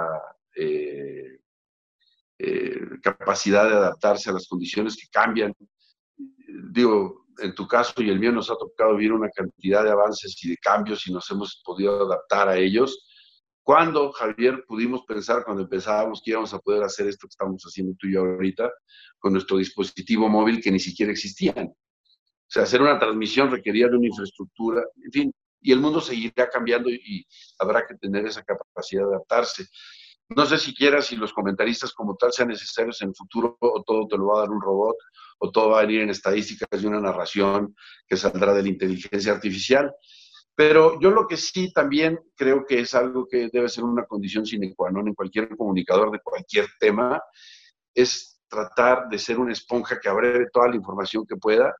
capacidad 3.01 3.67
de 3.69 3.75
adaptarse 3.75 4.29
a 4.29 4.33
las 4.33 4.47
condiciones 4.47 4.95
que 4.95 5.07
cambian. 5.11 5.53
Digo, 6.71 7.25
en 7.39 7.53
tu 7.55 7.67
caso 7.67 7.93
y 8.01 8.09
el 8.09 8.19
mío 8.19 8.31
nos 8.31 8.49
ha 8.49 8.55
tocado 8.55 8.95
vivir 8.95 9.13
una 9.13 9.29
cantidad 9.29 9.83
de 9.83 9.91
avances 9.91 10.35
y 10.43 10.49
de 10.49 10.57
cambios 10.57 11.07
y 11.07 11.13
nos 11.13 11.29
hemos 11.31 11.61
podido 11.63 12.05
adaptar 12.05 12.49
a 12.49 12.57
ellos. 12.57 13.05
¿Cuándo, 13.63 14.11
Javier, 14.11 14.63
pudimos 14.65 15.03
pensar 15.05 15.43
cuando 15.43 15.63
empezábamos 15.63 16.21
que 16.23 16.31
íbamos 16.31 16.53
a 16.53 16.59
poder 16.59 16.83
hacer 16.83 17.07
esto 17.07 17.27
que 17.27 17.31
estamos 17.31 17.61
haciendo 17.63 17.95
tú 17.99 18.07
y 18.07 18.13
yo 18.13 18.21
ahorita 18.21 18.71
con 19.19 19.33
nuestro 19.33 19.57
dispositivo 19.57 20.29
móvil 20.29 20.61
que 20.61 20.71
ni 20.71 20.79
siquiera 20.79 21.11
existían? 21.11 21.67
O 21.67 22.49
sea, 22.49 22.63
hacer 22.63 22.81
una 22.81 22.97
transmisión 22.97 23.51
requería 23.51 23.89
de 23.89 23.97
una 23.97 24.07
infraestructura, 24.07 24.81
en 25.03 25.11
fin, 25.11 25.33
y 25.59 25.73
el 25.73 25.81
mundo 25.81 25.99
seguirá 25.99 26.49
cambiando 26.49 26.89
y, 26.89 27.27
habrá 27.59 27.85
que 27.85 27.95
tener 27.95 28.25
esa 28.25 28.41
capacidad 28.43 29.01
de 29.01 29.15
adaptarse. 29.15 29.67
No 30.29 30.45
sé 30.45 30.57
si 30.57 30.75
quieras 30.75 31.05
si 31.05 31.15
los 31.15 31.31
comentaristas 31.31 31.93
como 31.93 32.15
tal 32.15 32.33
sean 32.33 32.49
necesarios 32.49 33.01
en 33.01 33.09
el 33.09 33.15
futuro 33.15 33.57
o 33.59 33.83
todo 33.83 34.07
te 34.07 34.17
lo 34.17 34.27
va 34.27 34.39
a 34.39 34.41
dar 34.41 34.49
un 34.49 34.61
robot 34.61 34.97
o 35.39 35.51
todo 35.51 35.69
va 35.69 35.79
a 35.79 35.81
venir 35.83 36.01
en 36.01 36.09
estadísticas 36.09 36.81
de 36.81 36.87
una 36.87 36.99
narración 36.99 37.75
que 38.07 38.17
saldrá 38.17 38.53
de 38.53 38.63
la 38.63 38.69
inteligencia 38.69 39.31
artificial. 39.31 39.93
Pero 40.55 40.99
yo 40.99 41.11
lo 41.11 41.27
que 41.27 41.37
sí 41.37 41.71
también 41.71 42.19
creo 42.35 42.65
que 42.65 42.79
es 42.79 42.95
algo 42.95 43.27
que 43.27 43.49
debe 43.53 43.69
ser 43.69 43.83
una 43.83 44.05
condición 44.05 44.43
sine 44.43 44.73
qua 44.73 44.89
non 44.89 45.07
en 45.07 45.13
cualquier 45.13 45.55
comunicador 45.55 46.09
de 46.09 46.19
cualquier 46.19 46.65
tema, 46.79 47.21
es 47.93 48.41
tratar 48.49 49.07
de 49.07 49.19
ser 49.19 49.37
una 49.37 49.53
esponja 49.53 49.99
que 49.99 50.09
abreve 50.09 50.49
toda 50.51 50.69
la 50.69 50.75
información 50.75 51.25
que 51.27 51.35
pueda 51.35 51.75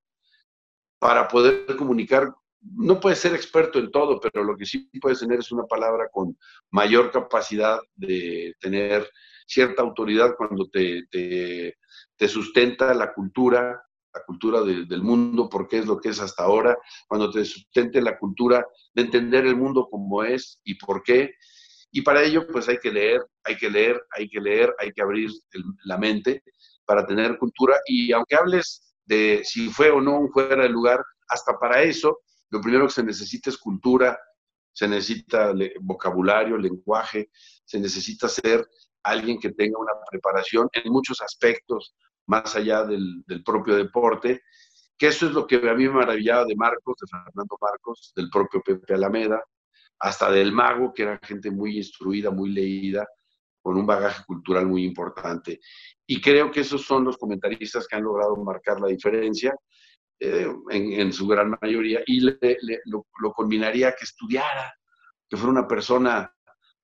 para 0.99 1.27
poder 1.27 1.75
comunicar. 1.75 2.31
No 2.75 2.99
puedes 2.99 3.19
ser 3.19 3.33
experto 3.33 3.79
en 3.79 3.91
todo, 3.91 4.19
pero 4.19 4.43
lo 4.43 4.55
que 4.57 4.65
sí 4.65 4.89
puedes 5.01 5.19
tener 5.19 5.39
es 5.39 5.51
una 5.51 5.65
palabra 5.65 6.07
con 6.11 6.37
mayor 6.71 7.11
capacidad 7.11 7.79
de 7.95 8.55
tener 8.59 9.09
cierta 9.47 9.81
autoridad 9.81 10.35
cuando 10.37 10.67
te, 10.69 11.07
te, 11.09 12.27
sustenta 12.27 12.93
la 12.93 13.13
cultura, 13.13 13.81
la 14.13 14.23
cultura 14.25 14.61
del 14.61 15.01
mundo, 15.01 15.49
porque 15.49 15.79
es 15.79 15.85
lo 15.85 15.99
que 15.99 16.09
es 16.09 16.19
hasta 16.19 16.43
ahora, 16.43 16.77
cuando 17.07 17.31
te 17.31 17.45
sustente 17.45 18.01
la 18.01 18.17
cultura 18.17 18.65
de 18.93 19.03
entender 19.03 19.45
el 19.45 19.55
mundo 19.55 19.87
como 19.89 20.23
es 20.23 20.59
y 20.63 20.75
por 20.75 21.01
qué. 21.03 21.33
Y 21.91 22.01
para 22.01 22.21
ello, 22.21 22.45
pues 22.47 22.67
hay 22.67 22.79
que 22.79 22.91
leer, 22.91 23.21
hay 23.43 23.55
que 23.55 23.69
leer, 23.69 24.01
hay 24.11 24.27
que 24.29 24.41
leer, 24.41 24.75
hay 24.77 24.91
que 24.91 25.01
abrir 25.01 25.31
la 25.85 25.97
mente 25.97 26.43
para 26.85 27.05
tener 27.05 27.37
cultura. 27.37 27.77
Y 27.85 28.11
aunque 28.11 28.35
hables 28.35 28.93
de 29.05 29.41
si 29.45 29.69
fue 29.69 29.89
o 29.89 30.01
no 30.01 30.19
un 30.19 30.31
fuera 30.31 30.63
de 30.63 30.69
lugar, 30.69 31.01
hasta 31.29 31.57
para 31.57 31.81
eso, 31.83 32.19
lo 32.49 32.61
primero 32.61 32.85
que 32.85 32.93
se 32.93 33.03
necesita 33.03 33.49
es 33.49 33.57
cultura, 33.57 34.17
se 34.71 34.87
necesita 34.87 35.53
vocabulario, 35.81 36.57
lenguaje, 36.57 37.29
se 37.65 37.79
necesita 37.79 38.29
ser 38.29 38.67
alguien 39.03 39.39
que 39.39 39.51
tenga 39.51 39.79
una 39.79 39.93
preparación 40.09 40.69
en 40.73 40.91
muchos 40.91 41.21
aspectos, 41.21 41.95
más 42.27 42.55
allá 42.55 42.83
del, 42.83 43.23
propio 43.45 43.75
deporte, 43.75 44.41
que 44.97 45.07
eso 45.07 45.27
es 45.27 45.31
lo 45.31 45.47
que 45.47 45.55
a 45.55 45.73
mí 45.73 45.87
me 45.87 45.95
maravillaba 45.95 46.45
de 46.45 46.55
Marcos, 46.55 46.95
de 46.99 47.07
Fernando 47.07 47.57
Marcos, 47.59 48.11
del 48.15 48.29
propio 48.29 48.61
Pepe 48.61 48.93
Alameda, 48.93 49.41
hasta 49.99 50.31
del 50.31 50.51
mago, 50.51 50.93
que 50.93 51.03
era 51.03 51.19
gente 51.23 51.49
muy 51.49 51.77
instruida, 51.77 52.29
muy 52.29 52.49
leída, 52.51 53.07
con 53.61 53.77
un 53.77 53.85
bagaje 53.85 54.23
cultural 54.25 54.67
muy 54.67 54.83
importante. 54.83 55.59
Y 56.05 56.21
creo 56.21 56.51
que 56.51 56.61
esos 56.61 56.83
son 56.83 57.03
los 57.03 57.17
comentaristas 57.17 57.87
que 57.87 57.95
han 57.95 58.03
logrado 58.03 58.35
marcar 58.37 58.79
la 58.79 58.87
diferencia 58.87 59.55
eh, 60.19 60.47
en, 60.71 61.13
su 61.13 61.27
gran 61.27 61.55
mayoría 61.61 62.01
y 62.05 62.21
lo, 62.21 63.07
lo, 63.21 63.31
combinaría 63.33 63.91
que 63.91 64.05
estudiara, 64.05 64.73
que 65.29 65.37
fuera 65.37 65.51
una 65.51 65.67
persona 65.67 66.33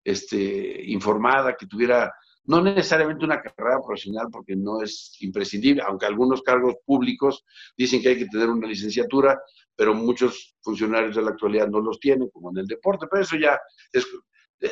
este, 0.04 0.84
informada, 0.86 1.56
que 1.56 1.66
tuviera 1.66 2.14
no 2.46 2.62
necesariamente 2.62 3.26
una 3.26 3.42
carrera 3.42 3.80
profesional 3.84 4.28
porque 4.32 4.56
no 4.56 4.82
es 4.82 5.16
imprescindible, 5.22 5.82
aunque 5.82 6.06
algunos 6.06 6.42
cargos 6.42 6.76
públicos 6.86 7.44
dicen 7.78 8.02
que 8.02 8.10
hay 8.10 8.18
que 8.18 8.28
tener 8.28 8.50
una 8.50 8.68
licenciatura, 8.68 9.42
pero 9.76 9.94
muchos 9.94 10.56
funcionarios 10.62 11.16
de 11.16 11.22
la 11.22 11.32
actualidad 11.32 11.68
no 11.70 11.80
los 11.80 12.00
tienen, 12.00 12.30
como 12.30 12.52
en 12.52 12.58
el 12.58 12.68
deporte, 12.68 13.08
pero 13.10 13.24
eso 13.24 13.38
ya 13.38 13.60
es 13.92 14.06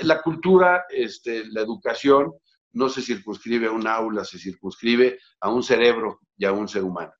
la 0.04 0.22
cultura, 0.22 0.86
este, 0.90 1.46
la 1.48 1.62
educación 1.62 2.34
no 2.74 2.90
se 2.90 3.02
circunscribe 3.02 3.68
a 3.68 3.72
un 3.72 3.88
aula, 3.88 4.24
se 4.24 4.38
circunscribe 4.38 5.20
a 5.40 5.50
un 5.50 5.64
cerebro 5.64 6.20
y 6.38 6.46
a 6.46 6.52
un 6.52 6.68
ser 6.68 6.84
humano. 6.84 7.12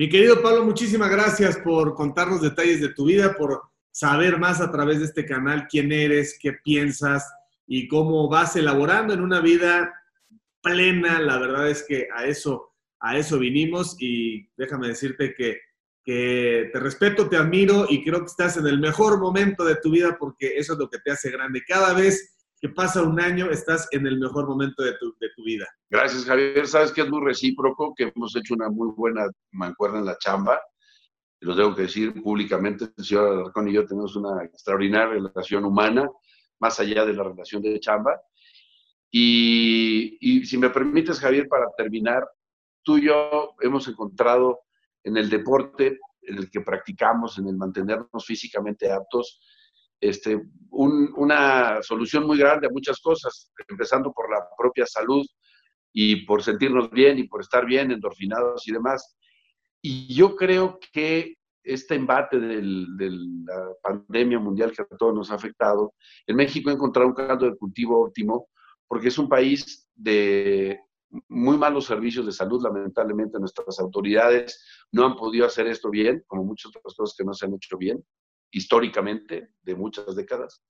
Mi 0.00 0.08
querido 0.08 0.40
Pablo, 0.40 0.64
muchísimas 0.64 1.10
gracias 1.10 1.58
por 1.58 1.92
contarnos 1.92 2.40
detalles 2.40 2.80
de 2.80 2.94
tu 2.94 3.04
vida, 3.04 3.36
por 3.36 3.60
saber 3.90 4.38
más 4.38 4.62
a 4.62 4.70
través 4.70 5.00
de 5.00 5.04
este 5.04 5.26
canal 5.26 5.66
quién 5.68 5.92
eres, 5.92 6.38
qué 6.40 6.54
piensas 6.54 7.30
y 7.66 7.86
cómo 7.86 8.26
vas 8.26 8.56
elaborando 8.56 9.12
en 9.12 9.20
una 9.20 9.42
vida 9.42 9.92
plena. 10.62 11.20
La 11.20 11.38
verdad 11.38 11.68
es 11.68 11.84
que 11.86 12.08
a 12.16 12.24
eso, 12.24 12.72
a 12.98 13.18
eso 13.18 13.38
vinimos 13.38 13.94
y 14.00 14.48
déjame 14.56 14.88
decirte 14.88 15.34
que, 15.34 15.60
que 16.02 16.70
te 16.72 16.80
respeto, 16.80 17.28
te 17.28 17.36
admiro 17.36 17.84
y 17.86 18.02
creo 18.02 18.20
que 18.20 18.30
estás 18.30 18.56
en 18.56 18.68
el 18.68 18.80
mejor 18.80 19.20
momento 19.20 19.66
de 19.66 19.76
tu 19.76 19.90
vida 19.90 20.16
porque 20.18 20.54
eso 20.56 20.72
es 20.72 20.78
lo 20.78 20.88
que 20.88 21.00
te 21.00 21.10
hace 21.10 21.30
grande. 21.30 21.62
Cada 21.68 21.92
vez 21.92 22.38
que 22.60 22.68
pasa 22.68 23.02
un 23.02 23.20
año, 23.20 23.50
estás 23.50 23.88
en 23.92 24.06
el 24.06 24.18
mejor 24.18 24.46
momento 24.46 24.82
de 24.82 24.92
tu, 24.98 25.16
de 25.18 25.28
tu 25.34 25.42
vida. 25.44 25.66
Gracias, 25.88 26.24
Javier. 26.24 26.66
Sabes 26.66 26.92
que 26.92 27.00
es 27.00 27.08
muy 27.08 27.24
recíproco, 27.24 27.94
que 27.96 28.12
hemos 28.14 28.36
hecho 28.36 28.54
una 28.54 28.68
muy 28.68 28.92
buena 28.94 29.26
mancuerna 29.52 30.00
en 30.00 30.06
la 30.06 30.18
chamba 30.18 30.60
lo 31.40 31.56
tengo 31.56 31.74
que 31.74 31.82
decir 31.82 32.22
públicamente, 32.22 32.86
el 32.96 33.04
señor 33.04 33.32
Alarcón 33.32 33.68
y 33.68 33.72
yo 33.72 33.86
tenemos 33.86 34.14
una 34.14 34.44
extraordinaria 34.44 35.14
relación 35.14 35.64
humana, 35.64 36.08
más 36.58 36.78
allá 36.80 37.06
de 37.06 37.14
la 37.14 37.24
relación 37.24 37.62
de 37.62 37.80
chamba. 37.80 38.20
Y, 39.10 40.18
y, 40.20 40.44
si 40.44 40.58
me 40.58 40.70
permites, 40.70 41.18
Javier, 41.18 41.48
para 41.48 41.66
terminar, 41.76 42.28
tú 42.82 42.98
y 42.98 43.06
yo 43.06 43.54
hemos 43.60 43.88
encontrado 43.88 44.60
en 45.02 45.16
el 45.16 45.30
deporte 45.30 45.98
en 46.22 46.38
el 46.38 46.50
que 46.50 46.60
practicamos, 46.60 47.38
en 47.38 47.48
el 47.48 47.56
mantenernos 47.56 48.24
físicamente 48.26 48.92
aptos, 48.92 49.40
este, 50.00 50.40
una 50.70 51.82
solución 51.82 52.26
muy 52.26 52.38
grande 52.38 52.66
a 52.66 52.70
muchas 52.70 53.00
cosas, 53.00 53.52
empezando 53.68 54.12
por 54.12 54.30
la 54.30 54.46
propia 54.56 54.86
salud 54.86 55.26
y 55.92 56.24
por 56.24 56.42
sentirnos 56.42 56.90
bien 56.90 57.18
y 57.18 57.24
por 57.24 57.40
estar 57.40 57.66
bien, 57.66 57.90
endorfinados 57.90 58.66
y 58.68 58.72
demás. 58.72 59.16
Y 59.82 60.14
yo 60.14 60.36
creo 60.36 60.78
que 60.92 61.36
este 61.62 61.94
embate 61.94 62.38
de 62.38 62.62
la 62.62 63.72
pandemia 63.82 64.38
mundial 64.38 64.72
que 64.72 64.82
a 64.82 64.96
todos 64.96 65.14
nos 65.14 65.30
ha 65.30 65.34
afectado, 65.34 65.94
en 66.26 66.36
México 66.36 66.70
ha 66.70 66.74
encontrado 66.74 67.08
un 67.08 67.14
caldo 67.14 67.46
de 67.46 67.56
cultivo 67.56 68.04
óptimo 68.04 68.48
porque 68.86 69.08
es 69.08 69.18
un 69.18 69.28
país 69.28 69.86
de 69.94 70.80
muy 71.28 71.58
malos 71.58 71.86
servicios 71.86 72.26
de 72.26 72.32
salud, 72.32 72.62
lamentablemente 72.62 73.38
nuestras 73.38 73.78
autoridades 73.80 74.64
no 74.92 75.04
han 75.04 75.16
podido 75.16 75.46
hacer 75.46 75.66
esto 75.66 75.90
bien, 75.90 76.22
como 76.26 76.44
muchas 76.44 76.74
otras 76.74 76.94
cosas 76.94 77.14
que 77.16 77.24
no 77.24 77.34
se 77.34 77.46
han 77.46 77.54
hecho 77.54 77.76
bien, 77.76 78.04
históricamente, 78.50 79.50
de 79.62 79.74
muchas 79.74 80.14
décadas. 80.14 80.62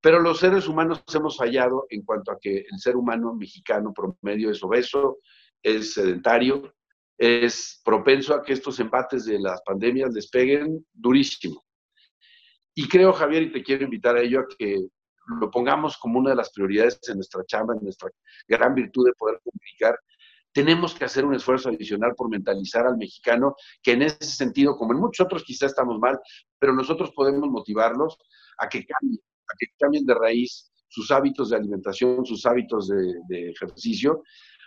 Pero 0.00 0.20
los 0.20 0.38
seres 0.38 0.68
humanos 0.68 1.02
hemos 1.12 1.36
fallado 1.36 1.86
en 1.90 2.02
cuanto 2.04 2.30
a 2.30 2.38
que 2.40 2.58
el 2.70 2.78
ser 2.78 2.96
humano 2.96 3.34
mexicano 3.34 3.92
promedio 3.92 4.50
es 4.50 4.62
obeso, 4.62 5.18
es 5.62 5.94
sedentario, 5.94 6.74
es 7.16 7.80
propenso 7.84 8.34
a 8.34 8.42
que 8.42 8.52
estos 8.52 8.78
empates 8.78 9.24
de 9.24 9.40
las 9.40 9.60
pandemias 9.62 10.14
despeguen 10.14 10.86
durísimo. 10.92 11.64
Y 12.74 12.86
creo, 12.86 13.12
Javier, 13.12 13.42
y 13.42 13.52
te 13.52 13.62
quiero 13.62 13.84
invitar 13.84 14.16
a 14.16 14.20
ello, 14.22 14.40
a 14.40 14.46
que 14.56 14.78
lo 15.40 15.50
pongamos 15.50 15.98
como 15.98 16.20
una 16.20 16.30
de 16.30 16.36
las 16.36 16.52
prioridades 16.52 17.00
en 17.08 17.16
nuestra 17.16 17.44
chamba, 17.44 17.74
en 17.74 17.82
nuestra 17.82 18.08
gran 18.46 18.74
virtud 18.74 19.04
de 19.06 19.12
poder 19.14 19.40
comunicar. 19.42 19.98
Tenemos 20.58 20.92
que 20.92 21.04
hacer 21.04 21.24
un 21.24 21.36
esfuerzo 21.36 21.68
adicional 21.68 22.16
por 22.16 22.28
mentalizar 22.28 22.84
al 22.84 22.96
mexicano, 22.96 23.54
que 23.80 23.92
en 23.92 24.02
ese 24.02 24.24
sentido, 24.24 24.76
como 24.76 24.92
en 24.92 24.98
muchos 24.98 25.24
otros 25.24 25.44
quizá 25.44 25.66
estamos 25.66 26.00
mal, 26.00 26.18
pero 26.58 26.72
nosotros 26.72 27.12
podemos 27.14 27.48
motivarlos 27.48 28.18
a 28.58 28.68
que 28.68 28.84
cambien, 28.84 29.20
a 29.22 29.54
que 29.56 29.66
cambien 29.78 30.04
de 30.04 30.14
raíz 30.14 30.72
sus 30.88 31.12
hábitos 31.12 31.50
de 31.50 31.56
alimentación, 31.58 32.26
sus 32.26 32.44
hábitos 32.44 32.88
de, 32.88 33.20
de 33.28 33.50
ejercicio, 33.50 34.24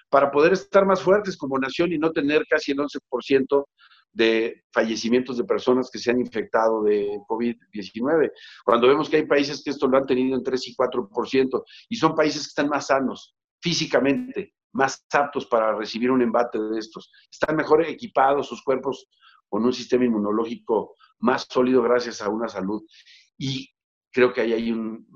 para 0.10 0.32
poder 0.32 0.54
estar 0.54 0.86
más 0.86 1.02
fuertes 1.02 1.36
como 1.36 1.60
nación 1.60 1.92
y 1.92 1.98
no 1.98 2.14
tener 2.14 2.46
casi 2.50 2.72
el 2.72 2.78
11% 2.78 3.66
de 4.14 4.64
fallecimientos 4.72 5.36
de 5.36 5.44
personas 5.44 5.90
que 5.92 6.00
se 6.00 6.10
han 6.10 6.22
infectado 6.22 6.84
de 6.84 7.20
COVID-19. 7.28 8.32
Cuando 8.64 8.88
vemos 8.88 9.10
que 9.10 9.18
hay 9.18 9.26
países 9.26 9.62
que 9.62 9.72
esto 9.72 9.90
lo 9.90 9.98
han 9.98 10.06
tenido 10.06 10.38
en 10.38 10.44
3 10.44 10.70
y 10.70 10.74
4%, 10.74 11.64
y 11.90 11.98
son 11.98 12.16
países 12.16 12.44
que 12.44 12.48
están 12.48 12.70
más 12.70 12.88
sanos 12.88 13.36
físicamente, 13.60 14.54
más 14.74 15.06
aptos 15.12 15.46
para 15.46 15.76
recibir 15.76 16.12
un 16.12 16.22
embate 16.22 16.60
de 16.60 16.80
estos, 16.80 17.12
están 17.30 17.56
mejor 17.56 17.84
equipados 17.86 18.48
sus 18.48 18.64
cuerpos 18.64 19.08
con 19.50 19.66
un 19.66 19.74
sistema 19.74 20.06
inmunológico 20.06 20.96
más 21.20 21.48
sólido 21.50 21.82
gracias 21.82 22.22
a 22.22 22.30
una 22.30 22.48
salud. 22.48 22.84
Y 23.38 23.70
creo 24.12 24.34
que 24.34 24.42
ahí 24.42 24.54
hay 24.54 24.72
un, 24.72 25.08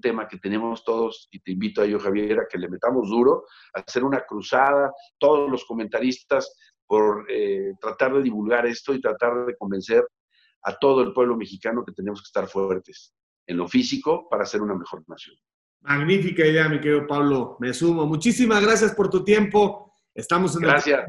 tema 0.00 0.26
que 0.26 0.38
tenemos 0.38 0.84
todos, 0.84 1.28
y 1.30 1.40
te 1.40 1.52
invito 1.52 1.80
a 1.80 1.84
ello, 1.84 2.00
Javier, 2.00 2.40
a 2.40 2.46
que 2.48 2.58
le 2.58 2.68
metamos 2.68 3.08
duro, 3.08 3.44
a 3.74 3.80
hacer 3.80 4.04
una 4.04 4.24
cruzada, 4.26 4.92
todos 5.18 5.50
los 5.50 5.64
comentaristas, 5.64 6.54
por 6.86 7.24
eh, 7.30 7.72
tratar 7.80 8.14
de 8.14 8.22
divulgar 8.22 8.66
esto 8.66 8.92
y 8.92 9.00
tratar 9.00 9.46
de 9.46 9.56
convencer 9.56 10.04
a 10.62 10.76
todo 10.76 11.02
el 11.02 11.12
pueblo 11.12 11.36
mexicano 11.36 11.84
que 11.84 11.92
tenemos 11.92 12.20
que 12.20 12.26
estar 12.26 12.48
fuertes. 12.48 13.14
en 13.46 13.56
lo 13.56 13.66
físico 13.66 14.28
para 14.28 14.46
ser 14.46 14.62
una 14.62 14.74
mejor 14.74 15.02
nación. 15.08 15.36
Magnífica 15.82 16.46
idea, 16.46 16.68
mi 16.68 16.80
querido 16.80 17.06
Pablo. 17.06 17.56
Me 17.60 17.74
sumo. 17.74 18.06
Muchísimas 18.06 18.62
gracias 18.62 18.92
por 18.92 19.10
tu 19.10 19.24
tiempo. 19.24 19.92
Estamos 20.14 20.54
en 20.56 20.62
Gracias. 20.62 21.00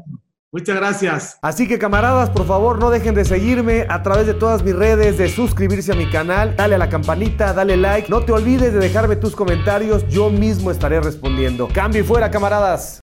Muchas 0.54 0.76
gracias. 0.76 1.38
Así 1.42 1.66
que 1.66 1.80
camaradas, 1.80 2.30
por 2.30 2.46
favor, 2.46 2.78
no 2.78 2.88
dejen 2.90 3.12
de 3.16 3.24
seguirme 3.24 3.86
a 3.88 4.04
través 4.04 4.24
de 4.24 4.34
todas 4.34 4.62
mis 4.62 4.76
redes, 4.76 5.18
de 5.18 5.28
suscribirse 5.28 5.90
a 5.90 5.96
mi 5.96 6.08
canal, 6.08 6.54
dale 6.54 6.76
a 6.76 6.78
la 6.78 6.88
campanita, 6.88 7.52
dale 7.52 7.76
like. 7.76 8.08
No 8.08 8.24
te 8.24 8.30
olvides 8.30 8.72
de 8.72 8.78
dejarme 8.78 9.16
tus 9.16 9.34
comentarios, 9.34 10.06
yo 10.08 10.30
mismo 10.30 10.70
estaré 10.70 11.00
respondiendo. 11.00 11.68
Cambio 11.74 12.02
y 12.02 12.04
fuera, 12.04 12.30
camaradas. 12.30 12.92